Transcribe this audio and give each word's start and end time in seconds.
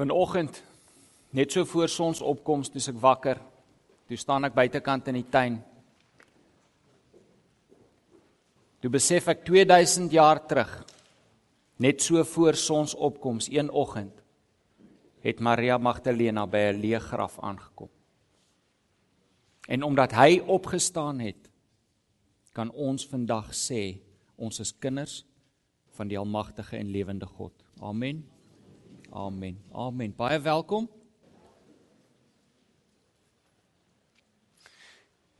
Vanoggend 0.00 0.62
net 1.36 1.52
so 1.52 1.66
voor 1.68 1.88
sonsopkoms 1.92 2.70
toe 2.72 2.80
ek 2.88 3.00
wakker. 3.02 3.40
Toe 4.08 4.16
staan 4.16 4.48
ek 4.48 4.56
buitekant 4.56 5.10
in 5.12 5.18
die 5.18 5.26
tuin. 5.28 5.58
Toe 8.80 8.90
besef 8.90 9.28
ek 9.28 9.44
2000 9.44 10.08
jaar 10.16 10.40
terug 10.48 10.72
net 11.84 12.00
so 12.00 12.24
voor 12.32 12.56
sonsopkoms 12.56 13.50
een 13.52 13.68
oggend 13.68 14.16
het 15.20 15.40
Maria 15.40 15.76
Magdalena 15.76 16.46
by 16.46 16.72
'n 16.72 16.80
leë 16.80 17.00
graf 17.00 17.36
aangekom. 17.38 17.92
En 19.68 19.82
omdat 19.82 20.12
hy 20.12 20.40
opgestaan 20.46 21.20
het, 21.20 21.50
kan 22.52 22.70
ons 22.72 23.06
vandag 23.06 23.52
sê 23.52 24.00
ons 24.36 24.60
is 24.60 24.72
kinders 24.72 25.24
van 25.92 26.08
die 26.08 26.18
almagtige 26.18 26.76
en 26.76 26.90
lewende 26.90 27.26
God. 27.26 27.52
Amen. 27.80 28.39
Amen. 29.10 29.58
Amen. 29.72 30.12
Baie 30.14 30.38
welkom. 30.40 30.86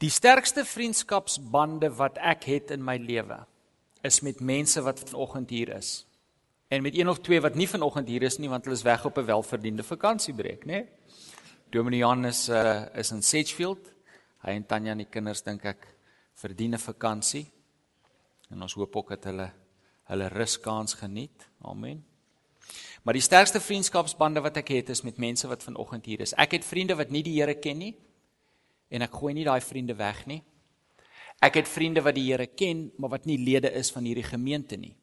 Die 0.02 0.10
sterkste 0.10 0.64
vriendskapsbande 0.64 1.92
wat 1.94 2.18
ek 2.18 2.48
het 2.50 2.72
in 2.74 2.82
my 2.82 2.96
lewe 2.98 3.44
is 4.02 4.22
met 4.26 4.40
mense 4.40 4.82
wat 4.82 5.02
vanoggend 5.04 5.52
hier 5.54 5.70
is. 5.76 6.06
En 6.68 6.82
met 6.82 6.96
een 6.98 7.08
of 7.08 7.20
twee 7.20 7.40
wat 7.40 7.54
nie 7.54 7.68
vanoggend 7.68 8.08
hier 8.08 8.26
is 8.26 8.40
nie 8.42 8.50
want 8.50 8.64
hulle 8.64 8.78
is 8.78 8.82
weg 8.82 9.04
op 9.04 9.18
'n 9.18 9.28
welverdiende 9.28 9.82
vakansiebreek, 9.82 10.64
né? 10.64 10.66
Nee? 10.66 10.88
Dominee 11.70 11.98
Jan 11.98 12.24
is 12.24 12.48
uh, 12.48 12.86
is 12.94 13.10
in 13.10 13.22
Sedgefield. 13.22 13.92
Hy 14.42 14.50
en 14.50 14.66
Tanya 14.66 14.90
en 14.90 14.98
die 14.98 15.10
kinders 15.10 15.42
dink 15.42 15.64
ek 15.64 15.86
verdien 16.34 16.74
'n 16.74 16.78
vakansie. 16.78 17.46
En 18.50 18.62
ons 18.62 18.74
hoop 18.74 18.96
ook 18.96 19.08
dat 19.08 19.24
hulle 19.24 19.52
hulle 20.04 20.28
ruskans 20.28 20.94
geniet. 20.94 21.48
Amen. 21.62 22.09
Maar 23.02 23.16
die 23.16 23.24
sterkste 23.24 23.60
vriendskapsbande 23.60 24.42
wat 24.44 24.58
ek 24.60 24.74
het 24.74 24.90
is 24.92 25.02
met 25.02 25.16
mense 25.16 25.48
wat 25.48 25.64
vanoggend 25.64 26.04
hier 26.04 26.20
is. 26.20 26.34
Ek 26.36 26.52
het 26.58 26.64
vriende 26.64 26.96
wat 26.98 27.10
nie 27.10 27.22
die 27.24 27.38
Here 27.38 27.56
ken 27.56 27.78
nie 27.80 27.94
en 28.90 29.02
ek 29.06 29.14
gooi 29.14 29.32
nie 29.34 29.46
daai 29.46 29.60
vriende 29.64 29.94
weg 29.96 30.24
nie. 30.26 30.42
Ek 31.40 31.56
het 31.56 31.68
vriende 31.68 32.02
wat 32.04 32.18
die 32.18 32.26
Here 32.28 32.46
ken, 32.46 32.90
maar 33.00 33.14
wat 33.14 33.24
nie 33.24 33.38
lede 33.40 33.70
is 33.72 33.92
van 33.94 34.04
hierdie 34.04 34.26
gemeente 34.26 34.76
nie. 34.76 34.96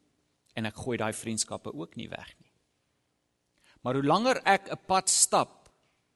En 0.54 0.70
ek 0.70 0.78
gooi 0.78 0.98
daai 1.00 1.14
vriendskappe 1.14 1.74
ook 1.74 1.96
nie 1.98 2.10
weg 2.12 2.30
nie. 2.38 2.52
Maar 3.82 3.98
hoe 3.98 4.06
langer 4.06 4.42
ek 4.46 4.70
'n 4.70 4.86
pad 4.86 5.10
stap 5.10 5.70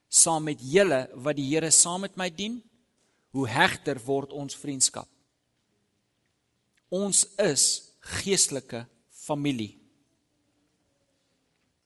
saam 0.09 0.43
met 0.43 0.59
julle 0.61 1.09
wat 1.13 1.35
die 1.35 1.49
Here 1.49 1.71
saam 1.71 2.01
met 2.01 2.17
my 2.17 2.29
dien, 2.29 2.61
hoe 3.31 3.47
hegter 3.47 3.99
word 4.05 4.31
ons 4.31 4.55
vriendskap. 4.55 5.07
Ons 6.89 7.25
is 7.39 7.95
geestelike 7.99 8.85
familie. 9.09 9.80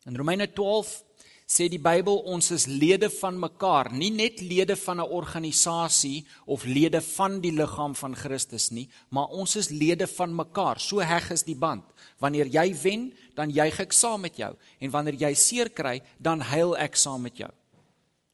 In 0.05 0.15
Romeine 0.15 0.45
12 0.53 1.01
sê 1.49 1.65
die 1.69 1.81
Bybel 1.81 2.19
ons 2.29 2.51
is 2.53 2.67
lede 2.69 3.07
van 3.09 3.37
mekaar, 3.41 3.91
nie 3.93 4.11
net 4.13 4.41
lede 4.41 4.75
van 4.77 5.01
'n 5.01 5.09
organisasie 5.09 6.25
of 6.45 6.65
lede 6.65 7.01
van 7.01 7.39
die 7.41 7.51
liggaam 7.51 7.95
van 7.95 8.15
Christus 8.15 8.69
nie, 8.71 8.89
maar 9.09 9.27
ons 9.29 9.55
is 9.55 9.69
lede 9.69 10.07
van 10.07 10.35
mekaar. 10.35 10.79
So 10.79 10.99
heg 10.99 11.31
is 11.31 11.43
die 11.43 11.55
band. 11.55 11.83
Wanneer 12.19 12.47
jy 12.47 12.75
wen, 12.81 13.13
dan 13.35 13.49
juig 13.49 13.79
ek 13.79 13.93
saam 13.93 14.21
met 14.21 14.37
jou 14.37 14.55
en 14.79 14.91
wanneer 14.91 15.15
jy 15.15 15.33
seer 15.33 15.69
kry, 15.69 16.01
dan 16.19 16.39
huil 16.39 16.77
ek 16.77 16.95
saam 16.95 17.21
met 17.21 17.37
jou. 17.37 17.51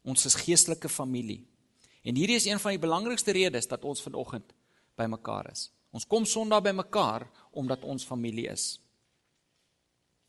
Ons 0.04 0.26
is 0.26 0.36
geestelike 0.36 0.90
familie. 0.90 1.46
En 2.04 2.16
hierdie 2.16 2.36
is 2.36 2.46
een 2.46 2.60
van 2.60 2.72
die 2.72 2.80
belangrikste 2.80 3.32
redes 3.32 3.68
dat 3.68 3.86
ons 3.86 4.02
vanoggend 4.02 4.54
by 4.98 5.06
mekaar 5.06 5.52
is. 5.52 5.72
Ons 5.92 6.06
kom 6.06 6.26
Sondag 6.26 6.64
by 6.64 6.72
mekaar 6.72 7.30
omdat 7.52 7.84
ons 7.84 8.04
familie 8.04 8.48
is. 8.50 8.80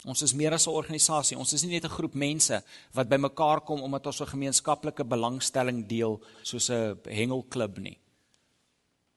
Ons 0.05 0.23
is 0.23 0.35
meer 0.35 0.53
as 0.53 0.67
'n 0.67 0.71
organisasie. 0.75 1.39
Ons 1.39 1.53
is 1.53 1.63
nie 1.63 1.73
net 1.73 1.85
'n 1.85 1.97
groep 1.97 2.15
mense 2.15 2.63
wat 2.93 3.09
bymekaar 3.09 3.61
kom 3.61 3.83
omdat 3.83 4.07
ons 4.07 4.21
'n 4.21 4.27
gemeenskaplike 4.27 5.05
belangstelling 5.05 5.87
deel 5.87 6.21
soos 6.43 6.71
'n 6.71 6.99
hengelklub 7.05 7.79
nie. 7.79 7.99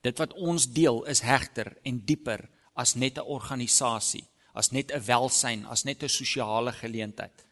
Dit 0.02 0.18
wat 0.18 0.32
ons 0.34 0.66
deel 0.66 1.04
is 1.04 1.20
hegter 1.20 1.76
en 1.82 2.04
dieper 2.04 2.48
as 2.74 2.94
net 2.94 3.18
'n 3.18 3.26
organisasie, 3.26 4.24
as 4.54 4.70
net 4.70 4.92
'n 4.92 5.00
welsyn, 5.00 5.66
as 5.66 5.84
net 5.84 6.02
'n 6.02 6.08
sosiale 6.08 6.72
geleentheid. 6.72 7.44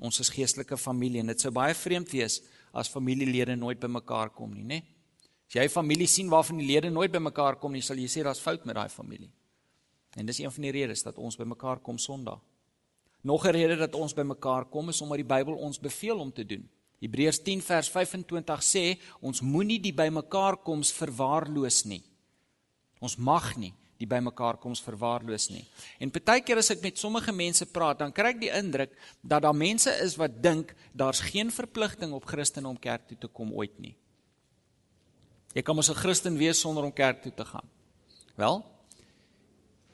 Ons 0.00 0.20
is 0.20 0.28
geestelike 0.28 0.76
familie 0.76 1.20
en 1.20 1.26
dit 1.26 1.40
sou 1.40 1.52
baie 1.52 1.74
vreemd 1.74 2.10
wees 2.10 2.42
as 2.72 2.88
familielede 2.88 3.56
nooit 3.56 3.78
bymekaar 3.78 4.30
kom 4.30 4.52
nie, 4.52 4.64
né? 4.64 4.82
As 5.46 5.54
jy 5.54 5.64
'n 5.64 5.68
familie 5.68 6.06
sien 6.06 6.28
waarvan 6.28 6.58
die 6.58 6.66
lede 6.66 6.90
nooit 6.90 7.12
bymekaar 7.12 7.56
kom 7.60 7.72
nie, 7.72 7.82
sal 7.82 7.96
jy 7.96 8.08
sê 8.08 8.22
daar's 8.24 8.40
fout 8.40 8.64
met 8.64 8.74
daai 8.74 8.88
familie. 8.88 9.30
En 10.14 10.26
dis 10.26 10.38
een 10.38 10.52
van 10.52 10.62
die 10.62 10.72
redes 10.72 11.02
dat 11.02 11.18
ons 11.18 11.36
bymekaar 11.36 11.78
kom 11.78 11.98
Sondag. 11.98 12.40
Nog 13.20 13.46
'n 13.46 13.50
rede 13.50 13.76
dat 13.76 13.94
ons 13.94 14.14
bymekaar 14.14 14.64
kom 14.64 14.88
is 14.88 15.00
omdat 15.00 15.16
die 15.16 15.24
Bybel 15.34 15.54
ons 15.54 15.80
beveel 15.80 16.18
om 16.18 16.32
te 16.32 16.46
doen. 16.46 16.68
Hebreërs 17.00 17.42
10 17.42 17.62
vers 17.62 17.88
25 17.90 18.62
sê 18.62 18.98
ons 19.20 19.40
moenie 19.40 19.80
die 19.80 19.94
bymekaar 19.94 20.56
koms 20.56 20.92
verwaarloos 20.92 21.84
nie. 21.84 22.02
Ons 23.00 23.16
mag 23.16 23.56
nie 23.56 23.74
die 24.00 24.08
bymekaar 24.08 24.56
koms 24.60 24.82
verwaarloos 24.82 25.48
nie. 25.50 25.64
En 26.02 26.10
partykeer 26.10 26.58
as 26.58 26.70
ek 26.74 26.82
met 26.82 26.98
sommige 26.98 27.32
mense 27.32 27.66
praat, 27.70 27.98
dan 27.98 28.12
kry 28.12 28.32
ek 28.34 28.40
die 28.40 28.52
indruk 28.52 28.94
dat 29.22 29.42
daar 29.42 29.56
mense 29.56 29.92
is 30.04 30.16
wat 30.20 30.42
dink 30.42 30.74
daar's 30.92 31.20
geen 31.20 31.50
verpligting 31.54 32.12
op 32.12 32.26
Christene 32.28 32.68
om 32.68 32.80
kerk 32.80 33.06
toe 33.08 33.18
te 33.18 33.28
kom 33.28 33.52
ooit 33.52 33.78
nie. 33.78 33.94
Jy 35.54 35.62
kan 35.62 35.76
mos 35.76 35.90
'n 35.90 35.94
Christen 35.94 36.36
wees 36.36 36.60
sonder 36.60 36.84
om 36.84 36.92
kerk 36.92 37.22
toe 37.22 37.32
te 37.32 37.44
gaan. 37.44 37.68
Wel, 38.34 38.64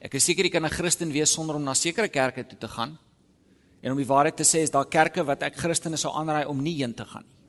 Ek 0.01 0.15
is 0.17 0.25
seker 0.25 0.45
jy 0.45 0.51
kan 0.51 0.65
'n 0.65 0.69
Christen 0.69 1.11
wees 1.11 1.31
sonder 1.31 1.55
om 1.55 1.63
na 1.63 1.73
sekere 1.73 2.09
kerke 2.09 2.43
toe 2.43 2.57
te 2.57 2.67
gaan. 2.67 2.97
En 3.81 3.91
om 3.91 3.97
die 3.97 4.05
waarheid 4.05 4.37
te 4.37 4.43
sê 4.43 4.61
is 4.61 4.71
daar 4.71 4.85
kerke 4.85 5.23
wat 5.23 5.43
ek 5.43 5.55
Christene 5.55 5.97
sou 5.97 6.11
aanraai 6.13 6.45
om 6.45 6.61
nie 6.61 6.75
heen 6.77 6.93
te 6.93 7.05
gaan 7.05 7.23
nie. 7.27 7.41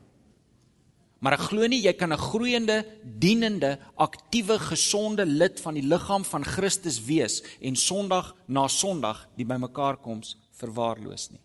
Maar 1.23 1.37
ek 1.37 1.45
glo 1.47 1.67
nie 1.67 1.79
jy 1.79 1.93
kan 1.93 2.11
'n 2.11 2.17
groeiende, 2.17 2.85
dienende, 3.03 3.79
aktiewe, 3.95 4.59
gesonde 4.59 5.25
lid 5.25 5.59
van 5.61 5.73
die 5.73 5.87
liggaam 5.87 6.25
van 6.25 6.43
Christus 6.43 6.99
wees 6.99 7.41
en 7.61 7.75
Sondag 7.75 8.35
na 8.47 8.67
Sondag 8.67 9.27
die 9.37 9.45
bymekaar 9.45 9.97
koms 9.97 10.35
verwaarloos 10.51 11.31
nie. 11.31 11.39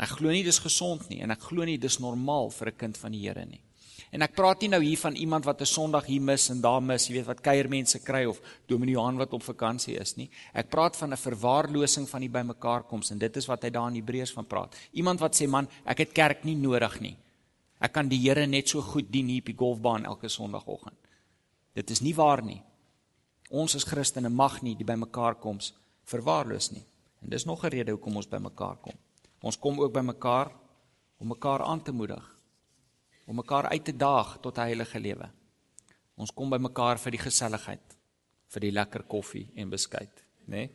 Ek 0.00 0.08
glo 0.08 0.30
nie 0.30 0.44
dis 0.44 0.58
gesond 0.58 1.08
nie 1.10 1.20
en 1.20 1.30
ek 1.30 1.40
glo 1.40 1.64
nie 1.64 1.78
dis 1.78 1.98
normaal 1.98 2.50
vir 2.50 2.68
'n 2.68 2.76
kind 2.76 2.96
van 2.96 3.12
die 3.12 3.20
Here 3.20 3.44
nie. 3.44 3.60
En 4.10 4.24
ek 4.24 4.36
praat 4.38 4.62
nie 4.64 4.70
nou 4.72 4.80
hier 4.80 4.98
van 5.00 5.14
iemand 5.14 5.44
wat 5.44 5.60
'n 5.60 5.66
Sondag 5.66 6.06
hier 6.06 6.20
mis 6.20 6.48
en 6.50 6.60
daar 6.60 6.82
mis, 6.82 7.08
jy 7.08 7.14
weet 7.14 7.26
wat 7.26 7.40
kuiermense 7.40 7.98
kry 7.98 8.24
of 8.24 8.40
Dominee 8.66 8.94
Johan 8.94 9.16
wat 9.18 9.32
op 9.32 9.42
vakansie 9.42 9.96
is 10.00 10.16
nie. 10.16 10.30
Ek 10.54 10.70
praat 10.70 10.96
van 10.96 11.12
'n 11.12 11.16
verwaarlosing 11.16 12.08
van 12.08 12.20
die 12.20 12.30
bymekaar 12.30 12.82
koms 12.82 13.10
en 13.10 13.18
dit 13.18 13.36
is 13.36 13.46
wat 13.46 13.62
hy 13.62 13.70
daar 13.70 13.88
in 13.88 13.94
Hebreërs 13.94 14.32
van 14.32 14.46
praat. 14.46 14.76
Iemand 14.92 15.20
wat 15.20 15.36
sê 15.36 15.46
man, 15.46 15.68
ek 15.84 15.98
het 15.98 16.12
kerk 16.12 16.44
nie 16.44 16.56
nodig 16.56 17.00
nie. 17.00 17.16
Ek 17.80 17.92
kan 17.92 18.08
die 18.08 18.18
Here 18.18 18.46
net 18.46 18.68
so 18.68 18.80
goed 18.80 19.10
dien 19.10 19.28
hier 19.28 19.40
op 19.40 19.46
die 19.46 19.56
golfbaan 19.56 20.04
elke 20.04 20.28
Sondagoggend. 20.28 20.96
Dit 21.74 21.90
is 21.90 22.00
nie 22.00 22.14
waar 22.14 22.42
nie. 22.42 22.62
Ons 23.50 23.74
as 23.74 23.84
Christene 23.84 24.28
mag 24.28 24.62
nie 24.62 24.74
die 24.74 24.84
bymekaar 24.84 25.34
koms 25.34 25.74
verwaarloos 26.04 26.72
nie. 26.72 26.84
En 27.22 27.28
dis 27.28 27.44
nog 27.44 27.64
'n 27.64 27.68
rede 27.68 27.90
hoekom 27.90 28.16
ons 28.16 28.28
bymekaar 28.28 28.76
kom. 28.80 28.94
Ons 29.42 29.58
kom 29.58 29.80
ook 29.80 29.92
bymekaar 29.92 30.50
om 31.18 31.28
mekaar 31.28 31.62
aan 31.62 31.82
te 31.82 31.92
moedig 31.92 32.37
om 33.28 33.36
mekaar 33.36 33.68
uit 33.68 33.84
te 33.84 33.92
daag 33.92 34.38
tot 34.40 34.56
heilige 34.56 35.00
lewe. 35.00 35.28
Ons 36.16 36.32
kom 36.32 36.48
by 36.50 36.56
mekaar 36.56 36.98
vir 36.98 37.12
die 37.14 37.20
geselligheid, 37.20 37.96
vir 38.48 38.64
die 38.64 38.72
lekker 38.72 39.04
koffie 39.04 39.50
en 39.54 39.70
beskuit, 39.70 40.24
né? 40.46 40.64
Nee? 40.64 40.70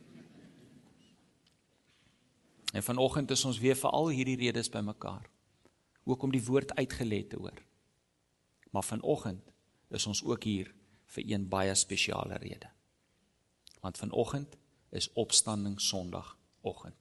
En 2.74 2.82
vanoggend 2.82 3.30
is 3.30 3.44
ons 3.46 3.58
weer 3.62 3.76
vir 3.78 3.90
al 3.94 4.08
hierdie 4.10 4.38
redes 4.40 4.70
by 4.70 4.80
mekaar. 4.82 5.28
Ook 6.04 6.24
om 6.26 6.32
die 6.34 6.42
woord 6.42 6.72
uitgelê 6.74 7.20
te 7.30 7.38
hoor. 7.38 7.60
Maar 8.74 8.82
vanoggend 8.82 9.52
is 9.94 10.06
ons 10.10 10.24
ook 10.26 10.42
hier 10.42 10.72
vir 11.14 11.28
een 11.30 11.46
baie 11.48 11.74
spesiale 11.78 12.40
rede. 12.42 12.70
Want 13.80 13.98
vanoggend 13.98 14.56
is 14.90 15.12
opstanding 15.12 15.78
Sondagoggend. 15.80 16.98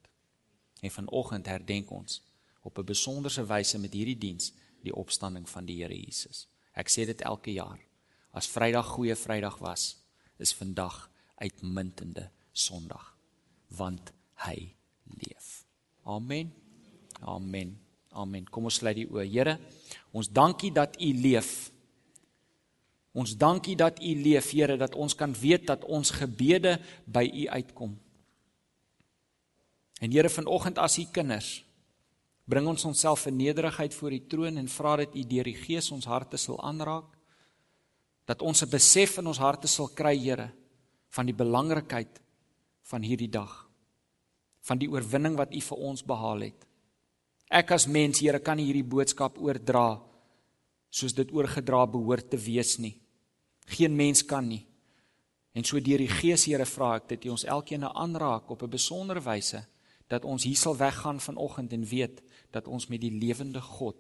En 0.82 0.92
vanoggend 0.92 1.50
herdenk 1.50 1.90
ons 1.92 2.22
op 2.62 2.78
'n 2.78 2.86
besonderse 2.86 3.46
wyse 3.46 3.80
met 3.80 3.94
hierdie 3.94 4.18
diens 4.18 4.54
die 4.84 4.96
opstanding 4.96 5.48
van 5.50 5.66
die 5.68 5.80
Here 5.82 5.96
Jesus. 5.96 6.48
Ek 6.76 6.92
sê 6.92 7.06
dit 7.08 7.22
elke 7.26 7.54
jaar. 7.54 7.80
As 8.34 8.50
Vrydag 8.50 8.96
goeie 8.96 9.16
Vrydag 9.16 9.60
was, 9.62 9.94
is 10.42 10.54
vandag 10.58 11.08
uitmuntende 11.42 12.30
Sondag, 12.54 13.14
want 13.78 14.12
hy 14.46 14.74
leef. 15.22 15.64
Amen. 16.04 16.52
Amen. 17.22 17.78
Amen. 18.14 18.46
Kom 18.50 18.68
ons 18.70 18.78
sluit 18.82 18.98
die 19.00 19.08
oë. 19.10 19.26
Here, 19.30 19.58
ons 20.14 20.30
dankie 20.30 20.72
dat 20.74 21.00
U 21.02 21.10
leef. 21.18 21.72
Ons 23.14 23.36
dankie 23.38 23.76
dat 23.78 24.02
U 24.02 24.14
leef, 24.22 24.52
Here, 24.54 24.78
dat 24.78 24.98
ons 24.98 25.16
kan 25.18 25.34
weet 25.38 25.68
dat 25.70 25.86
ons 25.86 26.14
gebede 26.14 26.78
by 27.06 27.26
U 27.30 27.48
uitkom. 27.58 27.96
En 30.02 30.14
Here, 30.14 30.30
vanoggend 30.30 30.82
as 30.82 31.00
U 31.02 31.08
kinders 31.14 31.62
Bring 32.44 32.68
ons 32.68 32.84
onsself 32.86 33.26
in 33.30 33.38
nederigheid 33.40 33.94
voor 33.96 34.12
die 34.12 34.26
troon 34.28 34.60
en 34.60 34.68
vra 34.68 34.98
dat 35.00 35.16
U 35.16 35.24
deur 35.24 35.48
die 35.48 35.56
Gees 35.56 35.92
ons 35.96 36.08
harte 36.12 36.38
sal 36.38 36.60
aanraak. 36.60 37.08
Dat 38.28 38.42
ons 38.42 38.64
'n 38.64 38.70
besef 38.70 39.18
in 39.18 39.28
ons 39.28 39.38
harte 39.38 39.68
sal 39.68 39.88
kry, 39.88 40.18
Here, 40.18 40.52
van 41.10 41.26
die 41.26 41.36
belangrikheid 41.36 42.22
van 42.82 43.02
hierdie 43.02 43.30
dag. 43.30 43.70
Van 44.62 44.78
die 44.78 44.90
oorwinning 44.90 45.36
wat 45.38 45.54
U 45.54 45.62
vir 45.62 45.78
ons 45.78 46.04
behaal 46.04 46.40
het. 46.42 46.66
Ek 47.50 47.72
as 47.72 47.88
mens, 47.88 48.20
Here, 48.20 48.40
kan 48.40 48.58
nie 48.58 48.66
hierdie 48.66 48.90
boodskap 48.90 49.38
oordra 49.38 50.02
soos 50.90 51.14
dit 51.14 51.32
oorgedra 51.32 51.88
behoort 51.88 52.30
te 52.30 52.38
wees 52.38 52.78
nie. 52.78 53.02
Geen 53.66 53.96
mens 53.96 54.22
kan 54.22 54.48
nie. 54.48 54.66
En 55.54 55.64
so 55.64 55.80
deur 55.80 55.98
die 55.98 56.08
Gees, 56.08 56.46
Here, 56.46 56.66
vra 56.66 56.96
ek 56.96 57.08
dat 57.08 57.26
U 57.26 57.30
ons 57.30 57.46
elkeen 57.46 57.84
aanraak 57.84 58.50
op 58.50 58.64
'n 58.64 58.70
besondere 58.70 59.22
wyse 59.22 59.66
dat 60.08 60.26
ons 60.26 60.44
hier 60.44 60.58
sal 60.58 60.78
weggaan 60.78 61.20
vanoggend 61.22 61.74
en 61.74 61.86
weet 61.86 62.22
dat 62.52 62.68
ons 62.68 62.88
met 62.88 63.02
die 63.02 63.12
lewende 63.12 63.62
God 63.62 63.98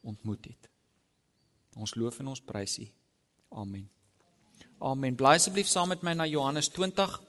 ontmoet 0.00 0.44
het. 0.44 0.70
Ons 1.76 1.94
loof 1.94 2.18
en 2.18 2.32
ons 2.32 2.40
prys 2.40 2.78
U. 2.78 2.86
Amen. 3.48 3.88
Amen. 4.78 5.14
Bly 5.14 5.36
asseblief 5.38 5.68
saam 5.70 5.88
met 5.88 6.02
my 6.02 6.12
na 6.12 6.26
Johannes 6.26 6.68
20. 6.68 7.20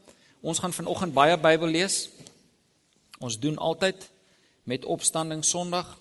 Ons 0.41 0.59
gaan 0.59 0.73
vanoggend 0.73 1.13
baie 1.13 1.37
Bybel 1.37 1.67
lees. 1.67 2.09
Ons 3.19 3.39
doen 3.39 3.57
altyd 3.57 4.09
met 4.63 4.85
opstanding 4.85 5.43
Sondag 5.45 5.99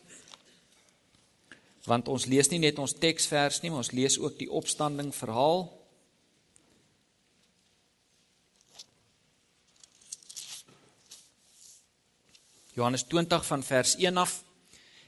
want 1.88 2.08
ons 2.08 2.28
lees 2.30 2.46
nie 2.52 2.60
net 2.62 2.78
ons 2.78 2.94
teksvers 2.94 3.60
nie, 3.62 3.70
maar 3.70 3.82
ons 3.82 3.94
lees 3.94 4.18
ook 4.20 4.36
die 4.38 4.50
opstanding 4.50 5.10
verhaal. 5.14 5.64
Johannes 12.72 13.04
20 13.04 13.44
van 13.46 13.62
vers 13.62 13.96
1 13.96 14.16
af. 14.16 14.38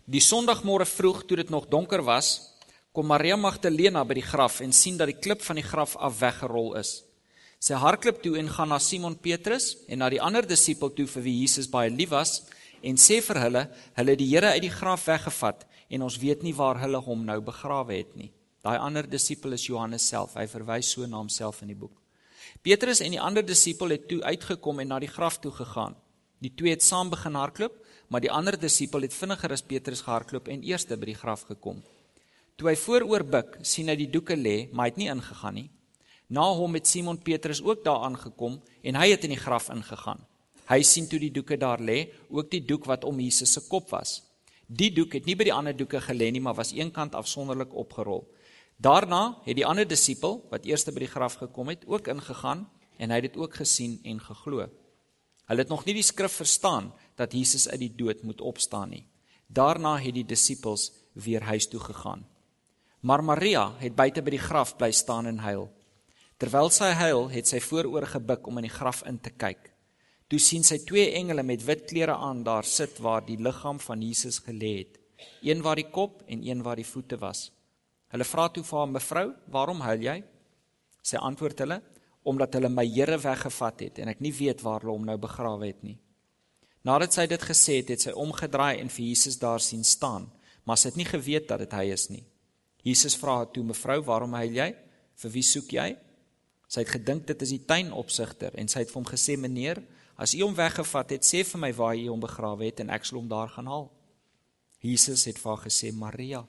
Die 0.04 0.20
Sondagmôre 0.20 0.84
vroeg 0.84 1.22
toe 1.24 1.38
dit 1.40 1.50
nog 1.50 1.64
donker 1.72 2.02
was, 2.04 2.52
kom 2.92 3.08
Maria 3.08 3.38
Magdalena 3.40 4.02
by 4.04 4.18
die 4.18 4.26
graf 4.26 4.60
en 4.60 4.72
sien 4.76 4.98
dat 5.00 5.08
die 5.08 5.16
klip 5.16 5.40
van 5.42 5.56
die 5.56 5.64
graf 5.64 5.94
af 5.96 6.18
weggerol 6.20 6.74
is. 6.76 6.98
Sy 7.64 7.78
hardloop 7.80 8.20
toe 8.20 8.34
en 8.36 8.50
gaan 8.52 8.68
na 8.68 8.78
Simon 8.78 9.16
Petrus 9.16 9.78
en 9.88 10.02
na 10.04 10.10
die 10.12 10.20
ander 10.20 10.44
disipel 10.44 10.92
toe 10.92 11.08
vir 11.08 11.24
wie 11.24 11.38
Jesus 11.40 11.70
baie 11.72 11.88
lief 11.88 12.12
was 12.12 12.42
en 12.84 13.00
sê 13.00 13.22
vir 13.24 13.40
hulle, 13.46 13.64
hulle 13.96 14.12
het 14.12 14.20
die 14.20 14.28
Here 14.28 14.52
uit 14.52 14.66
die 14.66 14.74
graf 14.74 15.08
weggevat 15.08 15.64
en 15.88 16.04
ons 16.04 16.20
weet 16.20 16.44
nie 16.44 16.52
waar 16.52 16.82
hulle 16.84 17.00
hom 17.00 17.24
nou 17.24 17.40
begrawe 17.40 17.96
het 17.96 18.12
nie. 18.20 18.28
Daai 18.60 18.76
ander 18.76 19.08
disipel 19.08 19.56
is 19.56 19.64
Johannes 19.64 20.04
self. 20.04 20.36
Hy 20.36 20.44
verwys 20.52 20.92
so 20.92 21.08
na 21.08 21.16
homself 21.16 21.62
in 21.64 21.72
die 21.72 21.80
boek. 21.80 21.96
Petrus 22.60 23.00
en 23.00 23.16
die 23.16 23.20
ander 23.20 23.44
disipel 23.44 23.96
het 23.96 24.04
toe 24.08 24.20
uitgekom 24.20 24.84
en 24.84 24.92
na 24.92 25.00
die 25.00 25.08
graf 25.08 25.40
toe 25.40 25.52
gegaan. 25.52 25.96
Die 26.44 26.52
twee 26.52 26.74
het 26.74 26.84
saam 26.84 27.08
begin 27.08 27.38
hardloop, 27.40 27.76
maar 28.12 28.20
die 28.20 28.32
ander 28.32 28.58
disipel 28.60 29.06
het 29.06 29.14
vinniger 29.16 29.54
as 29.54 29.64
Petrus 29.64 30.02
gehardloop 30.04 30.50
en 30.52 30.64
eerste 30.66 30.98
by 31.00 31.08
die 31.08 31.16
graf 31.16 31.46
gekom. 31.48 31.78
Toe 32.60 32.68
hy 32.68 32.74
vooroor 32.76 33.24
buig, 33.24 33.56
sien 33.64 33.88
hy 33.88 33.96
die 33.96 34.10
doeke 34.12 34.36
lê, 34.36 34.68
maar 34.70 34.86
hy 34.86 34.92
het 34.92 35.00
nie 35.00 35.08
ingegaan 35.08 35.56
nie. 35.56 35.70
Na 36.28 36.44
hom 36.58 36.76
het 36.76 36.88
Simon 36.88 37.16
Petrus 37.24 37.62
ook 37.64 37.80
daar 37.86 38.04
aangekom 38.10 38.60
en 38.60 39.00
hy 39.00 39.08
het 39.14 39.24
in 39.24 39.32
die 39.34 39.40
graf 39.40 39.70
ingegaan. 39.72 40.20
Hy 40.68 40.80
sien 40.84 41.08
toe 41.08 41.20
die 41.20 41.32
doeke 41.32 41.56
daar 41.60 41.80
lê, 41.80 42.10
ook 42.28 42.52
die 42.52 42.62
doek 42.64 42.86
wat 42.88 43.08
om 43.08 43.18
Jesus 43.20 43.56
se 43.56 43.64
kop 43.68 43.90
was. 43.96 44.20
Die 44.68 44.92
doek 44.92 45.16
het 45.18 45.26
nie 45.28 45.36
by 45.36 45.48
die 45.48 45.56
ander 45.56 45.76
doeke 45.76 46.00
gelê 46.04 46.30
nie, 46.32 46.44
maar 46.44 46.56
was 46.60 46.72
eenkant 46.76 47.16
afsonderlik 47.16 47.72
opgerol. 47.72 48.24
Daarna 48.76 49.40
het 49.44 49.56
die 49.56 49.66
ander 49.66 49.88
disipel 49.88 50.42
wat 50.52 50.64
eerste 50.68 50.92
by 50.92 51.04
die 51.04 51.12
graf 51.12 51.40
gekom 51.40 51.72
het, 51.72 51.84
ook 51.88 52.08
ingegaan 52.12 52.64
en 52.98 53.10
hy 53.10 53.20
het 53.20 53.32
dit 53.32 53.40
ook 53.40 53.60
gesien 53.64 54.00
en 54.04 54.20
geglo. 54.20 54.68
Hulle 55.48 55.64
het 55.64 55.72
nog 55.72 55.84
nie 55.84 55.94
die 55.98 56.06
skrif 56.06 56.32
verstaan 56.40 56.92
dat 57.18 57.32
Jesus 57.32 57.68
uit 57.68 57.80
die 57.80 57.92
dood 57.96 58.22
moet 58.22 58.40
opstaan 58.40 58.94
nie. 58.94 59.04
Daarna 59.46 59.96
het 60.00 60.14
die 60.16 60.24
disippels 60.24 60.90
weer 61.12 61.44
huis 61.44 61.68
toe 61.68 61.80
gegaan. 61.80 62.24
Maar 63.00 63.24
Maria 63.24 63.66
het 63.78 63.94
buite 63.94 64.22
by 64.24 64.32
die 64.32 64.40
graf 64.40 64.76
bly 64.80 64.90
staan 64.92 65.26
en 65.28 65.42
huil. 65.44 65.68
Terwyl 66.40 66.70
sy 66.72 66.90
huil, 66.96 67.28
het 67.30 67.46
sy 67.46 67.60
vooroor 67.60 68.06
gebuk 68.16 68.48
om 68.48 68.58
in 68.58 68.66
die 68.66 68.72
graf 68.72 69.04
in 69.06 69.20
te 69.20 69.30
kyk. 69.30 69.70
Toe 70.32 70.40
sien 70.40 70.64
sy 70.64 70.80
twee 70.88 71.12
engele 71.18 71.44
met 71.46 71.62
wit 71.62 71.84
klere 71.90 72.16
aan 72.16 72.40
daar 72.46 72.64
sit 72.64 72.96
waar 73.04 73.22
die 73.26 73.36
liggaam 73.36 73.78
van 73.78 74.02
Jesus 74.02 74.40
gelê 74.42 74.72
het, 74.80 74.96
een 75.44 75.60
waar 75.62 75.76
die 75.76 75.90
kop 75.92 76.24
en 76.26 76.42
een 76.42 76.64
waar 76.64 76.80
die 76.80 76.88
voete 76.88 77.20
was. 77.20 77.50
Hulle 78.10 78.24
vra 78.24 78.48
toe 78.48 78.64
vir 78.64 78.78
haar: 78.78 78.88
"Mevrou, 78.88 79.26
waarom 79.52 79.80
huil 79.80 80.00
jy?" 80.00 80.22
Sy 81.02 81.16
antwoord 81.16 81.58
hulle: 81.58 81.82
omdat 82.24 82.56
hulle 82.56 82.70
my 82.72 82.86
Here 82.88 83.18
weggevat 83.20 83.84
het 83.84 84.00
en 84.00 84.10
ek 84.12 84.22
nie 84.24 84.32
weet 84.32 84.62
waar 84.64 84.80
hulle 84.80 84.96
hom 84.96 85.04
nou 85.06 85.16
begrawe 85.20 85.66
het 85.68 85.82
nie. 85.84 85.98
Nadat 86.84 87.16
sy 87.16 87.24
dit 87.28 87.40
gesê 87.40 87.78
het, 87.80 87.92
het 87.94 88.04
sy 88.04 88.12
omgedraai 88.12 88.80
en 88.80 88.90
vir 88.92 89.06
Jesus 89.06 89.38
daar 89.40 89.62
sien 89.64 89.84
staan, 89.84 90.28
maar 90.64 90.80
sy 90.80 90.90
het 90.90 90.98
nie 91.00 91.08
geweet 91.08 91.48
dat 91.48 91.62
dit 91.64 91.76
hy 91.76 91.86
is 91.92 92.10
nie. 92.12 92.24
Jesus 92.84 93.16
vra 93.16 93.38
haar 93.40 93.52
toe: 93.52 93.64
"Mevrou, 93.64 94.02
waarom 94.04 94.34
huil 94.36 94.52
jy? 94.52 94.74
Vir 95.16 95.30
wie 95.30 95.42
soek 95.42 95.72
jy?" 95.72 95.96
Sy 96.68 96.80
het 96.80 96.92
gedink 96.92 97.26
dit 97.26 97.42
is 97.42 97.52
die 97.54 97.64
tuinopsigter 97.64 98.56
en 98.58 98.68
sy 98.68 98.84
het 98.84 98.90
vir 98.90 99.00
hom 99.00 99.08
gesê: 99.08 99.36
"Meneer, 99.36 99.82
as 100.16 100.34
u 100.34 100.42
hom 100.42 100.54
weggevat 100.54 101.10
het, 101.10 101.22
sê 101.24 101.44
vir 101.44 101.60
my 101.60 101.72
waar 101.72 101.96
u 101.96 102.08
hom 102.08 102.20
begrawe 102.20 102.64
het 102.64 102.80
en 102.80 102.90
ek 102.90 103.04
sal 103.04 103.18
hom 103.18 103.28
daar 103.28 103.48
gaan 103.48 103.66
haal." 103.66 103.90
Jesus 104.80 105.24
het 105.24 105.38
vir 105.38 105.54
haar 105.54 105.64
gesê: 105.64 105.92
"Maria." 105.92 106.46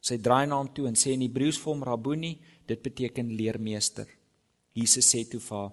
Sy 0.00 0.18
draai 0.18 0.46
na 0.46 0.56
hom 0.56 0.68
toe 0.68 0.86
en 0.86 0.94
sê 0.94 1.12
in 1.12 1.20
Hebreëus 1.20 1.58
vir 1.58 1.72
hom: 1.72 1.82
"Rabboni," 1.82 2.38
dit 2.66 2.82
beteken 2.82 3.36
leermeester. 3.36 4.17
Jesus 4.78 5.10
sê 5.10 5.24
toe 5.26 5.40
vir 5.40 5.56
haar: 5.56 5.72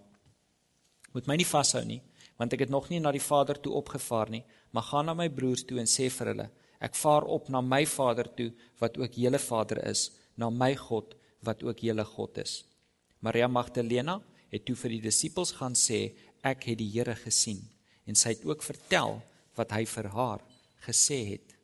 "Moet 1.13 1.27
my 1.27 1.35
nie 1.37 1.45
vashou 1.45 1.83
nie, 1.85 2.01
want 2.37 2.53
ek 2.53 2.65
het 2.65 2.73
nog 2.73 2.89
nie 2.89 2.99
na 2.99 3.11
die 3.11 3.23
Vader 3.23 3.59
toe 3.61 3.73
opgevaar 3.73 4.29
nie, 4.29 4.43
maar 4.71 4.83
gaan 4.89 5.05
na 5.05 5.13
my 5.13 5.29
broers 5.29 5.63
toe 5.63 5.79
en 5.79 5.87
sê 5.87 6.09
vir 6.09 6.33
hulle: 6.33 6.49
Ek 6.81 6.95
vaar 6.95 7.23
op 7.23 7.49
na 7.49 7.61
my 7.61 7.85
Vader 7.85 8.27
toe 8.35 8.51
wat 8.79 8.97
ook 8.97 9.13
julle 9.13 9.39
Vader 9.39 9.79
is, 9.87 10.11
na 10.37 10.49
my 10.49 10.75
God 10.75 11.15
wat 11.41 11.63
ook 11.63 11.79
julle 11.79 12.05
God 12.05 12.37
is." 12.37 12.63
Maria 13.21 13.47
Magdalena 13.47 14.21
het 14.51 14.65
toe 14.65 14.75
vir 14.75 14.89
die 14.89 15.01
disippels 15.07 15.51
gaan 15.51 15.73
sê: 15.73 16.15
"Ek 16.43 16.63
het 16.63 16.77
die 16.77 16.91
Here 16.91 17.15
gesien." 17.15 17.61
En 18.05 18.15
sy 18.15 18.29
het 18.35 18.45
ook 18.45 18.61
vertel 18.63 19.21
wat 19.55 19.71
hy 19.71 19.85
vir 19.85 20.07
haar 20.13 20.41
gesê 20.85 21.17
het. 21.31 21.55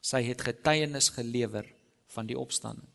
Sy 0.00 0.22
het 0.26 0.42
getuienis 0.42 1.08
gelewer 1.14 1.66
van 2.14 2.26
die 2.26 2.38
opstanding. 2.38 2.93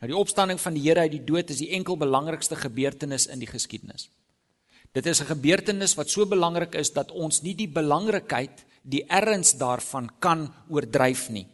Nou 0.00 0.08
die 0.08 0.16
opstanding 0.16 0.60
van 0.60 0.76
die 0.76 0.82
Here 0.86 1.04
uit 1.04 1.12
die 1.12 1.24
dood 1.24 1.50
is 1.52 1.60
die 1.60 1.74
enkel 1.76 1.98
belangrikste 2.00 2.56
gebeurtenis 2.56 3.26
in 3.28 3.42
die 3.42 3.48
geskiedenis. 3.50 4.08
Dit 4.92 5.06
is 5.06 5.20
'n 5.20 5.26
gebeurtenis 5.26 5.94
wat 5.94 6.10
so 6.10 6.26
belangrik 6.26 6.74
is 6.74 6.92
dat 6.92 7.10
ons 7.10 7.42
nie 7.42 7.54
die 7.54 7.68
belangrikheid, 7.68 8.64
die 8.82 9.04
erns 9.06 9.52
daarvan 9.52 10.10
kan 10.18 10.52
oordryf 10.68 11.28
nie. 11.28 11.46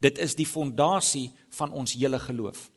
Dit 0.00 0.18
is 0.18 0.34
die 0.34 0.46
fondasie 0.46 1.30
van 1.50 1.72
ons 1.72 1.92
hele 1.92 2.18
geloof. 2.18 2.70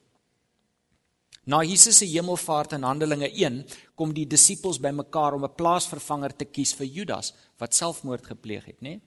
Na 1.45 1.63
Jesus 1.63 1.97
se 1.97 2.05
hemelvaart 2.05 2.73
in 2.73 2.83
Handelinge 2.83 3.29
1 3.31 3.65
kom 3.95 4.13
die 4.13 4.27
disippels 4.27 4.79
bymekaar 4.79 5.33
om 5.33 5.43
'n 5.43 5.55
plaasvervanger 5.55 6.35
te 6.35 6.45
kies 6.45 6.73
vir 6.73 6.87
Judas 6.87 7.33
wat 7.57 7.75
selfmoord 7.75 8.25
gepleeg 8.25 8.65
het, 8.65 8.81
nê? 8.81 8.99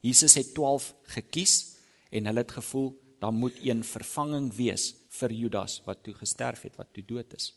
Jesus 0.00 0.34
het 0.34 0.54
12 0.54 0.94
gekies 1.02 1.76
en 2.10 2.26
hulle 2.26 2.38
het 2.38 2.52
gevoel 2.52 2.94
daar 3.18 3.32
moet 3.32 3.56
een 3.64 3.84
vervanging 3.84 4.50
wees 4.54 4.94
vir 5.18 5.32
Judas 5.32 5.80
wat 5.86 6.02
toe 6.04 6.14
gesterf 6.14 6.62
het, 6.62 6.76
wat 6.76 6.92
toe 6.92 7.04
dood 7.06 7.32
is. 7.34 7.52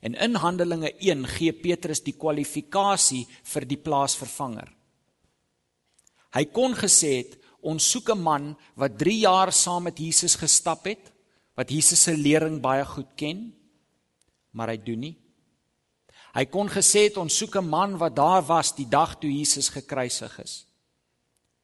En 0.00 0.14
in 0.14 0.34
Handelinge 0.34 0.92
1 0.98 1.26
gee 1.36 1.52
Petrus 1.52 2.00
die 2.04 2.16
kwalifikasie 2.16 3.26
vir 3.52 3.66
die 3.68 3.78
plaasvervanger. 3.80 4.70
Hy 6.30 6.44
kon 6.54 6.76
gesê 6.78 7.16
het 7.20 7.36
ons 7.60 7.84
soek 7.92 8.10
'n 8.10 8.22
man 8.22 8.56
wat 8.76 8.98
3 8.98 9.18
jaar 9.26 9.52
saam 9.52 9.82
met 9.82 9.98
Jesus 9.98 10.36
gestap 10.36 10.84
het, 10.84 11.12
wat 11.54 11.70
Jesus 11.70 12.02
se 12.02 12.16
lering 12.16 12.60
baie 12.60 12.84
goed 12.84 13.10
ken, 13.16 13.52
maar 14.52 14.68
hy 14.68 14.76
doen 14.76 15.00
nie. 15.00 15.16
Hy 16.34 16.44
kon 16.46 16.68
gesê 16.68 17.08
het 17.08 17.16
ons 17.16 17.36
soek 17.36 17.56
'n 17.56 17.68
man 17.68 17.98
wat 17.98 18.16
daar 18.16 18.42
was 18.42 18.74
die 18.74 18.88
dag 18.88 19.18
toe 19.18 19.30
Jesus 19.30 19.68
gekruisig 19.68 20.38
is, 20.38 20.66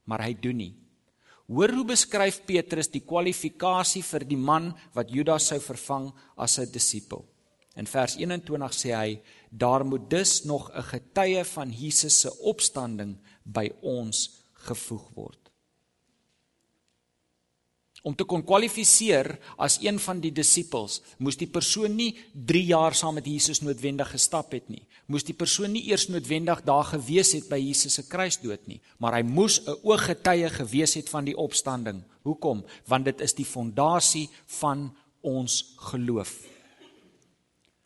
maar 0.04 0.23
hy 0.23 0.35
doen 0.35 0.56
nie. 0.56 0.86
Hoor 1.47 1.71
hoe 1.71 1.85
beskryf 1.87 2.41
Petrus 2.47 2.88
die 2.91 3.05
kwalifikasie 3.07 4.03
vir 4.03 4.25
die 4.26 4.38
man 4.38 4.73
wat 4.95 5.12
Judas 5.15 5.47
sou 5.53 5.61
vervang 5.62 6.12
as 6.37 6.59
'n 6.59 6.73
disipel. 6.73 7.25
In 7.76 7.87
vers 7.87 8.17
21 8.17 8.73
sê 8.73 8.91
hy: 8.95 9.21
"Daar 9.50 9.85
moet 9.85 10.11
dus 10.11 10.45
nog 10.45 10.71
'n 10.71 10.83
getuie 10.83 11.45
van 11.45 11.71
Jesus 11.71 12.21
se 12.21 12.31
opstanding 12.38 13.17
by 13.45 13.71
ons 13.81 14.43
gevoeg 14.55 15.15
word." 15.15 15.46
Om 18.07 18.15
te 18.15 18.23
kon 18.23 18.45
kwalifiseer 18.47 19.33
as 19.59 19.81
een 19.83 19.97
van 19.99 20.21
die 20.23 20.31
disippels, 20.31 21.01
moes 21.19 21.39
die 21.41 21.49
persoon 21.51 21.97
nie 21.99 22.13
3 22.33 22.61
jaar 22.69 22.95
saam 22.95 23.17
met 23.19 23.27
Jesus 23.27 23.65
noodwendig 23.67 24.13
gestap 24.15 24.53
het 24.55 24.69
nie. 24.71 24.85
Moes 25.11 25.27
die 25.27 25.35
persoon 25.35 25.73
nie 25.75 25.83
eers 25.89 26.07
noodwendig 26.07 26.63
daar 26.69 26.87
gewees 26.87 27.33
het 27.35 27.49
by 27.51 27.59
Jesus 27.59 27.99
se 27.99 28.05
kruisdood 28.07 28.63
nie, 28.71 28.79
maar 29.03 29.19
hy 29.19 29.25
moes 29.27 29.59
'n 29.67 29.75
ooggetuie 29.83 30.49
gewees 30.51 30.95
het 30.95 31.09
van 31.09 31.25
die 31.25 31.37
opstanding. 31.37 32.05
Hoekom? 32.23 32.65
Want 32.87 33.05
dit 33.05 33.21
is 33.21 33.35
die 33.35 33.45
fondasie 33.45 34.29
van 34.47 34.95
ons 35.21 35.75
geloof. 35.91 36.47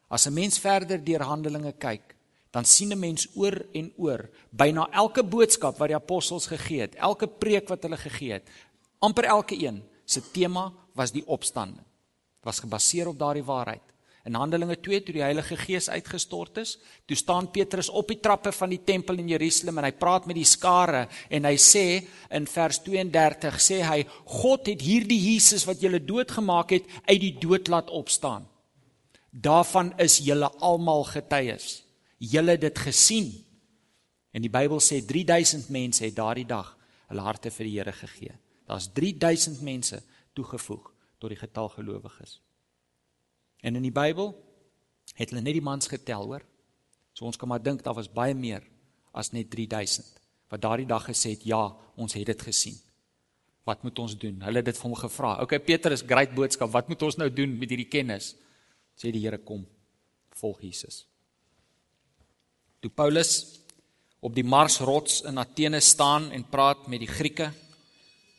As 0.08 0.26
'n 0.26 0.34
mens 0.34 0.58
verder 0.58 1.04
deur 1.04 1.22
Handelinge 1.22 1.72
kyk, 1.72 2.14
dan 2.50 2.64
sien 2.64 2.92
'n 2.92 2.98
mens 2.98 3.26
oor 3.34 3.64
en 3.72 3.92
oor 3.96 4.28
byna 4.50 4.88
elke 4.92 5.22
boodskap 5.22 5.78
wat 5.78 5.88
die 5.88 5.96
apostels 5.96 6.46
gegee 6.46 6.80
het, 6.80 6.94
elke 6.94 7.26
preek 7.26 7.68
wat 7.68 7.82
hulle 7.82 7.96
gegee 7.96 8.32
het, 8.32 8.44
amper 8.98 9.24
elke 9.24 9.56
een 9.56 9.82
se 10.10 10.22
tema 10.34 10.68
was 10.98 11.12
die 11.14 11.26
opstanding. 11.26 11.86
Was 12.42 12.62
gebaseer 12.64 13.08
op 13.08 13.18
daardie 13.18 13.44
waarheid. 13.44 13.84
In 14.28 14.36
Handelinge 14.36 14.76
2 14.76 15.00
toe 15.00 15.14
die 15.16 15.24
Heilige 15.24 15.56
Gees 15.56 15.88
uitgestort 15.88 16.58
is, 16.60 16.74
toe 17.08 17.16
staan 17.16 17.48
Petrus 17.50 17.88
op 17.88 18.10
die 18.12 18.18
trappe 18.20 18.52
van 18.52 18.68
die 18.72 18.82
tempel 18.84 19.16
in 19.22 19.30
Jerusalem 19.32 19.80
en 19.80 19.86
hy 19.88 19.94
praat 19.96 20.26
met 20.28 20.36
die 20.36 20.48
skare 20.48 21.06
en 21.32 21.48
hy 21.48 21.54
sê 21.56 21.84
in 22.36 22.48
vers 22.50 22.82
32 22.84 23.56
sê 23.64 23.80
hy 23.86 24.02
God 24.42 24.68
het 24.68 24.84
hierdie 24.84 25.18
Jesus 25.32 25.64
wat 25.68 25.80
julle 25.80 26.02
doodgemaak 26.04 26.76
het 26.76 26.90
uit 27.06 27.20
die 27.22 27.32
dood 27.40 27.72
laat 27.72 27.88
opstaan. 27.88 28.44
Daarvan 29.30 29.94
is 30.02 30.18
julle 30.26 30.50
almal 30.60 31.06
getuies. 31.08 31.80
Julle 32.20 32.58
het 32.58 32.66
dit 32.66 32.84
gesien. 32.90 33.32
En 34.36 34.44
die 34.44 34.52
Bybel 34.52 34.82
sê 34.84 35.00
3000 35.06 35.72
mense 35.72 36.04
het 36.04 36.18
daardie 36.18 36.46
dag 36.46 36.74
hulle 37.08 37.24
harte 37.24 37.50
vir 37.54 37.66
die 37.66 37.76
Here 37.78 37.96
gegee. 37.96 38.36
Daar's 38.70 38.86
3000 38.94 39.64
mense 39.66 39.98
toegevoeg 40.38 40.92
tot 41.18 41.32
die 41.32 41.38
getal 41.38 41.68
gelowiges. 41.74 42.38
En 43.66 43.74
in 43.74 43.82
die 43.82 43.94
Bybel 43.94 44.30
het 45.18 45.32
hulle 45.32 45.42
net 45.42 45.56
die 45.58 45.64
mans 45.64 45.90
getel, 45.90 46.28
hoor. 46.30 46.44
So 47.12 47.26
ons 47.26 47.36
kan 47.36 47.50
maar 47.50 47.62
dink 47.62 47.82
daar 47.82 47.98
was 47.98 48.08
baie 48.12 48.34
meer 48.34 48.62
as 49.10 49.32
net 49.34 49.50
3000 49.50 50.06
wat 50.50 50.62
daardie 50.62 50.86
dag 50.86 51.04
gesê 51.06 51.34
het 51.34 51.44
ja, 51.46 51.60
ons 51.94 52.14
het 52.14 52.26
dit 52.26 52.42
gesien. 52.42 52.78
Wat 53.66 53.82
moet 53.86 53.98
ons 54.02 54.16
doen? 54.18 54.40
Hulle 54.42 54.62
het 54.62 54.66
dit 54.66 54.78
vir 54.78 54.88
hom 54.88 54.96
gevra. 54.98 55.36
Okay, 55.44 55.60
Petrus, 55.62 56.02
great 56.06 56.32
boodskap. 56.34 56.72
Wat 56.74 56.88
moet 56.90 57.02
ons 57.06 57.18
nou 57.20 57.28
doen 57.30 57.52
met 57.58 57.70
hierdie 57.70 57.90
kennis? 57.90 58.32
Sê 58.98 59.12
die 59.14 59.22
Here 59.22 59.38
kom. 59.46 59.62
Volg 60.40 60.62
Jesus. 60.64 61.04
Toe 62.82 62.90
Paulus 62.90 63.60
op 64.26 64.34
die 64.34 64.46
Marsrots 64.46 65.20
in 65.28 65.38
Athene 65.38 65.78
staan 65.84 66.30
en 66.34 66.46
praat 66.50 66.88
met 66.90 67.04
die 67.04 67.10
Grieke, 67.10 67.50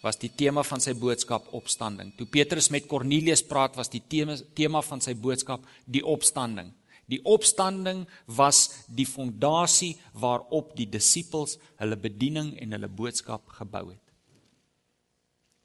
was 0.01 0.17
die 0.17 0.31
tema 0.33 0.63
van 0.65 0.81
sy 0.81 0.93
boodskap 0.97 1.47
opstanding. 1.57 2.11
Toe 2.17 2.25
Petrus 2.25 2.71
met 2.73 2.87
Kornelius 2.89 3.43
praat, 3.45 3.77
was 3.77 3.91
die 3.93 4.01
tema 4.01 4.37
tema 4.57 4.81
van 4.81 5.01
sy 5.01 5.13
boodskap 5.13 5.65
die 5.85 6.03
opstanding. 6.05 6.71
Die 7.11 7.19
opstanding 7.27 8.05
was 8.25 8.85
die 8.87 9.05
fondasie 9.05 9.93
waarop 10.17 10.73
die 10.77 10.87
disippels 10.89 11.57
hulle 11.81 11.97
bediening 11.99 12.53
en 12.61 12.77
hulle 12.77 12.87
boodskap 12.87 13.49
gebou 13.59 13.89
het. 13.91 14.05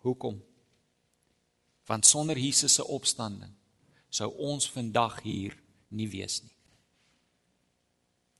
Hoekom? 0.06 0.40
Want 1.86 2.06
sonder 2.06 2.38
Jesus 2.38 2.76
se 2.78 2.84
opstanding 2.84 3.54
sou 4.10 4.30
ons 4.42 4.68
vandag 4.70 5.20
hier 5.24 5.54
nie 5.94 6.08
wees 6.10 6.40
nie. 6.42 6.54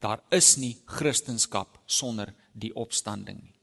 Daar 0.02 0.22
is 0.34 0.56
nie 0.60 0.76
Christendom 0.86 1.66
sonder 1.86 2.34
die 2.52 2.72
opstanding 2.74 3.40
nie. 3.42 3.55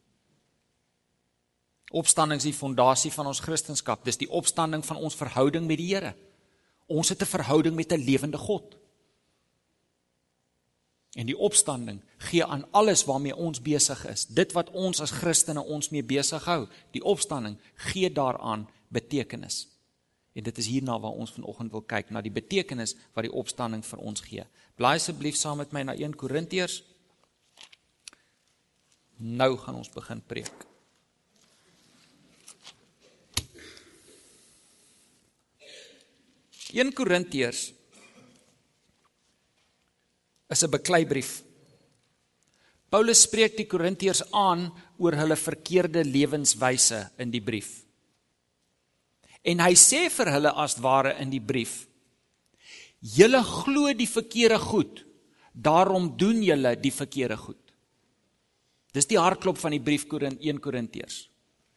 Opstanding 1.92 2.40
is 2.40 2.48
die 2.48 2.54
fondasie 2.54 3.12
van 3.12 3.28
ons 3.28 3.40
Christendom. 3.40 3.98
Dis 4.04 4.18
die 4.18 4.30
opstanding 4.30 4.86
van 4.86 4.98
ons 4.98 5.16
verhouding 5.16 5.68
met 5.68 5.78
die 5.78 5.96
Here. 5.96 6.16
Ons 6.88 7.10
het 7.10 7.22
'n 7.22 7.26
verhouding 7.26 7.76
met 7.76 7.92
'n 7.92 8.04
lewende 8.04 8.38
God. 8.38 8.78
En 11.14 11.26
die 11.26 11.38
opstanding 11.38 12.02
gee 12.18 12.46
aan 12.46 12.66
alles 12.72 13.06
waarmee 13.06 13.36
ons 13.36 13.62
besig 13.62 14.06
is. 14.06 14.26
Dit 14.26 14.52
wat 14.52 14.70
ons 14.70 15.02
as 15.02 15.12
Christene 15.12 15.64
ons 15.64 15.90
mee 15.90 16.04
besig 16.04 16.46
hou, 16.46 16.68
die 16.92 17.04
opstanding 17.04 17.60
gee 17.76 18.10
daaraan 18.12 18.70
betekenis. 18.88 19.68
En 20.34 20.44
dit 20.44 20.58
is 20.58 20.68
hierna 20.68 21.00
waar 21.00 21.12
ons 21.12 21.32
vanoggend 21.32 21.72
wil 21.72 21.82
kyk 21.82 22.10
na 22.10 22.22
die 22.22 22.34
betekenis 22.34 22.96
wat 23.14 23.28
die 23.28 23.34
opstanding 23.34 23.86
vir 23.86 24.00
ons 24.00 24.22
gee. 24.26 24.46
Blaai 24.76 24.96
asseblief 24.96 25.36
saam 25.36 25.58
met 25.58 25.72
my 25.72 25.84
na 25.84 25.94
1 25.94 26.16
Korintiërs. 26.16 26.82
Nou 29.18 29.58
gaan 29.58 29.76
ons 29.76 29.94
begin 29.94 30.22
preek. 30.26 30.73
1 36.74 36.90
Korintiërs 36.98 37.70
is 40.50 40.64
'n 40.64 40.72
bekleibrief. 40.74 41.44
Paulus 42.90 43.22
spreek 43.22 43.58
die 43.58 43.68
Korintiërs 43.70 44.24
aan 44.32 44.72
oor 44.98 45.14
hulle 45.14 45.36
verkeerde 45.36 46.04
lewenswyse 46.04 47.12
in 47.18 47.32
die 47.32 47.42
brief. 47.42 47.86
En 49.44 49.60
hy 49.60 49.74
sê 49.74 50.10
vir 50.10 50.32
hulle 50.34 50.52
as 50.52 50.78
ware 50.82 51.14
in 51.22 51.30
die 51.30 51.42
brief: 51.42 51.88
Julle 53.02 53.44
glo 53.44 53.94
die 53.94 54.08
verkeerde 54.08 54.60
goed, 54.60 55.06
daarom 55.54 56.18
doen 56.18 56.42
julle 56.44 56.76
die 56.76 56.92
verkeerde 56.92 57.38
goed. 57.38 57.74
Dis 58.94 59.06
die 59.06 59.20
hartklop 59.20 59.58
van 59.58 59.72
die 59.72 59.82
brief 59.82 60.08
Korint 60.08 60.42
1 60.42 60.60
Korintiërs. 60.60 61.33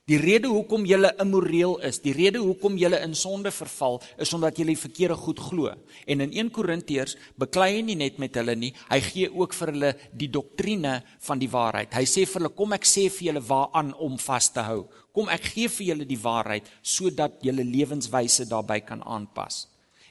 Die 0.07 0.21
rede 0.23 0.47
hoekom 0.47 0.85
jy 0.87 1.01
immoreel 1.19 1.81
is, 1.83 1.97
die 1.99 2.13
rede 2.15 2.39
hoekom 2.39 2.77
jy 2.79 2.93
in 3.01 3.15
sonde 3.19 3.51
verval, 3.51 3.97
is 4.23 4.31
omdat 4.37 4.61
jy 4.61 4.69
die 4.69 4.79
verkeerde 4.79 5.17
goed 5.19 5.41
glo. 5.43 5.73
En 6.07 6.21
in 6.23 6.31
1 6.31 6.53
Korintiërs 6.55 7.17
beklei 7.35 7.73
hy 7.73 7.81
nie 7.89 7.97
net 7.99 8.21
met 8.23 8.39
hulle 8.39 8.55
nie, 8.55 8.71
hy 8.87 9.01
gee 9.03 9.27
ook 9.35 9.57
vir 9.59 9.73
hulle 9.73 9.91
die 10.15 10.29
doktrine 10.31 10.93
van 11.27 11.43
die 11.43 11.49
waarheid. 11.51 11.91
Hy 11.99 12.05
sê 12.07 12.23
vir 12.23 12.39
hulle, 12.39 12.53
kom 12.55 12.77
ek 12.77 12.87
sê 12.87 13.09
vir 13.11 13.33
julle 13.33 13.43
waaraan 13.49 13.91
om 14.07 14.15
vas 14.29 14.49
te 14.55 14.63
hou. 14.69 14.85
Kom 15.11 15.33
ek 15.35 15.51
gee 15.57 15.73
vir 15.75 15.89
julle 15.89 16.07
die 16.07 16.21
waarheid 16.23 16.71
sodat 16.87 17.43
julle 17.43 17.67
lewenswyse 17.67 18.47
daarbey 18.47 18.85
kan 18.87 19.03
aanpas. 19.03 19.65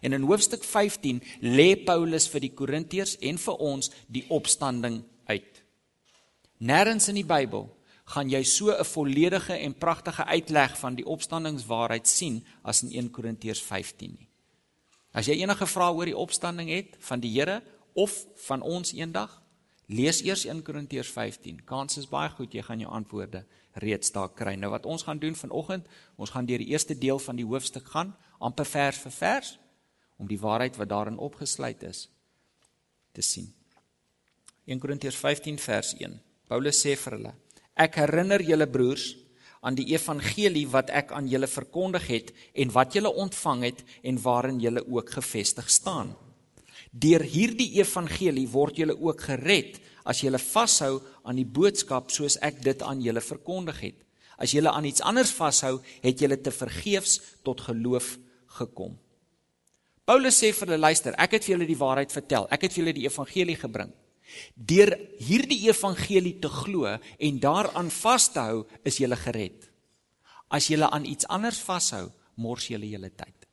En 0.04 0.12
in 0.12 0.28
hoofstuk 0.28 0.68
15 0.68 1.24
lê 1.56 1.70
Paulus 1.88 2.28
vir 2.36 2.44
die 2.44 2.52
Korintiërs 2.52 3.16
en 3.24 3.40
vir 3.48 3.64
ons 3.72 3.94
die 4.12 4.28
opstanding 4.28 5.06
uit. 5.32 5.64
Nêrens 6.60 7.08
in 7.08 7.24
die 7.24 7.28
Bybel 7.32 7.70
gaan 8.06 8.30
jy 8.30 8.44
so 8.44 8.72
'n 8.72 8.86
volledige 8.86 9.54
en 9.54 9.74
pragtige 9.74 10.26
uitleg 10.26 10.78
van 10.78 10.96
die 10.96 11.06
opstandingswaarheid 11.06 12.08
sien 12.08 12.46
as 12.62 12.84
in 12.84 12.92
1 12.92 13.12
Korintiërs 13.12 13.62
15 13.62 14.16
nie. 14.20 14.30
As 15.12 15.26
jy 15.26 15.34
enige 15.40 15.66
vrae 15.66 15.94
oor 15.94 16.06
die 16.06 16.18
opstanding 16.18 16.70
het 16.70 16.98
van 17.00 17.20
die 17.20 17.32
Here 17.32 17.64
of 17.94 18.26
van 18.48 18.62
ons 18.62 18.92
eendag, 18.94 19.42
lees 19.88 20.22
eers 20.22 20.46
1 20.46 20.62
Korintiërs 20.62 21.12
15. 21.12 21.62
Kans 21.66 21.98
is 21.98 22.10
baie 22.10 22.30
goed 22.30 22.54
jy 22.54 22.62
gaan 22.62 22.80
jou 22.80 22.92
antwoorde 22.92 23.46
reeds 23.74 24.12
daar 24.12 24.34
kry. 24.34 24.56
Nou 24.56 24.72
wat 24.72 24.86
ons 24.86 25.04
gaan 25.04 25.20
doen 25.20 25.36
vanoggend, 25.36 25.88
ons 26.16 26.30
gaan 26.30 26.46
deur 26.46 26.58
die 26.58 26.68
eerste 26.68 26.98
deel 26.98 27.20
van 27.20 27.36
die 27.36 27.46
hoofstuk 27.46 27.88
gaan, 27.88 28.16
amper 28.40 28.66
vers 28.66 28.98
vir 28.98 29.12
vers 29.12 29.60
om 30.18 30.28
die 30.28 30.40
waarheid 30.40 30.76
wat 30.78 30.90
daarin 30.90 31.18
opgesluit 31.18 31.84
is 31.84 32.10
te 33.16 33.22
sien. 33.22 33.54
1 34.66 34.80
Korintiërs 34.80 35.16
15 35.16 35.60
vers 35.60 35.94
1. 36.00 36.20
Paulus 36.48 36.80
sê 36.82 36.96
vir 37.00 37.18
hulle: 37.18 37.34
Ek 37.76 37.98
herinner 38.00 38.42
julle 38.44 38.68
broers 38.72 39.14
aan 39.66 39.76
die 39.76 39.88
evangelie 39.92 40.68
wat 40.72 40.92
ek 40.94 41.12
aan 41.16 41.28
julle 41.28 41.50
verkondig 41.50 42.06
het 42.08 42.32
en 42.54 42.72
wat 42.72 42.96
julle 42.96 43.12
ontvang 43.12 43.66
het 43.66 43.82
en 44.04 44.22
waarin 44.22 44.62
julle 44.64 44.86
ook 44.86 45.10
gefestig 45.18 45.70
staan. 45.70 46.14
Deur 46.92 47.26
hierdie 47.28 47.74
evangelie 47.82 48.48
word 48.48 48.78
julle 48.80 48.96
ook 48.96 49.26
gered 49.28 49.82
as 50.06 50.22
julle 50.22 50.40
vashou 50.40 51.02
aan 51.26 51.42
die 51.42 51.50
boodskap 51.58 52.14
soos 52.14 52.38
ek 52.46 52.62
dit 52.64 52.86
aan 52.86 53.02
julle 53.02 53.24
verkondig 53.26 53.82
het. 53.82 53.98
As 54.38 54.54
julle 54.54 54.72
aan 54.72 54.86
iets 54.86 55.02
anders 55.02 55.32
vashou, 55.34 55.80
het 56.04 56.22
julle 56.22 56.38
te 56.38 56.52
vergeefs 56.52 57.20
tot 57.44 57.64
geloof 57.66 58.16
gekom. 58.60 58.96
Paulus 60.06 60.38
sê 60.38 60.52
vir 60.54 60.70
hulle 60.70 60.84
luister, 60.86 61.16
ek 61.18 61.38
het 61.38 61.48
vir 61.48 61.56
julle 61.56 61.68
die 61.68 61.80
waarheid 61.80 62.12
vertel. 62.14 62.46
Ek 62.54 62.68
het 62.68 62.76
vir 62.76 62.84
julle 62.84 62.96
die 63.00 63.08
evangelie 63.08 63.58
gebring. 63.58 63.94
Deur 64.56 64.92
hierdie 65.22 65.68
evangelie 65.70 66.36
te 66.42 66.50
glo 66.50 66.90
en 66.90 67.40
daaraan 67.40 67.92
vas 68.02 68.28
te 68.34 68.42
hou, 68.42 68.66
is 68.84 69.00
jy 69.00 69.10
gered. 69.16 69.70
As 70.50 70.70
jy 70.70 70.82
aan 70.84 71.06
iets 71.06 71.28
anders 71.28 71.62
vashou, 71.62 72.10
mors 72.36 72.70
jy 72.70 72.80
hele 72.80 73.10
tyd. 73.10 73.48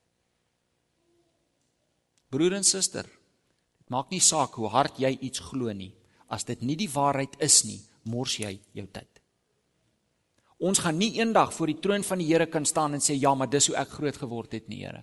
Broer 2.32 2.56
en 2.56 2.64
suster, 2.64 3.04
dit 3.04 3.88
maak 3.92 4.10
nie 4.10 4.20
saak 4.20 4.56
hoe 4.56 4.70
hard 4.72 4.98
jy 4.98 5.12
iets 5.20 5.42
glo 5.50 5.72
nie, 5.72 5.92
as 6.32 6.44
dit 6.48 6.62
nie 6.62 6.76
die 6.80 6.88
waarheid 6.88 7.36
is 7.44 7.64
nie, 7.68 7.80
mors 8.08 8.38
jy 8.40 8.54
jou 8.72 8.86
tyd. 8.88 9.08
Ons 10.62 10.78
gaan 10.78 10.96
nie 10.96 11.10
eendag 11.18 11.52
voor 11.52 11.72
die 11.72 11.80
troon 11.82 12.04
van 12.06 12.20
die 12.22 12.28
Here 12.30 12.46
kan 12.46 12.64
staan 12.64 12.94
en 12.94 13.02
sê 13.02 13.16
ja, 13.18 13.34
maar 13.34 13.50
dis 13.50 13.66
hoe 13.68 13.76
ek 13.76 13.96
groot 13.98 14.16
geword 14.16 14.54
het 14.54 14.68
nie, 14.70 14.84
Here. 14.86 15.02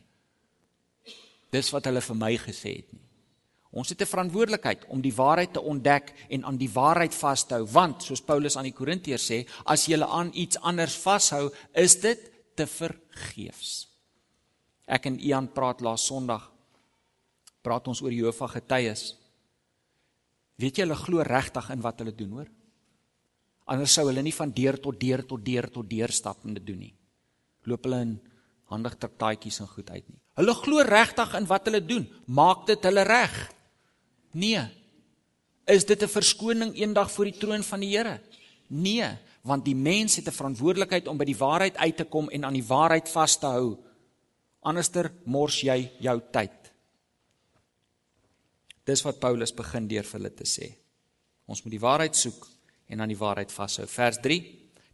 Dis 1.51 1.69
wat 1.73 1.89
hulle 1.89 2.01
vir 2.01 2.17
my 2.17 2.31
gesê 2.39 2.77
het 2.79 2.93
nie. 2.93 3.08
Ons 3.71 3.89
het 3.89 4.01
'n 4.01 4.05
verantwoordelikheid 4.05 4.85
om 4.87 5.01
die 5.01 5.13
waarheid 5.13 5.53
te 5.53 5.61
ontdek 5.61 6.13
en 6.29 6.45
aan 6.45 6.57
die 6.57 6.71
waarheid 6.73 7.13
vas 7.13 7.45
te 7.45 7.53
hou, 7.53 7.65
want 7.65 8.03
soos 8.03 8.21
Paulus 8.21 8.57
aan 8.57 8.63
die 8.63 8.73
Korintiërs 8.73 9.31
sê, 9.31 9.47
as 9.65 9.85
jy 9.85 10.01
aan 10.01 10.31
iets 10.33 10.57
anders 10.57 10.95
vashou, 10.95 11.51
is 11.73 11.99
dit 11.99 12.31
te 12.55 12.65
vergeefs. 12.67 13.87
Ek 14.87 15.05
en 15.05 15.19
Ian 15.19 15.51
praat 15.53 15.81
laas 15.81 16.05
Sondag 16.05 16.51
praat 17.61 17.89
ons 17.91 18.01
oor 18.01 18.13
Jehovah 18.15 18.49
getuies. 18.55 19.13
Weet 20.59 20.79
jy 20.79 20.87
hulle 20.87 20.97
glo 20.99 21.23
regtig 21.23 21.69
in 21.69 21.83
wat 21.83 22.01
hulle 22.01 22.15
doen, 22.15 22.31
hoor? 22.39 22.49
Anders 23.69 23.93
sou 23.93 24.07
hulle 24.07 24.23
nie 24.25 24.33
van 24.33 24.51
deur 24.55 24.79
tot 24.81 24.97
deur 24.99 25.23
tot 25.27 25.43
deur 25.45 25.69
tot 25.69 25.87
deur 25.89 26.11
stap 26.15 26.41
en 26.45 26.57
dit 26.57 26.65
doen 26.65 26.79
nie. 26.87 26.93
Loop 27.69 27.85
hulle 27.85 28.01
in 28.07 28.15
handig 28.73 28.97
traktaatjies 28.97 29.61
en 29.61 29.69
goed 29.69 29.89
uit 29.91 30.05
nie. 30.07 30.19
Hulle 30.39 30.55
glo 30.57 30.83
regtig 30.85 31.35
in 31.37 31.47
wat 31.49 31.69
hulle 31.69 31.81
doen. 31.85 32.07
Maak 32.25 32.65
dit 32.69 32.89
hulle 32.89 33.05
reg? 33.07 33.37
Nee. 34.31 34.61
Is 35.65 35.85
dit 35.85 36.01
'n 36.01 36.07
verskoning 36.07 36.75
eendag 36.75 37.11
voor 37.11 37.25
die 37.25 37.37
troon 37.37 37.63
van 37.63 37.79
die 37.79 37.97
Here? 37.97 38.21
Nee, 38.67 39.17
want 39.41 39.65
die 39.65 39.75
mens 39.75 40.15
het 40.15 40.27
'n 40.27 40.31
verantwoordelikheid 40.31 41.07
om 41.07 41.17
by 41.17 41.25
die 41.25 41.37
waarheid 41.37 41.77
uit 41.77 41.97
te 41.97 42.03
kom 42.03 42.29
en 42.29 42.45
aan 42.45 42.53
die 42.53 42.65
waarheid 42.65 43.09
vas 43.09 43.39
te 43.39 43.45
hou. 43.45 43.77
Anderster 44.59 45.11
mors 45.23 45.61
jy 45.61 45.91
jou 45.99 46.21
tyd. 46.31 46.51
Dis 48.83 49.01
wat 49.01 49.19
Paulus 49.19 49.53
begin 49.53 49.87
deur 49.87 50.03
vir 50.03 50.19
hulle 50.19 50.33
te 50.33 50.43
sê. 50.43 50.75
Ons 51.45 51.63
moet 51.63 51.71
die 51.71 51.79
waarheid 51.79 52.15
soek 52.15 52.47
en 52.87 53.01
aan 53.01 53.07
die 53.07 53.17
waarheid 53.17 53.51
vashou. 53.51 53.87
Vers 53.87 54.17
3. 54.17 54.39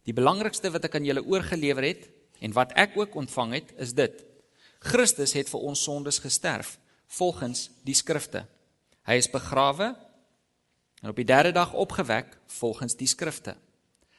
Die 0.04 0.12
belangrikste 0.12 0.70
wat 0.70 0.84
ek 0.84 0.94
aan 0.94 1.04
julle 1.04 1.24
oorgelewer 1.24 1.82
het 1.82 2.08
en 2.40 2.52
wat 2.52 2.72
ek 2.72 2.96
ook 2.96 3.14
ontvang 3.14 3.52
het, 3.52 3.72
is 3.76 3.92
dit: 3.92 4.24
Christus 4.78 5.32
het 5.32 5.48
vir 5.48 5.60
ons 5.60 5.82
sondes 5.82 6.18
gesterf 6.18 6.78
volgens 7.06 7.70
die 7.84 7.94
skrifte. 7.94 8.46
Hy 9.06 9.20
is 9.20 9.28
begrawe 9.30 9.92
en 11.02 11.12
op 11.12 11.18
die 11.20 11.26
3de 11.28 11.52
dag 11.54 11.74
opgewek 11.78 12.32
volgens 12.58 12.96
die 12.98 13.06
skrifte. 13.06 13.54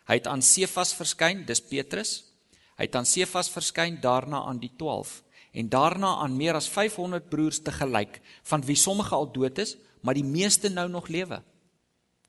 Hy 0.08 0.15
het 0.22 0.29
aan 0.32 0.41
Sefas 0.41 0.94
verskyn, 0.96 1.44
dis 1.44 1.60
Petrus. 1.60 2.22
Hy 2.79 2.88
het 2.88 2.96
aan 2.96 3.08
Sefas 3.10 3.50
verskyn, 3.51 3.98
daarna 4.00 4.46
aan 4.48 4.62
die 4.63 4.72
12 4.79 5.24
en 5.58 5.70
daarna 5.74 6.13
aan 6.22 6.38
meer 6.38 6.56
as 6.56 6.70
500 6.70 7.27
broers 7.32 7.60
te 7.65 7.72
gelyk, 7.74 8.20
van 8.46 8.62
wie 8.67 8.77
sommige 8.77 9.15
al 9.15 9.32
dood 9.34 9.58
is, 9.58 9.74
maar 10.06 10.13
die 10.13 10.27
meeste 10.27 10.70
nou 10.70 10.86
nog 10.91 11.08
lewe. 11.10 11.41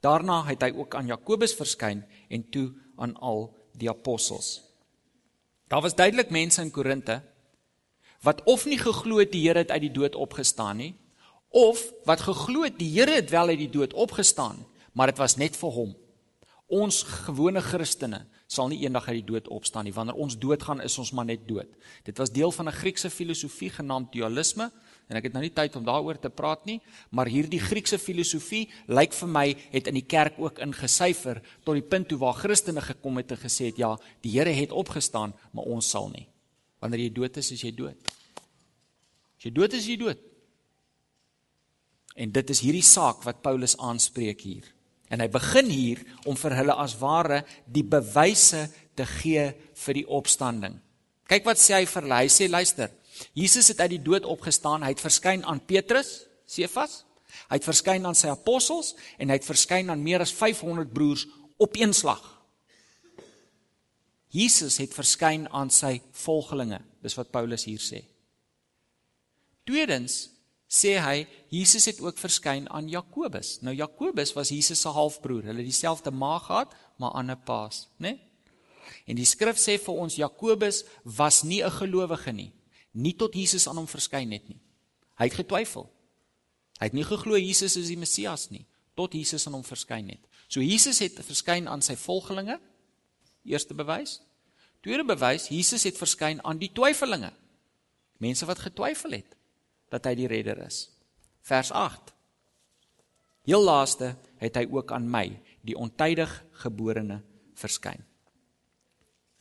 Daarna 0.00 0.40
het 0.48 0.62
hy 0.64 0.70
ook 0.72 0.94
aan 0.96 1.10
Jakobus 1.10 1.52
verskyn 1.58 2.06
en 2.30 2.46
toe 2.50 2.70
aan 2.96 3.14
al 3.20 3.50
die 3.78 3.90
apostels. 3.90 4.62
Daar 5.68 5.84
was 5.84 5.94
duidelik 5.94 6.30
mense 6.34 6.62
in 6.62 6.72
Korinte 6.74 7.20
wat 8.24 8.40
of 8.50 8.64
nie 8.66 8.80
geglo 8.80 9.20
het 9.20 9.30
die 9.30 9.44
Here 9.44 9.62
het 9.62 9.70
uit 9.70 9.84
die 9.84 9.94
dood 9.94 10.16
opgestaan 10.18 10.80
nie 10.80 10.94
of 11.50 11.80
wat 12.04 12.20
geglo 12.20 12.64
het 12.66 12.78
die 12.78 12.90
Here 12.92 13.14
het 13.20 13.30
wel 13.30 13.48
uit 13.48 13.58
die 13.58 13.72
dood 13.72 13.94
opgestaan, 13.94 14.66
maar 14.92 15.06
dit 15.12 15.18
was 15.18 15.36
net 15.36 15.56
vir 15.56 15.70
hom. 15.70 15.96
Ons 16.68 17.02
gewone 17.24 17.60
Christene 17.64 18.26
sal 18.48 18.68
nie 18.68 18.82
eendag 18.82 19.06
uit 19.08 19.22
die 19.22 19.30
dood 19.30 19.48
opstaan 19.52 19.86
nie. 19.88 19.92
Wanneer 19.96 20.16
ons 20.20 20.36
doodgaan, 20.40 20.82
is 20.84 20.96
ons 21.00 21.12
maar 21.16 21.26
net 21.28 21.46
dood. 21.48 21.68
Dit 22.04 22.18
was 22.20 22.32
deel 22.32 22.52
van 22.52 22.68
'n 22.68 22.72
Griekse 22.80 23.10
filosofie 23.10 23.70
genaamd 23.70 24.12
dualisme 24.12 24.70
en 25.08 25.16
ek 25.16 25.24
het 25.24 25.32
nou 25.32 25.42
nie 25.42 25.52
tyd 25.52 25.76
om 25.76 25.84
daaroor 25.84 26.18
te 26.18 26.28
praat 26.30 26.64
nie, 26.66 26.80
maar 27.10 27.26
hierdie 27.26 27.60
Griekse 27.60 27.98
filosofie 27.98 28.68
lyk 28.86 29.12
vir 29.12 29.28
my 29.28 29.56
het 29.72 29.86
in 29.86 29.94
die 29.94 30.06
kerk 30.06 30.34
ook 30.38 30.58
ingesyfer 30.58 31.42
tot 31.64 31.74
die 31.74 31.88
punt 31.88 32.08
toe 32.08 32.18
waar 32.18 32.34
Christene 32.34 32.80
gekom 32.80 33.16
het 33.16 33.30
en 33.30 33.38
gesê 33.38 33.66
het 33.66 33.76
ja, 33.76 33.96
die 34.20 34.32
Here 34.32 34.50
het 34.50 34.72
opgestaan, 34.72 35.34
maar 35.52 35.64
ons 35.64 35.88
sal 35.88 36.10
nie. 36.10 36.28
Wanneer 36.80 37.00
jy 37.00 37.12
dood 37.12 37.36
is, 37.36 37.52
is 37.52 37.62
jy 37.62 37.74
dood. 37.74 37.96
As 39.38 39.44
jy 39.44 39.50
dood 39.50 39.72
is, 39.72 39.80
is 39.80 39.86
jy 39.86 39.96
dood. 39.96 40.27
En 42.18 42.32
dit 42.34 42.50
is 42.50 42.60
hierdie 42.64 42.84
saak 42.84 43.22
wat 43.26 43.42
Paulus 43.44 43.76
aanspreek 43.78 44.42
hier. 44.42 44.66
En 45.08 45.22
hy 45.22 45.28
begin 45.32 45.70
hier 45.70 46.02
om 46.28 46.36
vir 46.36 46.56
hulle 46.58 46.74
as 46.82 46.98
ware 47.00 47.44
die 47.64 47.86
bewyse 47.86 48.66
te 48.98 49.06
gee 49.08 49.46
vir 49.84 50.00
die 50.00 50.06
opstanding. 50.18 50.76
Kyk 51.30 51.46
wat 51.46 51.60
sê 51.62 51.78
hy 51.78 51.84
vir 51.88 52.04
hulle. 52.04 52.22
Hy 52.24 52.32
sê 52.32 52.48
luister. 52.50 52.90
Jesus 53.38 53.70
het 53.72 53.80
uit 53.84 53.94
die 53.96 54.04
dood 54.04 54.26
opgestaan. 54.28 54.84
Hy 54.84 54.92
het 54.94 55.04
verskyn 55.04 55.44
aan 55.46 55.62
Petrus, 55.64 56.26
Sefas. 56.48 57.04
Hy 57.48 57.58
het 57.60 57.68
verskyn 57.68 58.06
aan 58.08 58.16
sy 58.18 58.32
apostels 58.32 58.94
en 59.20 59.30
hy 59.30 59.38
het 59.38 59.46
verskyn 59.46 59.92
aan 59.92 60.02
meer 60.02 60.24
as 60.24 60.34
500 60.34 60.90
broers 60.92 61.26
op 61.60 61.76
een 61.78 61.94
slag. 61.96 62.22
Jesus 64.34 64.76
het 64.82 64.92
verskyn 64.96 65.46
aan 65.56 65.70
sy 65.72 65.98
volgelinge. 66.24 66.80
Dis 67.04 67.16
wat 67.16 67.30
Paulus 67.32 67.64
hier 67.68 67.80
sê. 67.80 68.02
Tweedens 69.68 70.26
sê 70.68 70.98
hy 71.00 71.24
Jesus 71.48 71.88
het 71.88 72.00
ook 72.04 72.20
verskyn 72.20 72.68
aan 72.68 72.90
Jakobus. 72.92 73.56
Nou 73.64 73.72
Jakobus 73.74 74.34
was 74.36 74.52
Jesus 74.52 74.80
se 74.80 74.88
halfbroer. 74.92 75.48
Hulle 75.48 75.64
het 75.64 75.70
dieselfde 75.70 76.12
ma 76.12 76.36
gehad, 76.38 76.74
maar 77.00 77.16
ander 77.16 77.36
paas, 77.36 77.88
né? 77.96 78.12
Nee? 78.12 78.24
En 79.08 79.16
die 79.16 79.26
skrif 79.28 79.56
sê 79.60 79.78
vir 79.80 79.96
ons 79.96 80.16
Jakobus 80.20 80.84
was 81.04 81.42
nie 81.42 81.62
'n 81.64 81.70
gelowige 81.70 82.32
nie, 82.32 82.52
nie 82.92 83.16
tot 83.16 83.34
Jesus 83.34 83.66
aan 83.66 83.76
hom 83.76 83.88
verskyn 83.88 84.32
het 84.32 84.48
nie. 84.48 84.60
Hy 85.16 85.24
het 85.24 85.34
getwyfel. 85.34 85.90
Hy 86.78 86.84
het 86.84 86.92
nie 86.92 87.04
geglo 87.04 87.36
Jesus 87.36 87.76
is 87.76 87.88
die 87.88 87.96
Messias 87.96 88.50
nie, 88.50 88.66
tot 88.94 89.12
Jesus 89.12 89.46
aan 89.46 89.54
hom 89.54 89.64
verskyn 89.64 90.08
het. 90.08 90.20
So 90.48 90.60
Jesus 90.60 90.98
het 90.98 91.12
verskyn 91.24 91.68
aan 91.68 91.82
sy 91.82 91.96
volgelinge. 91.96 92.60
Eerste 93.44 93.74
bewys. 93.74 94.20
Tweede 94.82 95.04
bewys, 95.04 95.48
Jesus 95.48 95.82
het 95.82 95.98
verskyn 95.98 96.44
aan 96.44 96.58
die 96.58 96.72
twyfelinge. 96.72 97.32
Mense 98.18 98.46
wat 98.46 98.58
getwyfel 98.58 99.10
het 99.10 99.37
dat 99.92 100.06
hy 100.08 100.14
die 100.18 100.30
redder 100.30 100.60
is. 100.66 100.86
Vers 101.48 101.72
8. 101.72 102.12
Heel 103.48 103.64
laaste 103.64 104.14
het 104.42 104.58
hy 104.60 104.66
ook 104.68 104.92
aan 104.92 105.08
my, 105.08 105.26
die 105.64 105.76
ontydig 105.78 106.32
geborene, 106.62 107.22
verskyn. 107.58 108.04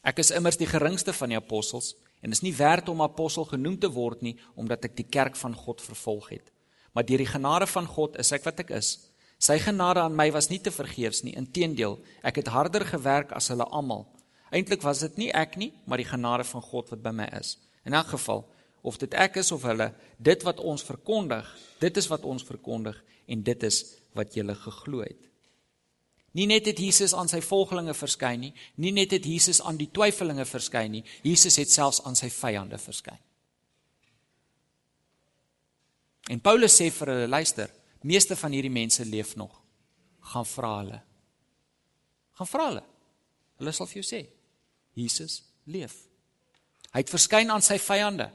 Ek 0.08 0.22
is 0.24 0.32
immers 0.32 0.60
die 0.60 0.70
geringste 0.70 1.12
van 1.14 1.34
die 1.34 1.40
apostels 1.40 1.94
en 2.24 2.32
is 2.32 2.42
nie 2.42 2.56
werd 2.56 2.88
om 2.90 3.04
apostel 3.04 3.46
genoem 3.50 3.76
te 3.80 3.90
word 3.92 4.24
nie 4.24 4.38
omdat 4.56 4.88
ek 4.88 4.96
die 4.98 5.10
kerk 5.12 5.36
van 5.36 5.56
God 5.56 5.84
vervolg 5.84 6.32
het. 6.32 6.54
Maar 6.96 7.06
deur 7.06 7.22
die 7.22 7.30
genade 7.30 7.68
van 7.70 7.86
God 7.86 8.16
is 8.18 8.32
ek 8.34 8.48
wat 8.48 8.64
ek 8.64 8.72
is. 8.78 8.96
Sy 9.38 9.60
genade 9.62 10.02
aan 10.02 10.16
my 10.18 10.32
was 10.34 10.48
nie 10.50 10.62
te 10.64 10.72
vergeefs 10.74 11.22
nie, 11.22 11.36
inteendeel, 11.38 12.00
ek 12.26 12.40
het 12.42 12.50
harder 12.56 12.88
gewerk 12.88 13.36
as 13.38 13.52
hulle 13.52 13.68
almal. 13.70 14.08
Eintlik 14.50 14.82
was 14.82 15.04
dit 15.04 15.20
nie 15.20 15.30
ek 15.36 15.60
nie, 15.60 15.74
maar 15.86 16.02
die 16.02 16.08
genade 16.08 16.48
van 16.48 16.64
God 16.64 16.90
wat 16.94 17.04
by 17.04 17.14
my 17.14 17.28
is. 17.38 17.58
In 17.86 17.94
elk 17.94 18.16
geval, 18.16 18.48
of 18.82 18.98
dit 19.02 19.14
ek 19.14 19.40
is 19.42 19.52
of 19.52 19.64
hulle, 19.68 19.92
dit 20.18 20.44
wat 20.44 20.60
ons 20.60 20.84
verkondig, 20.84 21.48
dit 21.80 21.98
is 21.98 22.10
wat 22.12 22.26
ons 22.26 22.44
verkondig 22.44 22.98
en 23.28 23.44
dit 23.44 23.64
is 23.64 23.82
wat 24.18 24.36
julle 24.38 24.56
geglo 24.56 25.04
het. 25.06 25.28
Nie 26.38 26.46
net 26.50 26.68
het 26.70 26.80
Jesus 26.80 27.16
aan 27.18 27.30
sy 27.32 27.40
volgelinge 27.42 27.96
verskyn 27.98 28.44
nie, 28.46 28.52
nie 28.84 28.94
net 28.94 29.16
het 29.16 29.26
Jesus 29.26 29.62
aan 29.66 29.80
die 29.80 29.90
twyfelinge 29.94 30.46
verskyn 30.46 31.00
nie, 31.00 31.04
Jesus 31.26 31.58
het 31.58 31.72
selfs 31.74 32.04
aan 32.06 32.18
sy 32.20 32.30
vyande 32.34 32.78
verskyn. 32.82 33.18
En 36.30 36.44
Paulus 36.44 36.76
sê 36.76 36.90
vir 36.92 37.14
hulle, 37.14 37.28
luister, 37.32 37.72
meeste 38.04 38.36
van 38.36 38.54
hierdie 38.54 38.74
mense 38.74 39.06
leef 39.08 39.36
nog. 39.40 39.54
Gaan 40.34 40.46
vra 40.46 40.72
hulle. 40.82 41.00
Gaan 42.38 42.50
vra 42.52 42.66
hulle. 42.68 42.84
Hulle 43.58 43.74
sal 43.74 43.88
vir 43.90 44.02
jou 44.02 44.06
sê, 44.06 44.20
Jesus 44.98 45.40
leef. 45.72 45.96
Hy 46.92 47.02
het 47.02 47.14
verskyn 47.14 47.50
aan 47.54 47.64
sy 47.66 47.80
vyande. 47.82 48.28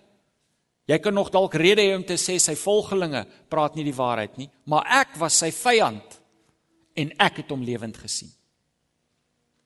Jy 0.90 0.98
kan 0.98 1.14
nog 1.14 1.30
dalk 1.30 1.54
rede 1.54 1.82
hê 1.84 1.94
om 1.94 2.04
te 2.04 2.18
sê 2.18 2.38
sy 2.42 2.56
volgelinge 2.58 3.22
praat 3.50 3.76
nie 3.78 3.84
die 3.86 3.94
waarheid 3.94 4.38
nie, 4.40 4.48
maar 4.66 4.88
ek 5.02 5.14
was 5.20 5.38
sy 5.38 5.52
vyand 5.54 6.18
en 6.98 7.12
ek 7.22 7.42
het 7.42 7.52
hom 7.54 7.62
lewend 7.62 8.00
gesien. 8.02 8.32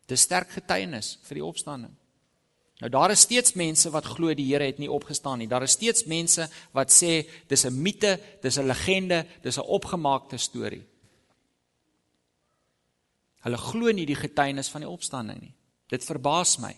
Dis 0.06 0.26
sterk 0.28 0.52
getuienis 0.54 1.16
vir 1.26 1.40
die 1.40 1.46
opstanding. 1.46 1.94
Nou 2.76 2.90
daar 2.92 3.14
is 3.14 3.24
steeds 3.24 3.56
mense 3.56 3.90
wat 3.90 4.04
glo 4.04 4.34
die 4.36 4.44
Here 4.50 4.66
het 4.68 4.78
nie 4.78 4.90
opgestaan 4.92 5.40
nie. 5.40 5.48
Daar 5.48 5.64
is 5.64 5.78
steeds 5.78 6.04
mense 6.06 6.44
wat 6.76 6.92
sê 6.92 7.24
dis 7.48 7.64
'n 7.64 7.72
mite, 7.72 8.20
dis 8.42 8.58
'n 8.58 8.68
legende, 8.68 9.26
dis 9.42 9.58
'n 9.58 9.64
opgemaakte 9.64 10.38
storie. 10.38 10.84
Hulle 13.40 13.56
glo 13.56 13.90
nie 13.92 14.06
die 14.06 14.14
getuienis 14.14 14.68
van 14.68 14.80
die 14.80 14.90
opstanding 14.90 15.40
nie. 15.40 15.54
Dit 15.88 16.04
verbaas 16.04 16.58
my 16.58 16.76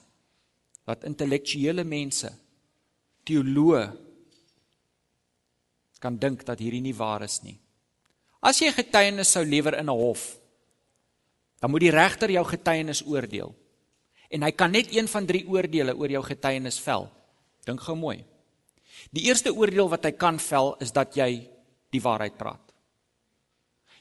dat 0.86 1.04
intellektuele 1.04 1.84
mense, 1.84 2.32
teoloë 3.24 4.07
kan 5.98 6.18
dink 6.18 6.44
dat 6.46 6.58
hierdie 6.58 6.82
nie 6.82 6.94
waar 6.94 7.22
is 7.22 7.40
nie. 7.42 7.58
As 8.40 8.60
jy 8.62 8.70
getuienis 8.72 9.32
sou 9.34 9.44
lewer 9.44 9.74
in 9.78 9.90
'n 9.90 9.98
hof, 9.98 10.38
dan 11.60 11.70
moet 11.70 11.80
die 11.80 11.94
regter 11.94 12.30
jou 12.30 12.44
getuienis 12.44 13.02
oordeel. 13.06 13.54
En 14.30 14.42
hy 14.42 14.50
kan 14.52 14.70
net 14.70 14.94
een 14.94 15.08
van 15.08 15.26
drie 15.26 15.46
oordeele 15.48 15.96
oor 15.96 16.10
jou 16.10 16.22
getuienis 16.22 16.78
vel. 16.80 17.08
Dink 17.64 17.80
gou 17.80 17.96
mooi. 17.96 18.24
Die 19.10 19.24
eerste 19.24 19.54
oordeel 19.54 19.88
wat 19.88 20.04
hy 20.04 20.12
kan 20.12 20.38
vel 20.38 20.76
is 20.80 20.92
dat 20.92 21.16
jy 21.16 21.48
die 21.90 22.02
waarheid 22.02 22.36
praat. 22.36 22.62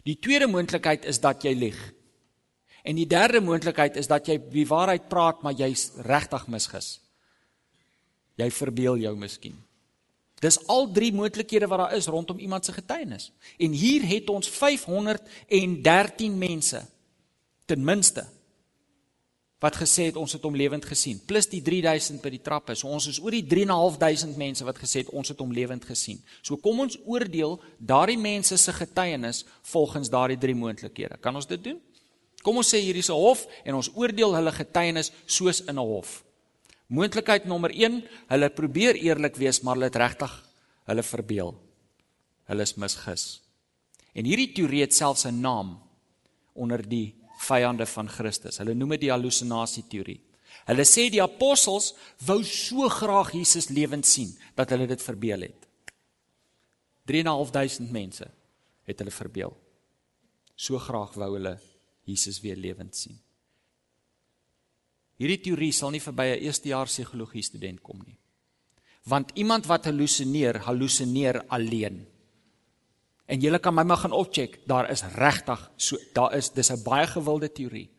Die 0.03 0.19
tweede 0.19 0.47
moontlikheid 0.47 1.05
is 1.05 1.19
dat 1.19 1.43
jy 1.43 1.53
lieg. 1.53 1.79
En 2.83 2.95
die 2.95 3.07
derde 3.07 3.41
moontlikheid 3.41 3.97
is 3.97 4.07
dat 4.07 4.27
jy 4.27 4.37
die 4.51 4.67
waarheid 4.67 5.09
praat 5.09 5.41
maar 5.43 5.53
jy's 5.53 5.91
regtig 6.07 6.47
misgis. 6.47 6.99
Jy 8.37 8.51
verbeel 8.51 8.97
jou 8.97 9.15
miskien. 9.17 9.57
Dis 10.39 10.59
al 10.69 10.91
drie 10.93 11.13
moontlikhede 11.13 11.67
wat 11.67 11.79
daar 11.79 11.95
is 11.97 12.05
rondom 12.05 12.37
iemand 12.37 12.65
se 12.65 12.73
getuienis. 12.73 13.31
En 13.57 13.71
hier 13.71 14.05
het 14.05 14.29
ons 14.29 14.49
513 14.49 16.37
mense 16.37 16.85
ten 17.65 17.83
minste 17.83 18.27
wat 19.57 19.75
gesê 19.75 20.11
het 20.11 20.17
ons 20.21 20.35
het 20.37 20.43
hom 20.45 20.55
lewend 20.55 20.85
gesien 20.85 21.17
plus 21.25 21.47
die 21.49 21.63
3000 21.65 22.21
by 22.21 22.29
die 22.29 22.41
trappe. 22.45 22.75
So 22.77 22.91
ons 22.93 23.07
is 23.09 23.17
oor 23.23 23.33
die 23.33 23.45
3.500 23.49 24.37
mense 24.37 24.65
wat 24.67 24.77
gesê 24.77 25.01
het 25.01 25.09
ons 25.09 25.33
het 25.33 25.41
hom 25.41 25.53
lewend 25.53 25.85
gesien. 25.85 26.21
So 26.45 26.61
kom 26.61 26.83
ons 26.85 26.99
oordeel 27.05 27.57
daardie 27.79 28.19
mense 28.21 28.57
se 28.57 28.73
getuienis 28.73 29.43
volgens 29.73 30.13
daardie 30.13 30.37
drie 30.37 30.55
moontlikhede. 30.55 31.17
Kan 31.17 31.35
ons 31.35 31.49
dit 31.49 31.63
doen? 31.63 31.81
Kom 32.45 32.61
ons 32.61 32.69
sê 32.69 32.77
hier 32.77 32.95
is 32.95 33.09
'n 33.09 33.17
hof 33.17 33.47
en 33.65 33.73
ons 33.75 33.89
oordeel 33.95 34.35
hulle 34.35 34.51
getuienis 34.51 35.11
soos 35.25 35.61
in 35.61 35.75
'n 35.79 35.87
hof. 35.89 36.23
Moontlikheid 36.87 37.45
nommer 37.45 37.73
1, 37.75 37.99
hulle 38.31 38.49
probeer 38.55 38.95
eerlik 38.95 39.35
wees, 39.35 39.59
maar 39.61 39.75
hulle 39.75 39.89
het 39.89 39.99
regtig 39.99 40.33
hulle 40.87 41.03
verbeel. 41.03 41.51
Hulle 42.47 42.63
is 42.63 42.77
misgis. 42.79 43.25
En 44.15 44.25
hierdie 44.25 44.53
teorie 44.55 44.85
het 44.85 44.95
selfs 44.95 45.25
'n 45.27 45.41
naam 45.41 45.77
onder 46.55 46.81
die 46.81 47.15
vyande 47.39 47.85
van 47.85 48.09
Christus. 48.09 48.57
Hulle 48.57 48.73
noem 48.73 48.95
dit 48.95 49.01
die 49.01 49.11
hallusinasie 49.11 49.83
teorie. 49.89 50.21
Hulle 50.65 50.85
sê 50.85 51.09
die 51.09 51.21
apostels 51.21 51.93
wou 52.25 52.43
so 52.43 52.89
graag 52.89 53.31
Jesus 53.31 53.69
lewend 53.69 54.05
sien 54.05 54.37
dat 54.55 54.69
hulle 54.69 54.87
dit 54.87 55.01
verbeel 55.01 55.41
het. 55.41 55.67
3.500 57.05 57.91
mense 57.91 58.27
het 58.83 58.99
hulle 58.99 59.11
verbeel. 59.11 59.53
So 60.55 60.79
graag 60.79 61.13
wou 61.13 61.33
hulle 61.33 61.59
Jesus 62.03 62.41
weer 62.41 62.55
lewend 62.55 62.95
sien. 62.95 63.19
Hierdie 65.17 65.39
teorie 65.41 65.71
sal 65.73 65.91
nie 65.91 66.01
verby 66.01 66.27
'n 66.35 66.43
eerstejaars 66.45 66.93
psigologie 66.93 67.41
student 67.41 67.81
kom 67.81 68.01
nie. 68.05 68.17
Want 69.05 69.31
iemand 69.35 69.65
wat 69.65 69.85
halusineer, 69.85 70.59
halusineer 70.59 71.43
alleen. 71.47 72.05
En 73.25 73.39
julle 73.39 73.59
kan 73.59 73.73
my 73.73 73.83
maar 73.83 73.97
gaan 73.97 74.11
opcheck, 74.11 74.59
daar 74.67 74.89
is 74.91 75.03
regtig 75.03 75.71
so 75.75 75.97
daar 76.13 76.35
is 76.35 76.49
dis 76.49 76.71
'n 76.71 76.83
baie 76.83 77.07
gewilde 77.07 77.51
teorie. 77.51 77.89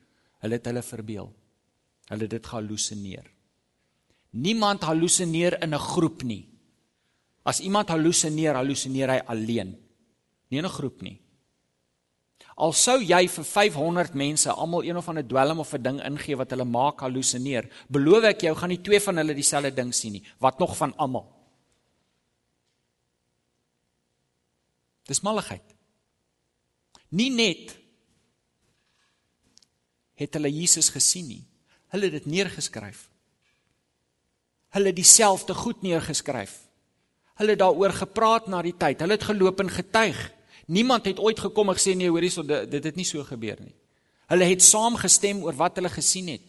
Hulle 0.41 0.55
het 0.55 0.67
hulle 0.67 0.83
verbeel. 0.83 1.35
Hulle 2.09 2.27
dit 2.27 2.47
gehalusineer. 2.47 3.27
Niemand 4.31 4.83
halusineer 4.83 5.63
in 5.63 5.75
'n 5.75 5.79
groep 5.79 6.23
nie. 6.23 6.49
As 7.43 7.61
iemand 7.61 7.89
halusineer, 7.89 8.55
halusineer 8.55 9.11
hy 9.11 9.21
alleen. 9.27 9.77
Nie 10.49 10.59
in 10.59 10.65
'n 10.65 10.69
groep 10.69 11.03
nie. 11.03 11.21
Al 12.59 12.73
sou 12.75 12.97
jy 12.99 13.21
vir 13.31 13.45
500 13.47 14.15
mense 14.19 14.51
almal 14.51 14.83
een 14.83 14.99
of 14.99 15.09
ander 15.09 15.27
dwelm 15.27 15.61
of 15.63 15.73
'n 15.75 15.83
ding 15.83 15.99
ingee 16.03 16.37
wat 16.37 16.51
hulle 16.51 16.65
maak 16.65 17.01
halusineer, 17.01 17.71
beloof 17.89 18.25
ek 18.25 18.41
jou 18.41 18.55
gaan 18.57 18.69
nie 18.69 18.83
twee 18.83 19.01
van 19.01 19.17
hulle 19.17 19.35
dieselfde 19.35 19.75
ding 19.75 19.95
sien 19.95 20.13
nie, 20.13 20.25
wat 20.39 20.59
nog 20.59 20.77
van 20.77 20.97
almal. 20.97 21.27
Dis 25.07 25.21
malligheid. 25.21 25.63
Nie 27.09 27.31
net 27.31 27.79
het 30.19 30.35
hulle 30.35 30.51
Jesus 30.51 30.91
gesien 30.93 31.29
nie. 31.29 31.45
Hulle 31.89 32.11
het 32.11 32.13
dit 32.13 32.27
neergeskryf. 32.27 33.09
Hulle 34.75 34.91
het 34.91 34.97
dieselfde 34.97 35.55
goed 35.55 35.83
neergeskryf. 35.83 36.59
Hulle 37.39 37.55
het 37.55 37.63
daaroor 37.63 37.95
gepraat 37.95 38.49
na 38.51 38.61
die 38.63 38.75
tyd. 38.77 39.01
Hulle 39.01 39.17
het 39.17 39.29
geloop 39.31 39.61
en 39.61 39.71
getuig. 39.71 40.19
Niemand 40.69 41.07
het 41.09 41.19
ooit 41.19 41.41
gekom 41.41 41.71
en 41.73 41.79
gesê 41.79 41.95
nee, 41.97 42.11
hoorie, 42.13 42.31
so 42.31 42.45
dit, 42.45 42.69
dit 42.71 42.85
het 42.85 42.97
nie 42.99 43.07
so 43.09 43.25
gebeur 43.25 43.57
nie. 43.63 43.75
Hulle 44.29 44.45
het 44.51 44.63
saamgestem 44.63 45.41
oor 45.47 45.57
wat 45.57 45.79
hulle 45.81 45.89
gesien 45.89 46.29
het. 46.35 46.45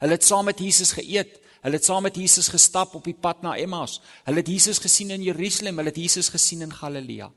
Hulle 0.00 0.16
het 0.16 0.24
saam 0.24 0.46
met 0.48 0.62
Jesus 0.64 0.94
geëet. 0.96 1.36
Hulle 1.60 1.76
het 1.76 1.84
saam 1.84 2.06
met 2.08 2.16
Jesus 2.16 2.48
gestap 2.48 2.94
op 2.96 3.04
die 3.04 3.16
pad 3.16 3.42
na 3.44 3.52
Emmaus. 3.60 3.98
Hulle 4.24 4.40
het 4.40 4.48
Jesus 4.48 4.80
gesien 4.80 5.12
in 5.12 5.26
Jerusalem, 5.26 5.76
hulle 5.76 5.92
het 5.92 6.00
Jesus 6.00 6.30
gesien 6.32 6.64
in 6.64 6.72
Galilea. 6.72 7.28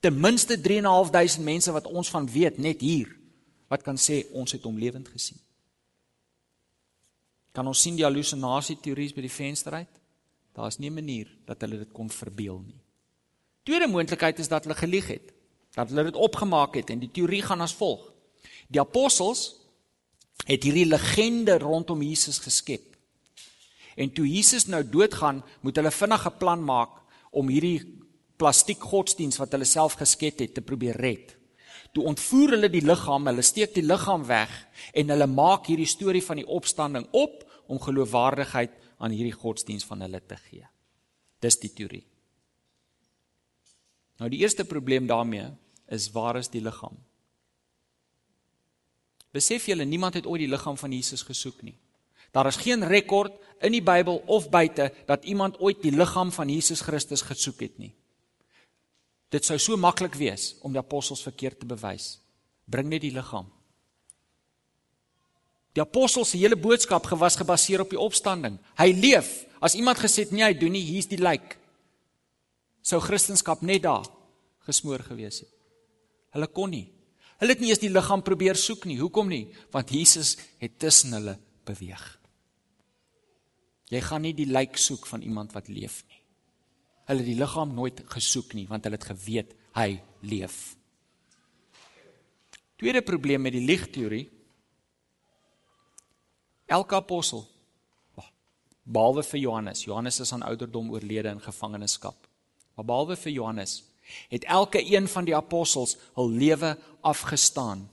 Ten 0.00 0.16
minste 0.20 0.56
3.500 0.56 1.44
mense 1.44 1.72
wat 1.72 1.90
ons 1.92 2.08
van 2.12 2.28
weet 2.30 2.58
net 2.58 2.80
hier 2.80 3.12
wat 3.68 3.82
kan 3.84 3.96
sê 4.00 4.22
ons 4.36 4.52
het 4.52 4.64
hom 4.64 4.78
lewend 4.78 5.08
gesien. 5.08 5.40
Kan 7.52 7.66
ons 7.66 7.80
sien 7.80 7.96
die 7.96 8.04
hallusinasie 8.04 8.76
teorieë 8.82 9.16
by 9.16 9.24
die 9.24 9.32
venster 9.32 9.76
uit? 9.76 10.00
Daar's 10.54 10.78
nie 10.78 10.90
'n 10.90 10.94
manier 10.94 11.28
dat 11.46 11.60
hulle 11.60 11.78
dit 11.78 11.92
kon 11.92 12.10
verbeel 12.10 12.58
nie. 12.66 12.83
Tweede 13.64 13.88
moontlikheid 13.88 14.38
is 14.38 14.48
dat 14.48 14.64
hulle 14.64 14.76
gelieg 14.76 15.06
het. 15.08 15.32
Dat 15.74 15.88
hulle 15.88 16.04
dit 16.10 16.16
opgemaak 16.20 16.76
het 16.78 16.90
en 16.92 17.00
die 17.02 17.10
teorie 17.10 17.42
gaan 17.42 17.64
as 17.64 17.74
volg. 17.74 18.02
Die 18.68 18.80
apostels 18.80 19.54
het 20.44 20.62
hierdie 20.62 20.86
legende 20.86 21.58
rondom 21.58 22.02
Jesus 22.02 22.38
geskep. 22.38 22.92
En 23.96 24.12
toe 24.12 24.26
Jesus 24.28 24.66
nou 24.66 24.82
doodgaan, 24.84 25.42
moet 25.60 25.76
hulle 25.76 25.90
vinnig 25.90 26.26
'n 26.26 26.38
plan 26.38 26.64
maak 26.64 27.00
om 27.30 27.48
hierdie 27.48 27.80
plastiek 28.36 28.80
godsdiens 28.82 29.36
wat 29.36 29.52
hulle 29.52 29.64
self 29.64 29.94
geskep 29.94 30.38
het 30.38 30.54
te 30.54 30.60
probeer 30.60 30.96
red. 30.96 31.36
Toe 31.92 32.04
ontvoer 32.04 32.50
hulle 32.50 32.70
die 32.70 32.82
liggaam, 32.82 33.26
hulle 33.26 33.42
steek 33.42 33.74
die 33.74 33.86
liggaam 33.86 34.26
weg 34.26 34.50
en 34.92 35.08
hulle 35.08 35.26
maak 35.26 35.66
hierdie 35.66 35.86
storie 35.86 36.22
van 36.22 36.36
die 36.36 36.46
opstanding 36.46 37.06
op 37.10 37.44
om 37.66 37.80
geloofwaardigheid 37.80 38.70
aan 38.98 39.10
hierdie 39.10 39.38
godsdiens 39.38 39.84
van 39.84 40.00
hulle 40.00 40.20
te 40.26 40.36
gee. 40.36 40.66
Dis 41.40 41.58
die 41.58 41.72
teorie. 41.72 42.13
Nou 44.24 44.32
die 44.32 44.40
eerste 44.40 44.64
probleem 44.64 45.04
daarmee 45.04 45.50
is 45.92 46.06
waar 46.14 46.38
is 46.40 46.48
die 46.48 46.62
liggaam? 46.64 46.96
Besef 49.36 49.66
julle 49.68 49.84
niemand 49.84 50.14
het 50.16 50.24
ooit 50.24 50.40
die 50.40 50.48
liggaam 50.48 50.78
van 50.80 50.92
Jesus 50.96 51.26
gesoek 51.28 51.58
nie. 51.60 51.74
Daar 52.32 52.48
is 52.48 52.56
geen 52.56 52.86
rekord 52.88 53.34
in 53.60 53.74
die 53.76 53.82
Bybel 53.84 54.22
of 54.24 54.46
buite 54.48 54.86
dat 55.04 55.26
iemand 55.28 55.58
ooit 55.60 55.82
die 55.82 55.92
liggaam 55.92 56.32
van 56.32 56.48
Jesus 56.48 56.80
Christus 56.80 57.20
gesoek 57.20 57.60
het 57.66 57.76
nie. 57.78 57.90
Dit 59.28 59.44
sou 59.44 59.58
so 59.60 59.76
maklik 59.76 60.16
wees 60.16 60.54
om 60.64 60.72
die 60.72 60.80
apostels 60.80 61.20
verkeerd 61.22 61.60
te 61.60 61.68
bewys. 61.68 62.14
Bring 62.64 62.88
net 62.88 63.04
die 63.04 63.12
liggaam. 63.12 63.50
Die 65.76 65.84
apostels 65.84 66.32
se 66.32 66.40
hele 66.40 66.56
boodskap 66.56 67.04
gewas 67.12 67.36
gebaseer 67.36 67.84
op 67.84 67.92
die 67.92 68.00
opstanding. 68.00 68.56
Hy 68.80 68.88
leef. 68.96 69.34
As 69.60 69.76
iemand 69.76 70.00
gesê 70.00 70.24
het 70.24 70.32
nee, 70.32 70.46
hy 70.46 70.56
doen 70.56 70.72
nie, 70.72 70.86
hier's 70.88 71.12
die 71.12 71.20
lijk. 71.20 71.58
Sou 72.84 73.00
Christendom 73.00 73.64
net 73.64 73.82
daar 73.86 74.04
gesmoor 74.66 75.00
gewees 75.06 75.40
het. 75.40 75.52
Hulle 76.36 76.48
kon 76.52 76.70
nie. 76.70 76.88
Hulle 77.40 77.54
het 77.54 77.62
nie 77.62 77.70
eens 77.72 77.82
die 77.82 77.92
liggaam 77.92 78.22
probeer 78.24 78.58
soek 78.60 78.84
nie. 78.88 78.98
Hoekom 79.00 79.30
nie? 79.32 79.46
Want 79.72 79.92
Jesus 79.94 80.36
het 80.60 80.76
tussen 80.78 81.16
hulle 81.16 81.38
beweeg. 81.64 82.04
Jy 83.92 84.00
gaan 84.04 84.24
nie 84.24 84.34
die 84.36 84.48
lijk 84.48 84.76
soek 84.80 85.06
van 85.06 85.24
iemand 85.24 85.54
wat 85.56 85.68
leef 85.72 86.02
nie. 86.08 86.20
Hulle 87.08 87.20
het 87.24 87.28
die 87.28 87.38
liggaam 87.38 87.74
nooit 87.76 88.04
gesoek 88.12 88.54
nie 88.56 88.66
want 88.68 88.84
hulle 88.84 89.00
het 89.00 89.08
geweet 89.12 89.56
hy 89.76 90.00
leef. 90.24 90.76
Tweede 92.80 93.04
probleem 93.06 93.44
met 93.44 93.56
die 93.56 93.64
liegteorie 93.64 94.26
Elke 96.64 96.96
apostel 96.96 97.44
behalwe 98.84 99.22
vir 99.24 99.40
Johannes. 99.40 99.84
Johannes 99.84 100.20
is 100.20 100.32
aan 100.32 100.44
ouderdom 100.44 100.90
oorlede 100.92 101.28
in 101.28 101.40
gevangenskap. 101.40 102.23
Maar 102.74 102.84
behalwe 102.84 103.16
vir 103.16 103.32
Johannes 103.32 103.82
het 104.28 104.44
elke 104.44 104.82
een 104.84 105.08
van 105.08 105.24
die 105.24 105.36
apostels 105.36 105.96
hul 106.14 106.30
lewe 106.30 106.74
afgestaan 107.00 107.86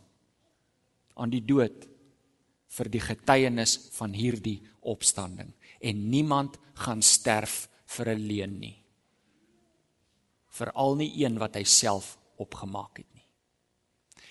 aan 1.16 1.32
die 1.32 1.44
dood 1.46 1.88
vir 2.72 2.90
die 2.92 3.04
getuienis 3.04 3.78
van 3.96 4.14
hierdie 4.16 4.60
opstanding 4.82 5.54
en 5.80 6.10
niemand 6.10 6.58
gaan 6.84 7.02
sterf 7.02 7.68
vir 7.86 8.16
'n 8.16 8.28
leuen 8.28 8.60
nie. 8.60 8.78
Veral 10.50 10.96
nie 10.96 11.12
een 11.24 11.38
wat 11.40 11.56
hy 11.56 11.64
self 11.64 12.18
opgemaak 12.38 12.98
het 12.98 13.08
nie. 13.14 13.26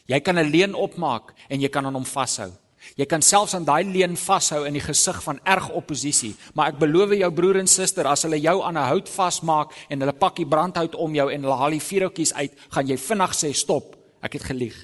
Jy 0.07 0.21
kan 0.21 0.39
'n 0.39 0.51
leuen 0.51 0.75
opmaak 0.75 1.35
en 1.49 1.61
jy 1.61 1.69
kan 1.69 1.87
aan 1.87 1.95
hom 1.95 2.05
vashou. 2.05 2.53
Jy 2.97 3.07
kan 3.07 3.23
selfs 3.23 3.55
aan 3.55 3.65
daai 3.65 3.85
leen 3.85 4.17
vashou 4.17 4.65
in 4.67 4.75
die 4.77 4.83
gesig 4.85 5.19
van 5.23 5.41
erg 5.45 5.69
oppositie, 5.77 6.33
maar 6.55 6.73
ek 6.73 6.81
beloof 6.81 7.13
jou 7.19 7.31
broer 7.35 7.61
en 7.61 7.69
suster, 7.69 8.07
as 8.09 8.25
hulle 8.25 8.41
jou 8.41 8.63
aan 8.63 8.77
'n 8.77 8.89
hout 8.89 9.09
vasmaak 9.09 9.75
en 9.91 10.01
hulle 10.01 10.13
pak 10.13 10.37
die 10.37 10.47
brandhout 10.47 10.95
om 10.95 11.15
jou 11.15 11.29
en 11.31 11.43
hulle 11.43 11.57
haal 11.57 11.71
die 11.71 11.87
vuurtjies 11.91 12.33
uit, 12.33 12.53
gaan 12.71 12.87
jy 12.87 12.97
vinnig 12.97 13.33
sê 13.35 13.53
stop. 13.55 13.97
Ek 14.23 14.33
het 14.33 14.43
gelieg. 14.43 14.77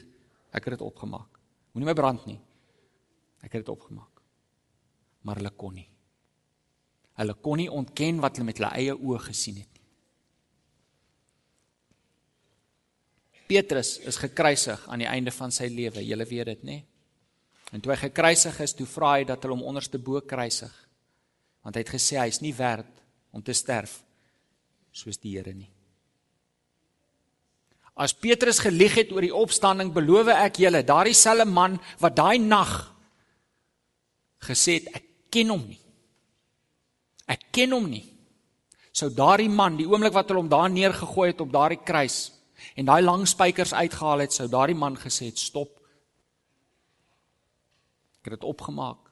Ek 0.53 0.65
het 0.65 0.79
dit 0.79 0.83
opgemaak. 0.83 1.29
Moenie 1.73 1.87
my 1.87 1.95
brand 1.95 2.27
nie. 2.27 2.41
Ek 3.43 3.53
het 3.53 3.65
dit 3.65 3.69
opgemaak. 3.69 4.23
Maar 5.23 5.37
hulle 5.37 5.51
kon 5.51 5.75
nie. 5.75 5.89
Hulle 7.17 7.35
kon 7.35 7.57
nie 7.57 7.71
ontken 7.71 8.21
wat 8.21 8.37
hulle 8.37 8.47
met 8.47 8.59
hulle 8.59 8.73
eie 8.75 8.95
oë 8.95 9.19
gesien 9.19 9.57
het 9.57 9.69
nie. 9.73 9.85
Petrus 13.47 13.99
is 13.99 14.17
gekruisig 14.17 14.89
aan 14.89 14.99
die 14.99 15.09
einde 15.09 15.31
van 15.31 15.51
sy 15.51 15.69
lewe. 15.71 16.03
Julle 16.03 16.27
weet 16.27 16.47
dit, 16.47 16.63
nê? 16.65 16.85
En 17.75 17.83
toe 17.83 17.93
hy 17.93 17.99
gekruisig 18.07 18.59
is, 18.63 18.75
toe 18.77 18.87
vra 18.87 19.17
hy 19.17 19.25
dat 19.29 19.43
hulle 19.43 19.57
hom 19.57 19.67
onderste 19.73 19.99
bo 19.99 20.21
kruisig. 20.23 20.73
Want 21.67 21.77
hy 21.77 21.83
het 21.83 21.95
gesê 21.97 22.21
hy 22.21 22.29
is 22.31 22.43
nie 22.45 22.55
werd 22.55 22.91
om 23.35 23.43
te 23.43 23.55
sterf 23.57 23.99
soos 24.97 25.19
die 25.21 25.35
Here 25.37 25.53
nie. 25.53 25.69
As 27.97 28.13
Petrus 28.13 28.61
gelieg 28.61 28.95
het 28.97 29.13
oor 29.13 29.25
die 29.25 29.35
opstanding, 29.35 29.91
beloof 29.93 30.29
ek 30.35 30.61
julle, 30.61 30.83
daardie 30.85 31.17
selfe 31.17 31.49
man 31.49 31.79
wat 32.01 32.17
daai 32.17 32.39
nag 32.41 32.73
gesê 34.47 34.79
het 34.81 34.91
ek 35.01 35.07
ken 35.33 35.53
hom 35.55 35.65
nie. 35.65 35.81
Ek 37.27 37.49
ken 37.53 37.73
hom 37.75 37.89
nie. 37.91 38.05
Sou 38.97 39.09
daardie 39.13 39.51
man, 39.53 39.77
die 39.77 39.89
oomblik 39.89 40.15
wat 40.15 40.31
hulle 40.31 40.45
hom 40.45 40.53
daar 40.53 40.71
neergegooi 40.73 41.33
het 41.33 41.43
op 41.45 41.53
daardie 41.53 41.83
kruis 41.85 42.33
en 42.77 42.89
daai 42.89 43.03
lang 43.05 43.27
spykers 43.29 43.75
uitgehaal 43.77 44.25
het, 44.25 44.33
sou 44.33 44.47
daardie 44.49 44.77
man 44.77 44.97
gesê 44.97 45.29
het 45.29 45.41
stop 45.41 45.76
Ek 48.27 48.33
het 48.33 48.41
dit 48.41 48.49
opgemaak. 48.51 49.05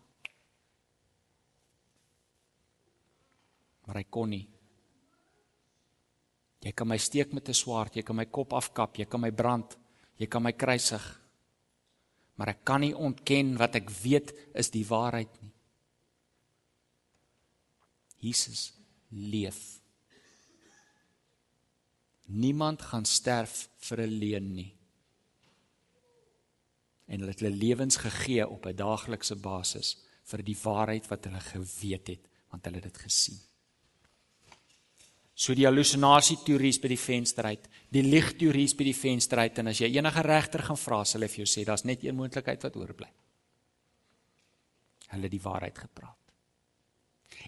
Maar 3.86 4.00
hy 4.00 4.06
kon 4.10 4.32
nie. 4.34 4.48
Jy 6.64 6.72
kan 6.74 6.88
my 6.90 6.98
steek 6.98 7.30
met 7.30 7.48
'n 7.48 7.54
swaard, 7.54 7.94
jy 7.94 8.02
kan 8.02 8.16
my 8.16 8.24
kop 8.26 8.52
afkap, 8.52 8.96
jy 8.98 9.04
kan 9.04 9.20
my 9.20 9.30
brand, 9.30 9.78
jy 10.18 10.26
kan 10.26 10.42
my 10.42 10.52
kruisig. 10.52 11.20
Maar 12.34 12.48
ek 12.48 12.64
kan 12.64 12.80
nie 12.80 12.96
ontken 12.96 13.56
wat 13.56 13.76
ek 13.76 13.90
weet 14.02 14.34
is 14.54 14.70
die 14.70 14.84
waarheid 14.84 15.42
nie. 15.42 15.52
Jesus 18.18 18.74
leef. 19.10 19.80
Niemand 22.26 22.82
gaan 22.82 23.04
sterf 23.04 23.68
vir 23.78 24.00
'n 24.00 24.18
leuen 24.18 24.54
nie 24.54 24.74
en 27.06 27.20
hulle 27.20 27.32
het 27.32 27.42
hulle 27.42 27.56
lewens 27.56 27.96
gegee 28.00 28.46
op 28.48 28.66
'n 28.66 28.76
daaglikse 28.76 29.36
basis 29.36 29.96
vir 30.24 30.42
die 30.42 30.56
waarheid 30.62 31.08
wat 31.10 31.24
hulle 31.24 31.40
geweet 31.40 32.08
het 32.08 32.30
want 32.50 32.64
hulle 32.64 32.76
het 32.76 32.92
dit 32.92 32.98
gesien. 32.98 33.38
So 35.34 35.54
die 35.54 35.66
hallusinasie 35.66 36.36
teories 36.46 36.78
by 36.78 36.88
die 36.88 37.00
venster 37.00 37.44
uit, 37.44 37.64
die 37.90 38.02
lig 38.02 38.36
teories 38.38 38.76
by 38.78 38.84
die 38.84 38.94
venster 38.94 39.38
uit 39.38 39.58
en 39.58 39.72
as 39.72 39.80
jy 39.80 39.90
enige 39.96 40.22
regter 40.22 40.62
gaan 40.62 40.78
vra, 40.78 41.04
sal 41.04 41.22
hy 41.26 41.28
vir 41.28 41.42
jou 41.42 41.50
sê 41.50 41.64
daar's 41.66 41.84
net 41.84 42.04
een 42.04 42.14
moontlikheid 42.14 42.62
wat 42.62 42.76
oorbly. 42.76 43.10
Hulle 45.08 45.28
die 45.28 45.42
waarheid 45.42 45.78
gepraat. 45.78 46.24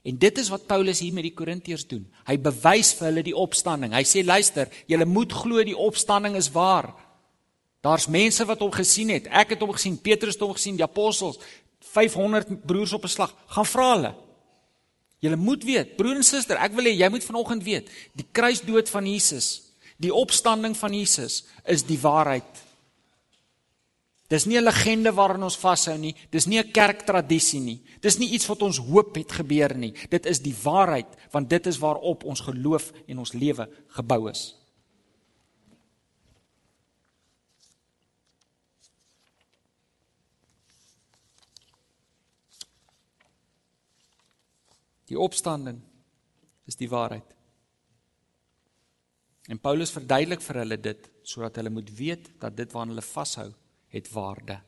En 0.03 0.19
dit 0.19 0.38
is 0.38 0.51
wat 0.51 0.66
Paulus 0.66 1.01
hier 1.01 1.14
met 1.14 1.25
die 1.27 1.35
Korintiërs 1.35 1.87
doen. 1.87 2.05
Hy 2.27 2.37
bewys 2.42 2.92
vir 2.99 3.09
hulle 3.09 3.23
die 3.27 3.37
opstanding. 3.37 3.95
Hy 3.95 4.03
sê 4.07 4.23
luister, 4.27 4.71
julle 4.90 5.07
moet 5.09 5.33
glo 5.33 5.62
die 5.64 5.79
opstanding 5.79 6.37
is 6.38 6.51
waar. 6.55 6.90
Daar's 7.87 8.09
mense 8.11 8.44
wat 8.49 8.62
hom 8.64 8.72
gesien 8.75 9.12
het. 9.14 9.29
Ek 9.31 9.55
het 9.55 9.62
hom 9.62 9.70
gesien, 9.77 9.94
Petrus 10.03 10.35
het 10.35 10.42
hom 10.42 10.55
gesien, 10.57 10.79
die 10.79 10.87
apostels, 10.87 11.38
500 11.94 12.49
broers 12.66 12.92
op 12.96 13.05
'n 13.05 13.14
slag. 13.14 13.35
Gaan 13.46 13.66
vra 13.66 13.92
hulle. 13.94 14.14
Julle 15.18 15.37
moet 15.37 15.64
weet, 15.64 15.96
broer 15.96 16.16
en 16.16 16.25
suster, 16.25 16.57
ek 16.57 16.72
wil 16.72 16.85
hê 16.85 16.92
jy 16.99 17.09
moet 17.09 17.25
vanoggend 17.25 17.62
weet, 17.62 17.88
die 18.12 18.27
kruisdood 18.33 18.88
van 18.88 19.07
Jesus, 19.07 19.62
die 19.96 20.12
opstanding 20.14 20.77
van 20.77 20.92
Jesus 20.92 21.44
is 21.64 21.83
die 21.83 21.99
waarheid. 21.99 22.53
Dis 24.29 24.44
nie 24.44 24.59
'n 24.59 24.64
legende 24.64 25.12
waaraan 25.12 25.42
ons 25.42 25.57
vashou 25.57 25.96
nie, 25.99 26.14
dis 26.31 26.46
nie 26.46 26.59
'n 26.59 26.72
kerktradisie 26.72 27.61
nie. 27.61 27.81
Dis 28.01 28.18
nie 28.18 28.31
iets 28.31 28.46
wat 28.46 28.62
ons 28.62 28.79
hoop 28.79 29.14
het 29.14 29.33
gebeur 29.33 29.77
nie. 29.77 29.94
Dit 30.11 30.27
is 30.27 30.40
die 30.40 30.55
waarheid, 30.62 31.07
want 31.31 31.51
dit 31.51 31.66
is 31.66 31.79
waarop 31.79 32.25
ons 32.25 32.40
geloof 32.40 32.92
en 33.07 33.18
ons 33.18 33.33
lewe 33.33 33.68
gebou 33.88 34.31
is. 34.31 34.55
Die 45.07 45.19
opstanding 45.19 45.81
is 46.66 46.79
die 46.79 46.90
waarheid. 46.90 47.37
En 49.47 49.61
Paulus 49.62 49.92
verduidelik 49.95 50.42
vir 50.42 50.62
hulle 50.64 50.79
dit 50.83 51.11
sodat 51.27 51.61
hulle 51.61 51.71
moet 51.71 51.90
weet 51.99 52.33
dat 52.42 52.57
dit 52.59 52.73
waaraan 52.73 52.95
hulle 52.95 53.07
vashou 53.07 53.51
het 53.95 54.09
waarde. 54.11 54.59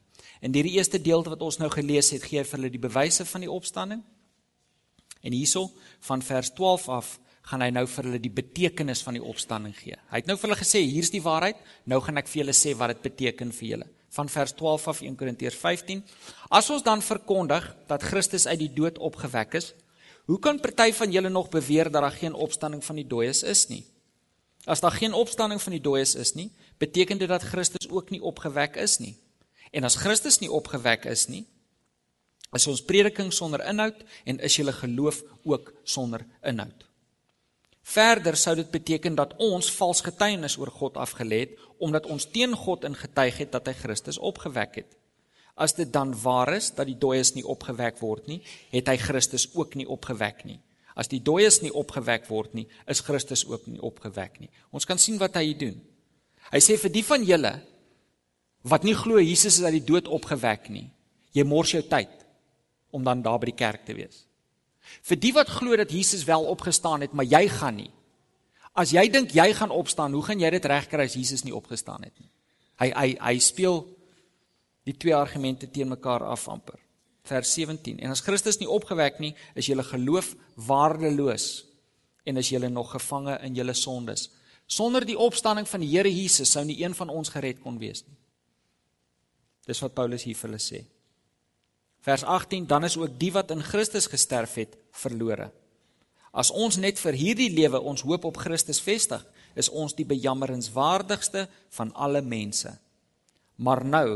In 0.42 0.55
hierdie 0.55 0.77
eerste 0.79 0.98
gedeelte 0.98 1.33
wat 1.35 1.42
ons 1.42 1.59
nou 1.59 1.70
gelees 1.70 2.12
het, 2.14 2.22
gee 2.22 2.38
hy 2.38 2.46
vir 2.46 2.59
hulle 2.59 2.74
die 2.74 2.83
bewyse 2.83 3.27
van 3.27 3.42
die 3.42 3.51
opstanding. 3.51 4.05
En 5.22 5.35
hierso 5.35 5.72
van 6.07 6.22
vers 6.22 6.53
12 6.55 6.88
af 6.94 7.16
gaan 7.48 7.64
hy 7.64 7.70
nou 7.72 7.85
vir 7.88 8.07
hulle 8.07 8.20
die 8.22 8.35
betekenis 8.35 9.03
van 9.07 9.16
die 9.16 9.24
opstanding 9.24 9.74
gee. 9.74 9.96
Hy 10.12 10.20
het 10.20 10.29
nou 10.29 10.37
vir 10.37 10.51
hulle 10.51 10.61
gesê, 10.61 10.83
hier's 10.85 11.11
die 11.11 11.22
waarheid, 11.24 11.59
nou 11.88 11.98
gaan 12.05 12.20
ek 12.20 12.29
vir 12.29 12.42
julle 12.42 12.55
sê 12.55 12.74
wat 12.79 12.92
dit 12.92 13.07
beteken 13.09 13.55
vir 13.57 13.68
julle. 13.72 13.88
Van 14.14 14.31
vers 14.31 14.55
12 14.57 14.87
af 14.92 15.03
1 15.05 15.16
Korintiërs 15.18 15.59
15. 15.59 16.03
As 16.55 16.68
ons 16.70 16.85
dan 16.85 17.03
verkondig 17.05 17.66
dat 17.88 18.05
Christus 18.05 18.46
uit 18.46 18.61
die 18.62 18.72
dood 18.77 19.01
opgewek 19.05 19.59
is, 19.59 19.72
Hoe 20.29 20.38
kan 20.38 20.61
party 20.61 20.93
van 20.93 21.11
julle 21.11 21.29
nog 21.29 21.49
beweer 21.49 21.91
dat 21.91 22.03
daar 22.03 22.12
geen 22.12 22.35
opstanding 22.35 22.85
van 22.85 22.99
die 23.01 23.07
dooies 23.07 23.43
is 23.43 23.67
nie? 23.67 23.87
As 24.64 24.81
daar 24.85 24.93
geen 24.93 25.12
opstanding 25.17 25.62
van 25.62 25.73
die 25.73 25.81
dooies 25.81 26.14
is 26.14 26.35
nie, 26.37 26.51
beteken 26.77 27.19
dit 27.19 27.29
dat 27.29 27.43
Christus 27.49 27.88
ook 27.88 28.11
nie 28.12 28.21
opgewek 28.21 28.77
is 28.77 28.99
nie. 28.99 29.14
En 29.73 29.88
as 29.88 29.97
Christus 29.97 30.38
nie 30.38 30.51
opgewek 30.53 31.07
is 31.09 31.27
nie, 31.33 31.47
is 32.53 32.67
ons 32.69 32.85
prediking 32.85 33.33
sonder 33.33 33.64
inhoud 33.64 34.05
en 34.29 34.41
is 34.45 34.57
julle 34.57 34.73
geloof 34.77 35.23
ook 35.49 35.73
sonder 35.85 36.27
inhoud. 36.45 36.85
Verder 37.88 38.37
sou 38.37 38.53
dit 38.57 38.71
beteken 38.71 39.17
dat 39.17 39.33
ons 39.41 39.73
vals 39.81 40.05
getuienis 40.05 40.59
oor 40.61 40.75
God 40.77 41.01
afgelê 41.01 41.41
het 41.47 41.57
omdat 41.79 42.07
ons 42.07 42.29
teen 42.29 42.53
God 42.53 42.85
ingetuig 42.85 43.41
het 43.47 43.53
dat 43.57 43.73
hy 43.73 43.79
Christus 43.81 44.21
opgewek 44.21 44.83
het. 44.83 44.97
As 45.59 45.75
dit 45.75 45.90
dan 45.92 46.14
waar 46.23 46.53
is 46.55 46.71
dat 46.75 46.87
die 46.87 46.99
dooies 46.99 47.35
nie 47.35 47.44
opgewek 47.47 47.99
word 48.01 48.29
nie, 48.31 48.38
het 48.71 48.88
hy 48.90 48.97
Christus 49.03 49.49
ook 49.57 49.75
nie 49.79 49.88
opgewek 49.90 50.44
nie. 50.47 50.61
As 50.99 51.11
die 51.11 51.21
dooies 51.23 51.61
nie 51.62 51.73
opgewek 51.75 52.29
word 52.31 52.55
nie, 52.59 52.66
is 52.90 53.03
Christus 53.07 53.44
ook 53.47 53.66
nie 53.71 53.81
opgewek 53.83 54.38
nie. 54.42 54.51
Ons 54.75 54.87
kan 54.87 54.99
sien 54.99 55.18
wat 55.18 55.38
hy 55.38 55.53
doen. 55.59 55.77
Hy 56.53 56.61
sê 56.64 56.79
vir 56.81 56.94
die 56.94 57.05
van 57.07 57.27
julle 57.27 57.53
wat 58.68 58.85
nie 58.87 58.97
glo 58.99 59.21
Jesus 59.23 59.61
is 59.61 59.66
uit 59.66 59.79
die 59.79 59.87
dood 59.87 60.09
opgewek 60.11 60.66
nie, 60.75 60.88
jy 61.33 61.44
mors 61.47 61.75
jou 61.75 61.83
tyd 61.87 62.11
om 62.94 63.05
dan 63.07 63.23
daar 63.23 63.38
by 63.40 63.51
die 63.51 63.59
kerk 63.59 63.85
te 63.87 63.94
wees. 63.97 64.25
Vir 65.05 65.21
die 65.21 65.35
wat 65.37 65.51
glo 65.53 65.77
dat 65.77 65.92
Jesus 65.92 66.25
wel 66.27 66.49
opgestaan 66.49 67.05
het, 67.05 67.14
maar 67.14 67.29
jy 67.29 67.44
gaan 67.53 67.79
nie. 67.79 67.90
As 68.79 68.92
jy 68.94 69.05
dink 69.12 69.35
jy 69.35 69.51
gaan 69.59 69.75
opstaan, 69.75 70.14
hoe 70.14 70.25
gaan 70.25 70.40
jy 70.40 70.51
dit 70.55 70.68
regkry 70.71 71.07
as 71.09 71.16
Jesus 71.18 71.44
nie 71.44 71.55
opgestaan 71.55 72.07
het 72.07 72.14
nie? 72.18 72.31
Hy 72.79 72.90
hy 72.94 73.09
hy 73.18 73.35
speel 73.42 73.83
die 74.88 74.96
twee 74.96 75.14
argumente 75.16 75.68
teen 75.70 75.90
mekaar 75.92 76.24
af 76.24 76.46
amper. 76.48 76.79
Vers 77.29 77.53
17. 77.59 77.98
En 78.01 78.14
as 78.14 78.24
Christus 78.24 78.59
nie 78.61 78.68
opgewek 78.70 79.18
nie, 79.20 79.35
is 79.59 79.68
julle 79.68 79.85
geloof 79.85 80.33
waardeloos 80.68 81.48
en 82.29 82.40
is 82.40 82.51
julle 82.53 82.68
nog 82.72 82.92
gevange 82.92 83.38
in 83.44 83.57
julle 83.57 83.74
sondes. 83.77 84.29
Sonder 84.68 85.05
die 85.09 85.16
opstanding 85.16 85.68
van 85.68 85.81
die 85.81 85.88
Here 85.88 86.11
Jesus 86.12 86.53
sou 86.53 86.64
nie 86.64 86.81
een 86.83 86.96
van 86.96 87.09
ons 87.12 87.33
gered 87.33 87.61
kon 87.64 87.79
wees 87.81 88.03
nie. 88.05 88.16
Dis 89.68 89.81
wat 89.85 89.96
Paulus 89.96 90.24
hier 90.24 90.37
vir 90.37 90.48
hulle 90.48 90.61
sê. 90.61 90.83
Vers 92.05 92.24
18 92.24 92.66
dan 92.68 92.85
is 92.85 92.96
ook 92.96 93.16
die 93.20 93.33
wat 93.33 93.51
in 93.53 93.64
Christus 93.64 94.09
gesterf 94.09 94.57
het 94.61 94.77
verlore. 94.96 95.51
As 96.33 96.53
ons 96.53 96.77
net 96.81 97.01
vir 97.01 97.16
hierdie 97.16 97.51
lewe 97.53 97.81
ons 97.81 98.05
hoop 98.05 98.29
op 98.29 98.40
Christus 98.40 98.81
vestig, 98.85 99.24
is 99.59 99.68
ons 99.68 99.96
die 99.96 100.07
bejammerenswaardigste 100.07 101.48
van 101.77 101.92
alle 101.96 102.22
mense. 102.22 102.70
Maar 103.57 103.85
nou 103.85 104.09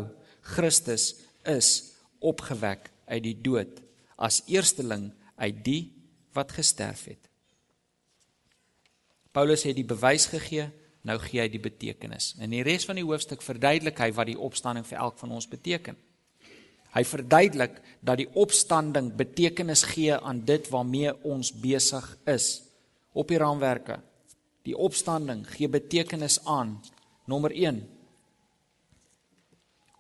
Christus 0.43 1.15
is 1.49 1.95
opgewek 2.23 2.91
uit 3.07 3.23
die 3.25 3.37
dood 3.39 3.81
as 4.23 4.43
eersteling 4.51 5.11
uit 5.43 5.65
die 5.65 5.83
wat 6.37 6.53
gesterf 6.55 7.07
het. 7.11 7.29
Paulus 9.33 9.65
het 9.65 9.77
die 9.79 9.89
bewys 9.89 10.29
gegee, 10.31 10.69
nou 11.09 11.17
gee 11.23 11.41
hy 11.41 11.49
die 11.51 11.63
betekenis. 11.63 12.35
In 12.39 12.53
die 12.53 12.63
res 12.67 12.85
van 12.87 13.01
die 13.01 13.07
hoofstuk 13.07 13.43
verduidelik 13.43 13.99
hy 13.99 14.11
wat 14.15 14.29
die 14.29 14.39
opstanding 14.39 14.87
vir 14.87 15.01
elk 15.03 15.19
van 15.23 15.33
ons 15.35 15.49
beteken. 15.51 15.97
Hy 16.93 17.03
verduidelik 17.09 17.79
dat 18.05 18.21
die 18.21 18.29
opstanding 18.37 19.15
betekenis 19.17 19.87
gee 19.95 20.13
aan 20.13 20.43
dit 20.45 20.69
waarmee 20.71 21.15
ons 21.25 21.51
besig 21.63 22.05
is 22.29 22.61
op 23.17 23.33
die 23.33 23.41
raamwerke. 23.41 23.99
Die 24.69 24.77
opstanding 24.77 25.47
gee 25.49 25.73
betekenis 25.73 26.39
aan 26.45 26.77
nommer 27.27 27.55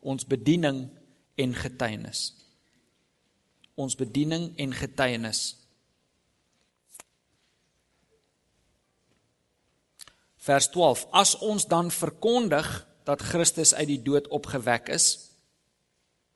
ons 0.02 0.26
bediening 0.26 0.84
en 1.38 1.54
getuienis. 1.54 2.32
Ons 3.78 3.96
bediening 3.96 4.50
en 4.60 4.74
getuienis. 4.76 5.42
Vers 10.42 10.68
12: 10.74 11.06
As 11.14 11.36
ons 11.38 11.66
dan 11.70 11.90
verkondig 11.90 12.68
dat 13.06 13.22
Christus 13.22 13.74
uit 13.74 13.88
die 13.88 14.02
dood 14.02 14.26
opgewek 14.28 14.90
is, 14.90 15.30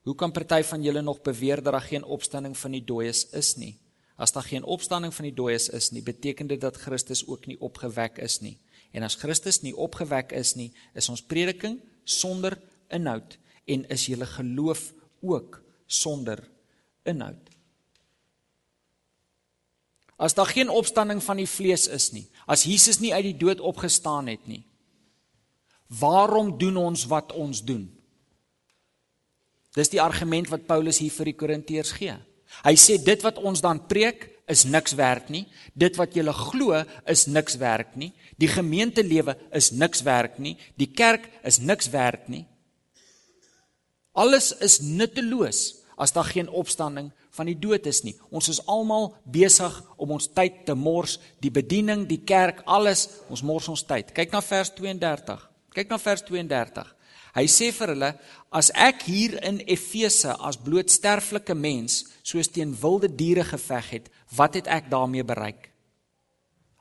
hoe 0.07 0.15
kan 0.15 0.33
party 0.33 0.63
van 0.63 0.83
julle 0.83 1.03
nog 1.03 1.21
beweer 1.27 1.63
dat 1.63 1.75
daar 1.75 1.89
geen 1.89 2.05
opstanding 2.05 2.55
van 2.59 2.71
die 2.71 2.85
dooies 2.85 3.27
is 3.35 3.57
nie? 3.59 3.75
As 4.17 4.33
daar 4.33 4.47
geen 4.47 4.65
opstanding 4.65 5.15
van 5.15 5.27
die 5.27 5.35
dooies 5.35 5.69
is 5.69 5.91
nie, 5.91 6.03
beteken 6.03 6.47
dit 6.47 6.61
dat 6.61 6.79
Christus 6.79 7.27
ook 7.27 7.47
nie 7.51 7.59
opgewek 7.61 8.23
is 8.23 8.39
nie. 8.41 8.55
En 8.95 9.03
as 9.03 9.19
Christus 9.19 9.61
nie 9.61 9.75
opgewek 9.77 10.31
is 10.33 10.55
nie, 10.55 10.71
is 10.95 11.09
ons 11.13 11.21
prediking 11.23 11.81
sonder 12.05 12.57
inhoud 12.89 13.37
en 13.67 13.85
is 13.93 14.07
julle 14.07 14.27
geloof 14.27 14.93
ook 15.21 15.61
sonder 15.87 16.43
inhoud. 17.07 17.51
As 20.17 20.35
daar 20.35 20.49
geen 20.49 20.73
opstanding 20.73 21.21
van 21.23 21.43
die 21.43 21.51
vlees 21.51 21.87
is 21.93 22.11
nie, 22.15 22.25
as 22.47 22.65
Jesus 22.65 23.03
nie 23.03 23.13
uit 23.13 23.27
die 23.33 23.37
dood 23.37 23.61
opgestaan 23.61 24.31
het 24.33 24.47
nie, 24.49 24.63
waarom 26.01 26.55
doen 26.59 26.77
ons 26.81 27.05
wat 27.11 27.35
ons 27.37 27.61
doen? 27.65 27.85
Dis 29.77 29.93
die 29.93 30.01
argument 30.01 30.49
wat 30.49 30.65
Paulus 30.67 31.03
hier 31.03 31.13
vir 31.13 31.31
die 31.31 31.37
Korintiërs 31.37 31.93
gee. 31.99 32.17
Hy 32.65 32.75
sê 32.81 32.97
dit 33.03 33.21
wat 33.27 33.37
ons 33.37 33.61
dan 33.61 33.83
preek 33.91 34.31
is 34.49 34.65
niks 34.65 34.95
werd 34.97 35.29
nie. 35.29 35.45
Dit 35.75 35.99
wat 36.01 36.15
julle 36.17 36.33
glo 36.33 36.79
is 37.05 37.27
niks 37.29 37.59
werd 37.61 37.97
nie. 38.01 38.13
Die 38.41 38.49
gemeentelewe 38.49 39.37
is 39.53 39.73
niks 39.75 40.01
werd 40.07 40.39
nie. 40.41 40.55
Die 40.81 40.89
kerk 40.89 41.29
is 41.45 41.59
niks 41.61 41.91
werd 41.93 42.31
nie. 42.33 42.47
Alles 44.17 44.55
is 44.65 44.81
nutteloos 44.81 45.83
as 46.01 46.13
daar 46.13 46.25
geen 46.25 46.49
opstanding 46.49 47.11
van 47.37 47.49
die 47.49 47.59
dood 47.59 47.87
is 47.87 48.03
nie. 48.05 48.15
Ons 48.33 48.49
is 48.49 48.63
almal 48.65 49.11
besig 49.25 49.75
om 50.01 50.15
ons 50.17 50.29
tyd 50.33 50.65
te 50.69 50.75
mors, 50.77 51.19
die 51.45 51.53
bediening, 51.53 52.07
die 52.09 52.23
kerk, 52.25 52.63
alles, 52.65 53.07
ons 53.33 53.45
mors 53.45 53.69
ons 53.69 53.85
tyd. 53.85 54.13
Kyk 54.17 54.33
na 54.33 54.41
vers 54.45 54.73
32. 54.77 55.45
Kyk 55.77 55.93
na 55.93 55.99
vers 56.01 56.25
32. 56.25 56.93
Hy 57.37 57.45
sê 57.53 57.69
vir 57.77 57.93
hulle: 57.93 58.11
"As 58.49 58.71
ek 58.73 59.03
hier 59.05 59.37
in 59.45 59.61
Efese 59.67 60.33
as 60.41 60.57
bloot 60.57 60.91
sterflike 60.91 61.55
mens 61.55 62.07
soos 62.23 62.49
teen 62.49 62.73
wilde 62.81 63.13
diere 63.13 63.45
geveg 63.45 63.91
het, 63.91 64.11
wat 64.37 64.55
het 64.55 64.67
ek 64.67 64.89
daarmee 64.91 65.25
bereik? 65.25 65.73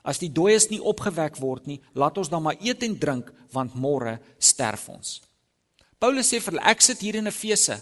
As 0.04 0.18
die 0.18 0.32
dooies 0.32 0.70
nie 0.70 0.80
opgewek 0.80 1.36
word 1.36 1.66
nie, 1.66 1.80
laat 1.92 2.16
ons 2.18 2.28
dan 2.28 2.42
maar 2.42 2.56
eet 2.60 2.82
en 2.82 2.98
drink, 2.98 3.32
want 3.52 3.74
môre 3.76 4.20
sterf 4.38 4.88
ons." 4.88 5.25
Paulus 6.02 6.28
sê 6.28 6.40
vir 6.40 6.56
hulle 6.56 6.70
ek 6.72 6.84
sit 6.84 7.02
hier 7.04 7.16
in 7.16 7.30
Efese 7.30 7.78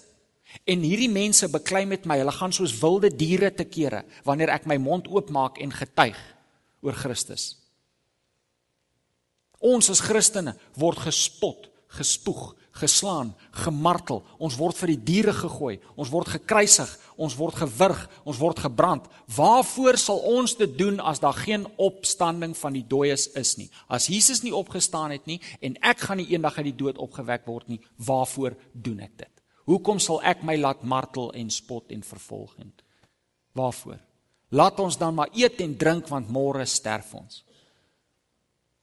en 0.71 0.85
hierdie 0.87 1.11
mense 1.11 1.49
beklei 1.51 1.83
met 1.89 2.07
my. 2.07 2.21
Hulle 2.21 2.35
gaan 2.35 2.55
soos 2.55 2.77
wilde 2.81 3.11
diere 3.11 3.51
te 3.51 3.67
kere 3.67 4.05
wanneer 4.27 4.53
ek 4.55 4.69
my 4.71 4.79
mond 4.79 5.11
oopmaak 5.11 5.59
en 5.63 5.75
getuig 5.75 6.19
oor 6.85 6.97
Christus. 6.99 7.57
Ons 9.65 9.89
as 9.91 10.03
Christene 10.05 10.55
word 10.77 11.01
gespot, 11.07 11.71
gespoeg, 11.97 12.53
geslaan, 12.81 13.33
gemartel. 13.65 14.23
Ons 14.43 14.57
word 14.59 14.79
vir 14.81 14.93
die 14.95 15.03
diere 15.11 15.35
gegooi. 15.37 15.77
Ons 15.95 16.11
word 16.13 16.33
gekruisig, 16.35 16.91
ons 17.17 17.37
word 17.39 17.59
gewurg, 17.63 18.01
ons 18.27 18.41
word 18.41 18.63
gebrand. 18.65 19.07
Waarvoor 19.37 19.99
sal 20.01 20.23
ons 20.35 20.57
dit 20.59 20.79
doen 20.79 20.99
as 21.01 21.23
daar 21.23 21.39
geen 21.39 21.67
opstanding 21.79 22.57
van 22.59 22.75
die 22.75 22.85
dooies 22.89 23.29
is 23.39 23.55
nie? 23.61 23.69
As 23.87 24.09
Jesus 24.11 24.43
nie 24.43 24.55
opgestaan 24.55 25.15
het 25.15 25.27
nie 25.31 25.41
en 25.63 25.79
ek 25.83 26.09
gaan 26.09 26.21
nie 26.23 26.31
eendag 26.35 26.59
uit 26.59 26.73
die 26.73 26.81
dood 26.85 26.99
opgewek 26.99 27.47
word 27.47 27.71
nie, 27.71 27.81
waarvoor 28.03 28.59
doen 28.73 29.05
ek 29.07 29.15
dit? 29.23 29.33
Hoekom 29.71 30.03
sal 30.03 30.21
ek 30.27 30.43
my 30.45 30.59
laat 30.61 30.83
martel 30.85 31.31
en 31.33 31.49
spot 31.51 31.95
en 31.95 32.03
vervolg 32.05 32.59
en 32.61 32.75
waarvoor? 33.57 34.01
Laat 34.55 34.79
ons 34.83 34.99
dan 34.99 35.15
maar 35.17 35.33
eet 35.35 35.63
en 35.65 35.73
drink 35.79 36.11
want 36.11 36.29
môre 36.31 36.67
sterf 36.69 37.15
ons. 37.17 37.43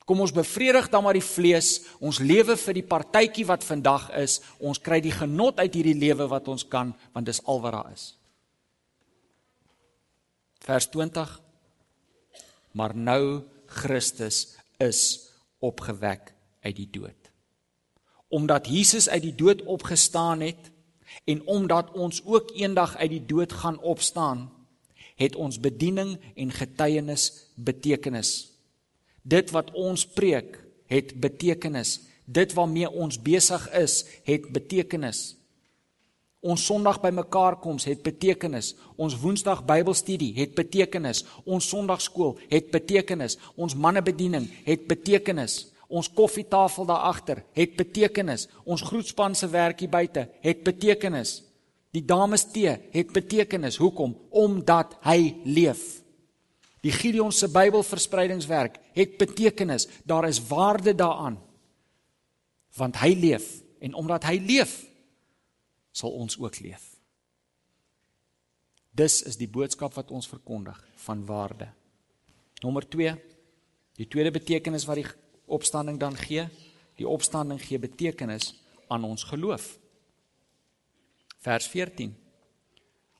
Kom 0.05 0.23
ons 0.23 0.33
bevredig 0.33 0.89
dan 0.89 1.03
maar 1.05 1.17
die 1.17 1.25
vlees. 1.25 1.81
Ons 2.01 2.19
lewe 2.19 2.57
vir 2.57 2.77
die 2.79 2.87
partytjie 2.87 3.45
wat 3.49 3.63
vandag 3.63 4.09
is. 4.17 4.39
Ons 4.59 4.81
kry 4.81 4.99
die 5.03 5.13
genot 5.13 5.59
uit 5.61 5.77
hierdie 5.77 5.97
lewe 5.97 6.27
wat 6.31 6.49
ons 6.51 6.65
kan, 6.67 6.95
want 7.13 7.29
dis 7.29 7.41
al 7.45 7.61
wat 7.61 7.77
daar 7.77 7.91
is. 7.93 8.07
Vers 10.65 10.89
20. 10.93 11.39
Maar 12.77 12.95
nou 12.95 13.43
Christus 13.65 14.57
is 14.81 15.31
opgewek 15.59 16.33
uit 16.61 16.75
die 16.75 16.89
dood. 16.89 17.29
Omdat 18.31 18.67
Jesus 18.67 19.09
uit 19.09 19.21
die 19.21 19.35
dood 19.35 19.61
opgestaan 19.69 20.41
het 20.41 20.71
en 21.27 21.41
omdat 21.45 21.91
ons 21.91 22.21
ook 22.25 22.51
eendag 22.55 22.95
uit 22.97 23.09
die 23.09 23.25
dood 23.25 23.53
gaan 23.53 23.79
opstaan, 23.79 24.49
het 25.15 25.35
ons 25.35 25.59
bediening 25.59 26.15
en 26.35 26.51
getuienis 26.51 27.51
betekenis. 27.55 28.50
Dit 29.21 29.51
wat 29.51 29.71
ons 29.77 30.05
preek 30.05 30.57
het 30.91 31.13
betekenis. 31.19 31.99
Dit 32.25 32.53
waarmee 32.53 32.89
ons 32.89 33.19
besig 33.21 33.67
is, 33.77 34.05
het 34.23 34.49
betekenis. 34.51 35.35
Ons 36.41 36.63
Sondag 36.65 36.97
bymekaar 37.03 37.59
koms 37.61 37.85
het 37.85 38.01
betekenis. 38.01 38.73
Ons 38.97 39.19
Woensdag 39.21 39.61
Bybelstudie 39.65 40.33
het 40.39 40.55
betekenis. 40.57 41.21
Ons 41.45 41.67
Sondagskool 41.69 42.39
het 42.49 42.71
betekenis. 42.73 43.37
Ons 43.55 43.75
mannebediening 43.77 44.47
het 44.65 44.87
betekenis. 44.89 45.67
Ons 45.91 46.09
koffietafel 46.09 46.87
daar 46.89 47.05
agter 47.11 47.43
het 47.53 47.75
betekenis. 47.77 48.47
Ons 48.63 48.81
groetspan 48.81 49.35
se 49.35 49.49
werkie 49.53 49.89
buite 49.91 50.25
het 50.41 50.63
betekenis. 50.65 51.43
Die 51.91 52.05
dames 52.05 52.47
tee 52.49 52.77
het 52.91 53.13
betekenis. 53.13 53.77
Hoekom? 53.77 54.15
Omdat 54.29 54.97
hy 55.05 55.35
leef. 55.45 56.00
Die 56.81 56.91
Gideon 56.91 57.31
se 57.31 57.49
Bybelverspreidingswerk 57.49 58.79
het 58.97 59.17
betekenis. 59.17 59.87
Daar 60.03 60.27
is 60.27 60.41
waarde 60.47 60.95
daaraan. 60.95 61.37
Want 62.75 62.97
hy 62.97 63.13
leef 63.13 63.61
en 63.79 63.93
omdat 63.93 64.25
hy 64.25 64.39
leef, 64.41 64.79
sal 65.91 66.13
ons 66.15 66.37
ook 66.39 66.59
leef. 66.59 66.87
Dis 68.91 69.21
is 69.27 69.37
die 69.39 69.49
boodskap 69.49 69.93
wat 69.95 70.11
ons 70.11 70.27
verkondig 70.27 70.79
van 71.05 71.25
waarde. 71.25 71.69
Nommer 72.61 72.87
2. 72.89 73.13
Die 73.99 74.07
tweede 74.07 74.31
betekenis 74.31 74.85
wat 74.89 74.99
die 75.01 75.07
opstanding 75.51 75.99
dan 75.99 76.15
gee, 76.17 76.47
die 76.97 77.07
opstanding 77.07 77.61
gee 77.61 77.79
betekenis 77.79 78.53
aan 78.91 79.05
ons 79.07 79.23
geloof. 79.29 79.77
Vers 81.41 81.67
14. 81.67 82.13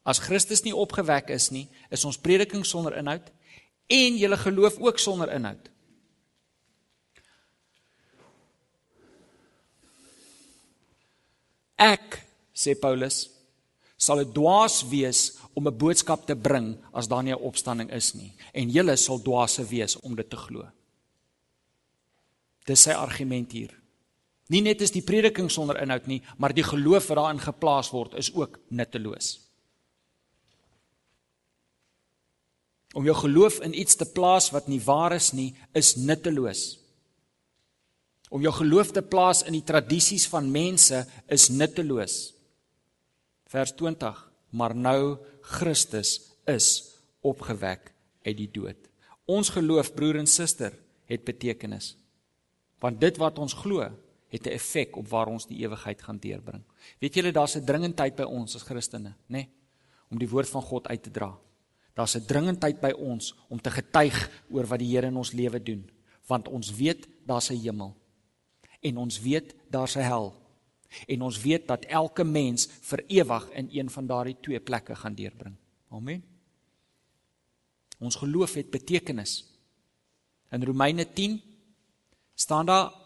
As 0.03 0.19
Christus 0.19 0.63
nie 0.65 0.75
opgewek 0.75 1.29
is 1.33 1.49
nie, 1.53 1.67
is 1.93 2.05
ons 2.05 2.19
prediking 2.19 2.65
sonder 2.65 2.97
inhoud 2.97 3.29
en 3.91 4.17
julle 4.17 4.37
geloof 4.39 4.79
ook 4.79 4.99
sonder 4.99 5.31
inhoud. 5.35 5.67
Ek, 11.81 12.19
sê 12.53 12.75
Paulus, 12.77 13.25
sal 13.97 14.21
'n 14.21 14.33
dwaas 14.33 14.83
wees 14.89 15.37
om 15.53 15.67
'n 15.67 15.77
boodskap 15.77 16.25
te 16.25 16.35
bring 16.35 16.77
as 16.93 17.07
daar 17.07 17.23
nie 17.23 17.33
'n 17.33 17.45
opstanding 17.49 17.91
is 17.91 18.13
nie 18.13 18.33
en 18.53 18.69
julle 18.69 18.95
sal 18.95 19.19
dwaase 19.19 19.65
wees 19.65 19.99
om 19.99 20.15
dit 20.15 20.29
te 20.29 20.37
glo. 20.37 20.67
Dis 22.65 22.81
sy 22.81 22.91
argument 22.91 23.51
hier. 23.51 23.81
Nie 24.49 24.61
net 24.61 24.81
is 24.81 24.91
die 24.91 25.01
prediking 25.01 25.49
sonder 25.51 25.81
inhoud 25.81 26.07
nie, 26.07 26.21
maar 26.37 26.53
die 26.53 26.63
geloof 26.63 27.07
wat 27.07 27.17
daarin 27.17 27.39
geplaas 27.39 27.89
word 27.91 28.13
is 28.13 28.33
ook 28.33 28.59
nutteloos. 28.69 29.50
Om 32.93 33.07
jou 33.07 33.15
geloof 33.15 33.61
in 33.63 33.77
iets 33.79 33.95
te 33.95 34.05
plaas 34.05 34.49
wat 34.51 34.67
nie 34.67 34.81
waar 34.83 35.15
is 35.15 35.31
nie, 35.31 35.53
is 35.73 35.95
nutteloos. 35.95 36.79
Om 38.31 38.43
jou 38.43 38.53
geloof 38.55 38.91
te 38.95 39.03
plaas 39.03 39.43
in 39.47 39.55
die 39.55 39.65
tradisies 39.67 40.27
van 40.31 40.51
mense 40.51 41.05
is 41.27 41.49
nutteloos. 41.49 42.33
Vers 43.51 43.73
20: 43.79 44.19
Maar 44.55 44.75
nou 44.75 45.17
Christus 45.41 46.19
is 46.47 46.67
opgewek 47.21 47.91
uit 48.23 48.37
die 48.37 48.49
dood. 48.51 48.77
Ons 49.27 49.51
geloof, 49.55 49.93
broer 49.95 50.19
en 50.19 50.27
suster, 50.27 50.73
het 51.07 51.23
betekenis. 51.27 51.95
Want 52.81 52.99
dit 52.99 53.19
wat 53.21 53.39
ons 53.39 53.53
glo, 53.53 53.87
het 54.31 54.47
'n 54.47 54.55
effek 54.55 54.95
op 54.97 55.07
waar 55.07 55.27
ons 55.27 55.47
die 55.47 55.59
ewigheid 55.63 56.01
gaan 56.01 56.17
deurbring. 56.17 56.63
Weet 56.99 57.15
julle 57.15 57.31
daar's 57.31 57.55
'n 57.55 57.65
dringendheid 57.65 58.15
by 58.15 58.23
ons 58.23 58.55
as 58.55 58.63
Christene, 58.63 59.09
nê, 59.09 59.15
nee, 59.27 59.49
om 60.09 60.17
die 60.17 60.29
woord 60.29 60.49
van 60.49 60.61
God 60.61 60.87
uit 60.87 61.03
te 61.03 61.11
dra. 61.11 61.37
Daar's 61.93 62.15
'n 62.15 62.25
dringendheid 62.25 62.79
by 62.81 62.91
ons 62.91 63.35
om 63.49 63.61
te 63.61 63.71
getuig 63.71 64.29
oor 64.49 64.65
wat 64.65 64.79
die 64.79 64.95
Here 64.95 65.07
in 65.07 65.17
ons 65.17 65.31
lewe 65.31 65.63
doen, 65.63 65.89
want 66.27 66.47
ons 66.47 66.75
weet 66.75 67.07
daar's 67.25 67.49
'n 67.51 67.59
hemel 67.59 67.95
en 68.81 68.97
ons 68.97 69.19
weet 69.21 69.55
daar's 69.69 69.95
'n 69.95 70.01
hel. 70.01 70.33
En 71.07 71.21
ons 71.21 71.41
weet 71.41 71.67
dat 71.67 71.85
elke 71.85 72.23
mens 72.23 72.67
vir 72.81 73.03
ewig 73.07 73.49
in 73.49 73.69
een 73.71 73.89
van 73.89 74.07
daardie 74.07 74.37
twee 74.41 74.59
plekke 74.59 74.95
gaan 74.95 75.15
deurbring. 75.15 75.55
Amen. 75.89 76.23
Ons 77.99 78.15
geloof 78.15 78.53
het 78.53 78.69
betekenis. 78.69 79.45
In 80.51 80.63
Romeine 80.63 81.13
10 81.13 81.41
staan 82.35 82.65
daar 82.65 82.99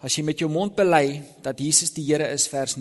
As 0.00 0.16
jy 0.16 0.22
met 0.24 0.38
jou 0.38 0.50
mond 0.50 0.74
bely 0.74 1.22
dat 1.42 1.58
Jesus 1.60 1.92
die 1.92 2.04
Here 2.04 2.28
is 2.32 2.48
vers 2.48 2.76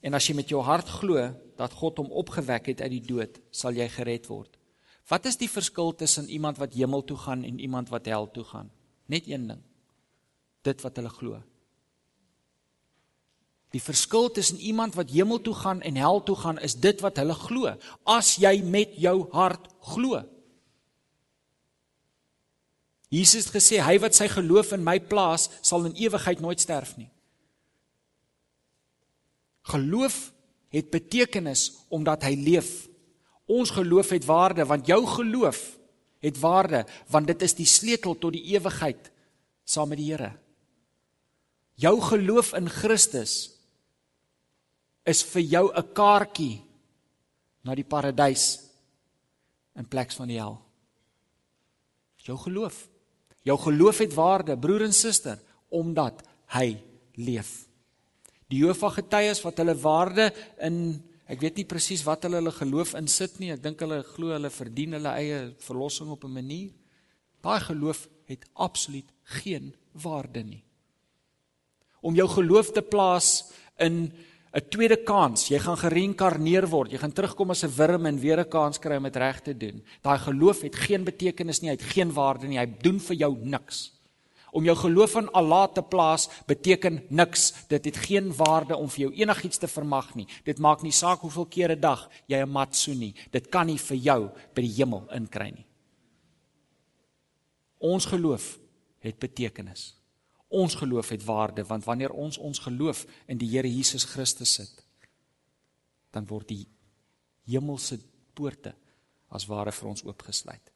En 0.00 0.16
as 0.16 0.26
jy 0.26 0.34
met 0.38 0.48
jou 0.48 0.62
hart 0.64 0.88
glo 1.00 1.28
dat 1.60 1.76
God 1.76 2.00
hom 2.00 2.10
opgewek 2.22 2.72
het 2.72 2.80
uit 2.80 2.94
die 2.94 3.04
dood, 3.04 3.36
sal 3.52 3.76
jy 3.76 3.88
gered 3.92 4.28
word. 4.30 4.56
Wat 5.10 5.26
is 5.26 5.36
die 5.36 5.50
verskil 5.50 5.92
tussen 5.98 6.28
iemand 6.30 6.60
wat 6.60 6.76
hemel 6.76 7.02
toe 7.04 7.18
gaan 7.18 7.44
en 7.44 7.58
iemand 7.58 7.90
wat 7.90 8.06
hel 8.06 8.30
toe 8.30 8.44
gaan? 8.44 8.70
Net 9.10 9.26
een 9.28 9.48
ding. 9.50 9.62
Dit 10.62 10.84
wat 10.86 10.96
hulle 10.96 11.10
glo. 11.10 11.40
Die 13.74 13.82
verskil 13.82 14.30
tussen 14.34 14.58
iemand 14.58 14.96
wat 14.98 15.10
hemel 15.10 15.40
toe 15.40 15.54
gaan 15.54 15.80
en 15.82 15.98
hel 15.98 16.22
toe 16.26 16.36
gaan 16.36 16.58
is 16.58 16.74
dit 16.74 17.00
wat 17.04 17.20
hulle 17.22 17.34
glo. 17.38 17.74
As 18.04 18.36
jy 18.42 18.60
met 18.66 18.96
jou 18.98 19.28
hart 19.34 19.68
glo. 19.92 20.22
Jesus 23.10 23.48
het 23.48 23.54
gesê 23.58 23.80
hy 23.82 23.96
wat 24.02 24.14
sy 24.14 24.28
geloof 24.30 24.72
in 24.76 24.84
my 24.86 24.98
plaas 25.02 25.48
sal 25.66 25.86
in 25.88 25.96
ewigheid 25.98 26.42
nooit 26.42 26.62
sterf 26.62 26.94
nie. 26.98 27.10
Geloof 29.62 30.32
het 30.70 30.90
betekenis 30.90 31.70
omdat 31.88 32.24
hy 32.24 32.34
leef. 32.38 32.88
Ons 33.50 33.72
geloof 33.74 34.12
het 34.14 34.24
waarde 34.24 34.64
want 34.64 34.86
jou 34.86 35.02
geloof 35.06 35.60
het 36.20 36.38
waarde 36.38 36.84
want 37.10 37.26
dit 37.26 37.42
is 37.42 37.56
die 37.58 37.68
sleutel 37.68 38.18
tot 38.18 38.36
die 38.36 38.54
ewigheid 38.54 39.10
saam 39.64 39.90
met 39.90 39.98
die 39.98 40.10
Here. 40.12 40.32
Jou 41.80 41.96
geloof 42.00 42.52
in 42.58 42.68
Christus 42.68 43.50
is 45.08 45.22
vir 45.24 45.42
jou 45.42 45.72
'n 45.72 45.92
kaartjie 45.92 46.62
na 47.64 47.74
die 47.74 47.84
paradys 47.84 48.60
in 49.74 49.88
plek 49.88 50.12
van 50.12 50.28
die 50.28 50.38
hel. 50.38 50.60
Jou 52.16 52.36
geloof. 52.38 52.88
Jou 53.42 53.58
geloof 53.58 53.98
het 53.98 54.14
waarde, 54.14 54.58
broer 54.58 54.82
en 54.82 54.92
suster, 54.92 55.38
omdat 55.68 56.22
hy 56.46 56.76
leef 57.14 57.69
die 58.50 58.64
Jehova 58.64 58.90
getuies 58.96 59.42
wat 59.44 59.62
hulle 59.62 59.76
waarde 59.78 60.30
in 60.66 61.00
ek 61.30 61.40
weet 61.44 61.60
nie 61.60 61.68
presies 61.70 62.02
wat 62.02 62.24
hulle 62.26 62.40
hulle 62.40 62.52
geloof 62.54 62.96
insit 62.98 63.38
nie. 63.38 63.52
Ek 63.54 63.62
dink 63.62 63.82
hulle 63.84 64.02
glo 64.02 64.32
hulle 64.34 64.50
verdien 64.50 64.96
hulle 64.98 65.12
eie 65.20 65.38
verlossing 65.62 66.10
op 66.10 66.24
'n 66.24 66.34
manier. 66.34 66.72
Daai 67.42 67.60
geloof 67.60 68.08
het 68.26 68.44
absoluut 68.54 69.06
geen 69.38 69.74
waarde 69.92 70.42
nie. 70.42 70.64
Om 72.02 72.14
jou 72.14 72.28
geloof 72.28 72.72
te 72.72 72.82
plaas 72.82 73.52
in 73.78 74.12
'n 74.52 74.68
tweede 74.68 74.96
kans, 75.04 75.48
jy 75.48 75.58
gaan 75.58 75.76
gereïnkarneer 75.76 76.66
word, 76.66 76.90
jy 76.90 76.98
gaan 76.98 77.12
terugkom 77.12 77.50
as 77.50 77.62
'n 77.62 77.76
wurm 77.76 78.06
en 78.06 78.18
weer 78.18 78.40
'n 78.40 78.48
kans 78.48 78.78
kry 78.78 78.96
om 78.96 79.04
dit 79.04 79.16
reg 79.16 79.40
te 79.40 79.54
doen. 79.54 79.82
Daai 80.02 80.18
geloof 80.18 80.62
het 80.62 80.74
geen 80.74 81.04
betekenis 81.04 81.60
nie, 81.60 81.70
hy 81.70 81.76
het 81.76 81.92
geen 81.94 82.12
waarde 82.12 82.48
nie, 82.48 82.58
hy 82.58 82.66
doen 82.66 82.98
vir 82.98 83.16
jou 83.16 83.36
niks. 83.38 83.99
Om 84.52 84.64
jou 84.64 84.76
geloof 84.76 85.14
in 85.14 85.30
Allah 85.30 85.72
te 85.72 85.82
plaas 85.82 86.28
beteken 86.46 87.04
niks. 87.08 87.52
Dit 87.68 87.84
het 87.84 87.96
geen 87.96 88.32
waarde 88.36 88.76
om 88.76 88.88
vir 88.88 89.06
jou 89.06 89.12
enigiets 89.14 89.58
te 89.58 89.68
vermag 89.68 90.14
nie. 90.14 90.26
Dit 90.44 90.58
maak 90.58 90.82
nie 90.82 90.92
saak 90.92 91.20
hoeveel 91.20 91.46
keer 91.46 91.72
'n 91.72 91.80
dag 91.80 92.08
jy 92.26 92.42
'n 92.42 92.50
mat 92.50 92.76
soen 92.76 92.98
nie. 92.98 93.14
Dit 93.30 93.48
kan 93.48 93.66
nie 93.66 93.78
vir 93.78 93.96
jou 93.96 94.30
by 94.54 94.62
die 94.62 94.74
hemel 94.76 95.06
inkry 95.12 95.50
nie. 95.50 95.66
Ons 97.78 98.04
geloof 98.04 98.58
het 98.98 99.18
betekenis. 99.18 99.94
Ons 100.48 100.74
geloof 100.74 101.08
het 101.08 101.24
waarde 101.24 101.64
want 101.64 101.84
wanneer 101.84 102.10
ons 102.10 102.38
ons 102.38 102.58
geloof 102.58 103.06
in 103.26 103.38
die 103.38 103.48
Here 103.48 103.70
Jesus 103.70 104.04
Christus 104.04 104.54
sit, 104.54 104.84
dan 106.10 106.26
word 106.26 106.48
die 106.48 106.66
hemelse 107.46 108.00
poorte 108.34 108.74
as 109.30 109.46
ware 109.46 109.72
vir 109.72 109.88
ons 109.88 110.04
oopgesluit. 110.04 110.72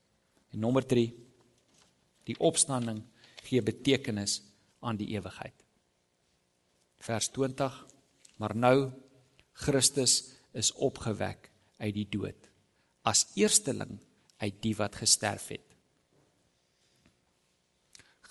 En 0.55 0.63
nommer 0.63 0.87
3 0.87 1.09
die 2.25 2.39
opstanding 2.39 3.03
gee 3.45 3.63
betekenis 3.63 4.41
aan 4.81 4.97
die 5.01 5.13
ewigheid. 5.17 5.55
Vers 7.05 7.29
20 7.29 7.85
Maar 8.37 8.57
nou 8.57 8.91
Christus 9.53 10.35
is 10.53 10.73
opgewek 10.73 11.51
uit 11.79 11.95
die 11.95 12.09
dood 12.11 12.51
as 13.05 13.27
eersteling 13.37 13.99
uit 14.41 14.61
die 14.65 14.73
wat 14.79 14.97
gesterf 14.97 15.51
het. 15.53 15.65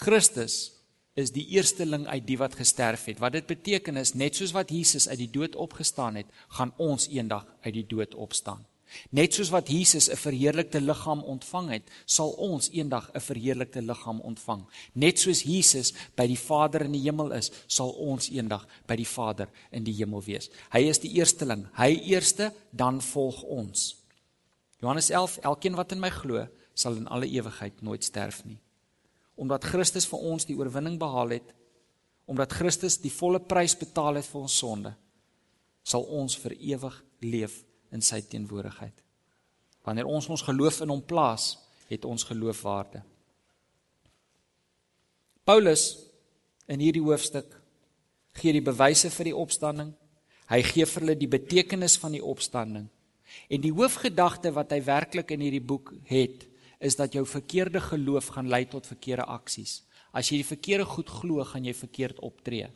Christus 0.03 0.55
is 1.13 1.29
die 1.31 1.45
eersteling 1.53 2.07
uit 2.09 2.25
die 2.25 2.39
wat 2.41 2.57
gesterf 2.57 3.05
het. 3.05 3.21
Wat 3.21 3.35
dit 3.37 3.45
beteken 3.47 3.99
is 4.01 4.15
net 4.17 4.35
soos 4.35 4.51
wat 4.55 4.73
Jesus 4.73 5.05
uit 5.07 5.21
die 5.21 5.29
dood 5.29 5.55
opgestaan 5.55 6.17
het, 6.17 6.31
gaan 6.57 6.73
ons 6.81 7.05
eendag 7.13 7.45
uit 7.61 7.75
die 7.77 7.85
dood 7.85 8.17
opstaan. 8.17 8.65
Net 9.11 9.33
soos 9.33 9.49
wat 9.49 9.69
Jesus 9.69 10.09
'n 10.09 10.15
verheerlikte 10.15 10.81
liggaam 10.81 11.23
ontvang 11.23 11.69
het, 11.69 11.83
sal 12.05 12.29
ons 12.29 12.69
eendag 12.69 13.09
'n 13.13 13.19
verheerlikte 13.19 13.81
liggaam 13.81 14.19
ontvang. 14.21 14.65
Net 14.93 15.19
soos 15.19 15.43
Jesus 15.43 15.93
by 16.15 16.27
die 16.27 16.39
Vader 16.39 16.81
in 16.81 16.91
die 16.91 17.01
hemel 17.01 17.31
is, 17.31 17.51
sal 17.67 17.89
ons 17.89 18.29
eendag 18.29 18.67
by 18.87 18.95
die 18.95 19.07
Vader 19.07 19.49
in 19.71 19.83
die 19.83 19.93
hemel 19.93 20.23
wees. 20.23 20.49
Hy 20.71 20.79
is 20.79 20.99
die 20.99 21.13
eersteling. 21.13 21.67
Hy 21.73 22.01
eerste, 22.05 22.53
dan 22.71 23.01
volg 23.01 23.43
ons. 23.43 23.95
Johannes 24.81 25.09
11: 25.09 25.37
Elkeen 25.37 25.75
wat 25.75 25.91
in 25.91 25.99
my 25.99 26.09
glo, 26.09 26.47
sal 26.73 26.95
in 26.95 27.07
alle 27.07 27.27
ewigheid 27.27 27.81
nooit 27.81 28.03
sterf 28.03 28.45
nie 28.45 28.59
omdat 29.35 29.65
Christus 29.65 30.05
vir 30.09 30.25
ons 30.31 30.45
die 30.45 30.55
oorwinning 30.57 30.99
behaal 31.01 31.33
het, 31.37 31.53
omdat 32.29 32.53
Christus 32.55 32.99
die 33.01 33.11
volle 33.11 33.41
prys 33.41 33.75
betaal 33.79 34.19
het 34.19 34.27
vir 34.29 34.43
ons 34.45 34.57
sonde, 34.61 34.93
sal 35.83 36.05
ons 36.15 36.37
vir 36.39 36.55
ewig 36.59 36.99
leef 37.25 37.61
in 37.93 38.01
sy 38.01 38.21
teenwoordigheid. 38.25 38.95
Wanneer 39.85 40.09
ons 40.09 40.29
ons 40.31 40.45
geloof 40.47 40.81
in 40.83 40.91
hom 40.93 41.03
plaas, 41.05 41.53
het 41.89 42.05
ons 42.07 42.25
geloof 42.25 42.63
waarde. 42.65 43.03
Paulus 45.43 45.91
in 46.71 46.79
hierdie 46.79 47.03
hoofstuk 47.03 47.59
gee 48.39 48.55
die 48.55 48.63
bewyse 48.63 49.11
vir 49.13 49.29
die 49.29 49.37
opstanding. 49.37 49.91
Hy 50.49 50.61
gee 50.65 50.87
vir 50.87 51.03
hulle 51.03 51.17
die 51.19 51.29
betekenis 51.29 51.97
van 51.99 52.15
die 52.15 52.23
opstanding. 52.23 52.87
En 53.51 53.61
die 53.61 53.73
hoofgedagte 53.73 54.53
wat 54.55 54.71
hy 54.73 54.79
werklik 54.85 55.33
in 55.35 55.43
hierdie 55.43 55.63
boek 55.63 55.93
het, 56.07 56.47
is 56.83 56.97
dat 56.99 57.15
jou 57.15 57.23
verkeerde 57.27 57.81
geloof 57.83 58.31
gaan 58.35 58.49
lei 58.51 58.63
tot 58.69 58.87
verkeerde 58.87 59.27
aksies. 59.31 59.81
As 60.13 60.29
jy 60.29 60.41
die 60.41 60.47
verkeerde 60.47 60.87
goed 60.87 61.11
glo, 61.11 61.43
gaan 61.47 61.65
jy 61.65 61.73
verkeerd 61.75 62.19
optree. 62.23 62.69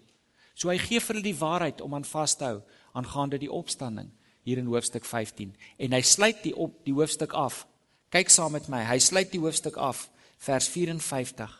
So 0.57 0.71
hy 0.71 0.77
gee 0.81 0.99
vir 1.03 1.15
hulle 1.15 1.27
die 1.27 1.37
waarheid 1.37 1.83
om 1.85 1.95
aan 1.95 2.07
vas 2.07 2.35
te 2.35 2.47
hou 2.47 2.61
aangaande 2.97 3.39
die 3.43 3.51
opstanding 3.51 4.09
hier 4.47 4.61
in 4.61 4.69
hoofstuk 4.71 5.05
15 5.05 5.51
en 5.83 5.95
hy 5.95 6.01
sluit 6.07 6.39
die 6.45 6.55
op 6.55 6.77
die 6.87 6.95
hoofstuk 6.95 7.33
af. 7.35 7.65
Kyk 8.13 8.31
saam 8.31 8.53
met 8.55 8.69
my. 8.71 8.85
Hy 8.87 8.99
sluit 9.03 9.33
die 9.33 9.41
hoofstuk 9.43 9.75
af 9.75 10.05
vers 10.39 10.69
54. 10.71 11.51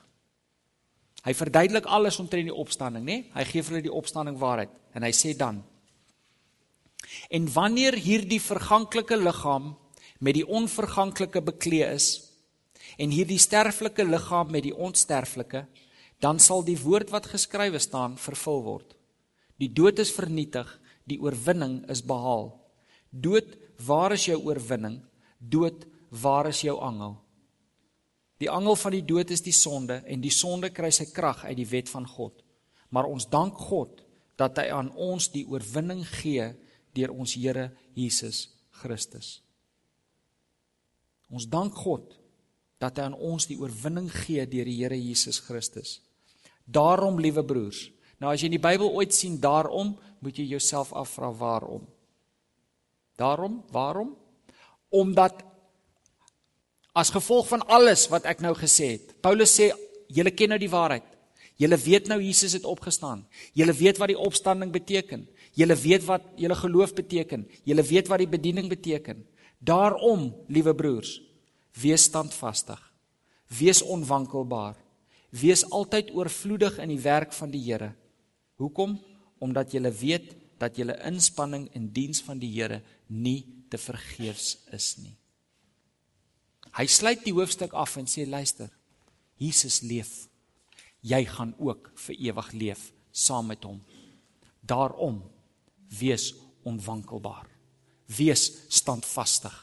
Hy 1.28 1.34
verduidelik 1.36 1.90
alles 1.92 2.20
omtrent 2.22 2.48
die 2.48 2.56
opstanding, 2.56 3.04
né? 3.04 3.18
Nee? 3.18 3.32
Hy 3.36 3.44
gee 3.50 3.66
vir 3.66 3.76
hulle 3.76 3.88
die 3.90 3.98
opstanding 4.00 4.38
waarheid 4.40 4.72
en 4.96 5.04
hy 5.04 5.12
sê 5.12 5.34
dan: 5.36 5.60
En 7.34 7.50
wanneer 7.52 7.98
hierdie 8.00 8.40
verganklike 8.40 9.18
liggaam 9.20 9.74
met 10.24 10.38
die 10.38 10.48
onverganklike 10.48 11.42
beklee 11.44 11.90
is, 11.92 12.08
en 12.98 13.12
hierdie 13.12 13.42
sterflike 13.42 14.06
liggaam 14.08 14.52
met 14.52 14.64
die 14.66 14.74
onsterflike, 14.74 15.66
dan 16.24 16.40
sal 16.40 16.64
die 16.66 16.78
woord 16.80 17.12
wat 17.14 17.30
geskrywe 17.30 17.80
staan 17.84 18.16
vervul 18.18 18.64
word. 18.66 18.96
Die 19.62 19.70
dood 19.70 20.00
is 20.00 20.14
vernietig, 20.14 20.70
die 21.06 21.20
oorwinning 21.22 21.84
is 21.92 22.02
behaal. 22.06 22.56
Dood, 23.10 23.56
waar 23.86 24.16
is 24.16 24.26
jou 24.28 24.38
oorwinning? 24.46 25.00
Dood, 25.38 25.86
waar 26.10 26.50
is 26.50 26.62
jou 26.66 26.78
angel? 26.82 27.18
Die 28.38 28.50
angel 28.52 28.76
van 28.78 28.94
die 28.94 29.06
dood 29.06 29.32
is 29.34 29.42
die 29.42 29.56
sonde 29.56 30.02
en 30.06 30.22
die 30.22 30.34
sonde 30.34 30.70
kry 30.70 30.92
sy 30.94 31.08
krag 31.10 31.44
uit 31.48 31.58
die 31.58 31.70
wet 31.70 31.90
van 31.90 32.06
God. 32.06 32.44
Maar 32.94 33.10
ons 33.10 33.26
dank 33.30 33.58
God 33.70 34.04
dat 34.38 34.60
hy 34.62 34.70
aan 34.74 34.92
ons 34.94 35.32
die 35.34 35.46
oorwinning 35.50 36.04
gee 36.20 36.52
deur 36.98 37.14
ons 37.14 37.34
Here 37.38 37.72
Jesus 37.98 38.48
Christus. 38.82 39.40
Ons 41.34 41.48
dank 41.50 41.76
God 41.76 42.14
dat 42.80 43.00
hy 43.00 43.10
aan 43.10 43.18
ons 43.18 43.50
die 43.50 43.58
oorwinning 43.60 44.10
gee 44.14 44.46
deur 44.46 44.70
die 44.70 44.78
Here 44.78 44.98
Jesus 44.98 45.42
Christus. 45.44 45.98
Daarom, 46.64 47.18
liewe 47.20 47.44
broers, 47.48 47.88
nou 48.22 48.30
as 48.32 48.42
jy 48.42 48.52
in 48.52 48.58
die 48.58 48.64
Bybel 48.64 48.92
ooit 48.94 49.16
sien 49.16 49.40
daarom, 49.42 49.96
moet 50.22 50.38
jy 50.38 50.46
jouself 50.52 50.94
afvra 50.94 51.32
waarom. 51.34 51.86
Daarom, 53.18 53.64
waarom? 53.74 54.14
Omdat 54.90 55.44
as 56.98 57.12
gevolg 57.14 57.50
van 57.50 57.66
alles 57.68 58.08
wat 58.10 58.26
ek 58.26 58.42
nou 58.42 58.54
gesê 58.58 58.96
het. 58.96 59.14
Paulus 59.22 59.54
sê 59.54 59.72
julle 60.14 60.34
ken 60.34 60.54
nou 60.54 60.60
die 60.62 60.72
waarheid. 60.72 61.06
Julle 61.58 61.78
weet 61.82 62.08
nou 62.10 62.20
Jesus 62.22 62.54
het 62.54 62.66
opgestaan. 62.70 63.26
Julle 63.58 63.74
weet 63.74 63.98
wat 63.98 64.14
die 64.14 64.20
opstanding 64.22 64.72
beteken. 64.72 65.26
Julle 65.58 65.76
weet 65.76 66.06
wat 66.06 66.26
julle 66.38 66.56
geloof 66.56 66.94
beteken. 66.94 67.48
Julle 67.66 67.86
weet 67.86 68.10
wat 68.10 68.22
die 68.22 68.30
bediening 68.30 68.70
beteken. 68.70 69.26
Daarom, 69.58 70.30
liewe 70.48 70.76
broers, 70.78 71.18
Wees 71.78 72.08
standvastig. 72.10 72.80
Wees 73.60 73.84
onwankelbaar. 73.86 74.76
Wees 75.30 75.64
altyd 75.70 76.10
oorvloedig 76.16 76.80
in 76.82 76.90
die 76.90 77.02
werk 77.04 77.34
van 77.38 77.52
die 77.54 77.62
Here. 77.62 77.92
Hoekom? 78.58 78.98
Omdat 79.38 79.76
jy 79.76 79.92
weet 79.94 80.34
dat 80.60 80.78
jou 80.78 80.90
inspanning 81.06 81.68
in 81.78 81.92
diens 81.94 82.22
van 82.26 82.40
die 82.42 82.52
Here 82.52 82.82
nie 83.08 83.46
te 83.70 83.78
vergeefs 83.78 84.58
is 84.74 84.96
nie. 85.02 85.16
Hy 86.78 86.86
sluit 86.86 87.24
die 87.26 87.34
hoofstuk 87.34 87.74
af 87.74 87.96
en 87.98 88.10
sê 88.10 88.26
luister. 88.28 88.70
Jesus 89.38 89.82
leef. 89.82 90.28
Jy 91.02 91.24
gaan 91.30 91.54
ook 91.58 91.92
vir 92.06 92.16
ewig 92.30 92.52
leef 92.54 92.92
saam 93.18 93.48
met 93.50 93.64
hom. 93.66 93.80
Daarom 94.62 95.24
wees 96.00 96.34
onwankelbaar. 96.68 97.48
Wees 98.06 98.52
standvastig. 98.70 99.56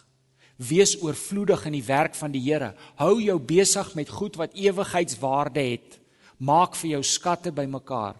Wees 0.57 0.95
oorvloedig 1.03 1.67
in 1.67 1.77
die 1.79 1.87
werk 1.87 2.15
van 2.19 2.33
die 2.35 2.43
Here. 2.43 2.73
Hou 2.99 3.19
jou 3.23 3.39
besig 3.39 3.95
met 3.95 4.11
goed 4.11 4.39
wat 4.41 4.55
ewigheidswaarde 4.59 5.63
het. 5.63 5.99
Maak 6.39 6.75
vir 6.79 6.97
jou 6.97 7.03
skatte 7.07 7.53
bymekaar 7.55 8.19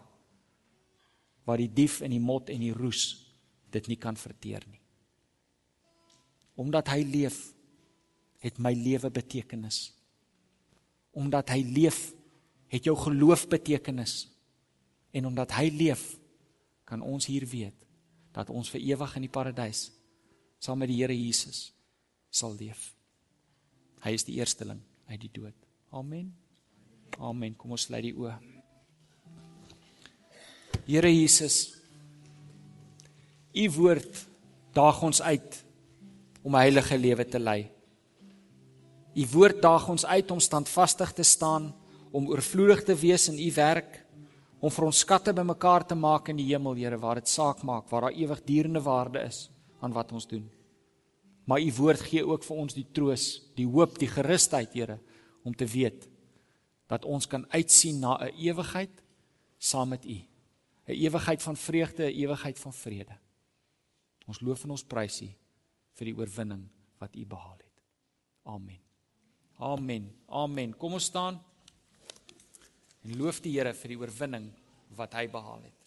waar 1.45 1.61
die 1.61 1.71
dief 1.73 2.01
en 2.01 2.13
die 2.15 2.23
mot 2.23 2.49
en 2.51 2.63
die 2.63 2.73
roes 2.75 3.13
dit 3.75 3.89
nie 3.91 3.99
kan 4.01 4.17
verteer 4.17 4.65
nie. 4.71 4.81
Omdat 6.61 6.93
hy 6.95 7.03
leef, 7.03 7.39
het 8.45 8.61
my 8.63 8.75
lewe 8.77 9.11
betekenis. 9.11 9.89
Omdat 11.17 11.51
hy 11.55 11.63
leef, 11.65 12.13
het 12.71 12.87
jou 12.87 12.95
geloof 12.99 13.49
betekenis. 13.51 14.29
En 15.15 15.27
omdat 15.31 15.55
hy 15.59 15.69
leef, 15.73 16.15
kan 16.85 17.03
ons 17.03 17.27
hier 17.27 17.47
weet 17.49 17.77
dat 18.35 18.51
ons 18.51 18.69
vir 18.71 18.83
ewig 18.83 19.15
in 19.17 19.25
die 19.25 19.33
paradys 19.33 19.87
saam 20.61 20.81
met 20.83 20.91
die 20.91 20.99
Here 21.01 21.15
Jesus 21.15 21.71
sal 22.35 22.57
leef. 22.59 22.91
Hy 24.05 24.13
is 24.17 24.27
die 24.27 24.37
eersteling 24.41 24.83
uit 25.09 25.21
die 25.23 25.33
dood. 25.33 25.57
Amen. 25.95 26.35
Amen. 27.23 27.55
Kom 27.57 27.77
ons 27.77 27.87
sluit 27.89 28.05
die 28.09 28.17
oë. 28.17 28.54
Here 30.85 31.09
Jesus, 31.09 31.73
U 33.57 33.69
woord 33.79 34.19
daag 34.77 34.99
ons 35.07 35.23
uit 35.23 35.65
om 36.45 36.53
'n 36.53 36.61
heilige 36.61 36.99
lewe 36.99 37.25
te 37.25 37.39
lei. 37.39 37.71
U 39.15 39.27
woord 39.33 39.63
daag 39.63 39.89
ons 39.89 40.05
uit 40.05 40.31
om 40.31 40.41
standvastig 40.41 41.13
te 41.13 41.23
staan, 41.23 41.73
om 42.13 42.29
oorvloedig 42.29 42.85
te 42.85 42.95
wees 42.95 43.29
in 43.29 43.39
U 43.39 43.53
werk, 43.55 44.05
om 44.61 44.71
vir 44.71 44.85
ons 44.85 44.99
skatte 44.99 45.33
bymekaar 45.33 45.87
te 45.87 45.95
maak 45.95 46.29
in 46.29 46.37
die 46.37 46.53
hemel, 46.53 46.75
Here, 46.75 46.99
waar 46.99 47.15
dit 47.15 47.29
saak 47.29 47.63
maak, 47.63 47.89
waar 47.89 48.01
daar 48.01 48.19
ewigdurende 48.19 48.81
waarde 48.81 49.21
is 49.21 49.51
aan 49.81 49.93
wat 49.93 50.13
ons 50.13 50.27
doen. 50.27 50.51
Maar 51.47 51.61
u 51.61 51.73
woord 51.73 52.01
gee 52.01 52.27
ook 52.27 52.45
vir 52.45 52.57
ons 52.57 52.75
die 52.75 52.87
troos, 52.93 53.43
die 53.57 53.67
hoop, 53.67 53.99
die 53.99 54.09
gerusheid, 54.09 54.73
Here, 54.73 54.99
om 55.45 55.55
te 55.55 55.67
weet 55.67 56.09
dat 56.89 57.05
ons 57.05 57.27
kan 57.27 57.47
uitsien 57.49 58.01
na 58.01 58.19
'n 58.21 58.35
ewigheid 58.37 59.03
saam 59.59 59.89
met 59.89 60.05
u. 60.05 60.34
'n 60.87 60.93
Ewigheid 60.93 61.43
van 61.43 61.57
vreugde, 61.57 62.05
'n 62.05 62.15
ewigheid 62.15 62.59
van 62.59 62.73
vrede. 62.73 63.17
Ons 64.27 64.41
loof 64.41 64.65
en 64.65 64.71
ons 64.71 64.85
prys 64.85 65.23
u 65.23 65.29
vir 65.95 66.05
die 66.05 66.17
oorwinning 66.17 66.69
wat 66.99 67.17
u 67.17 67.27
behaal 67.27 67.59
het. 67.59 67.83
Amen. 68.43 68.81
Amen. 69.59 70.13
Amen. 70.27 70.77
Kom 70.77 70.93
ons 70.93 71.05
staan 71.05 71.43
en 73.03 73.17
loof 73.17 73.41
die 73.41 73.53
Here 73.59 73.75
vir 73.75 73.89
die 73.89 73.99
oorwinning 73.99 74.51
wat 74.97 75.15
hy 75.15 75.29
behaal 75.29 75.63
het. 75.63 75.84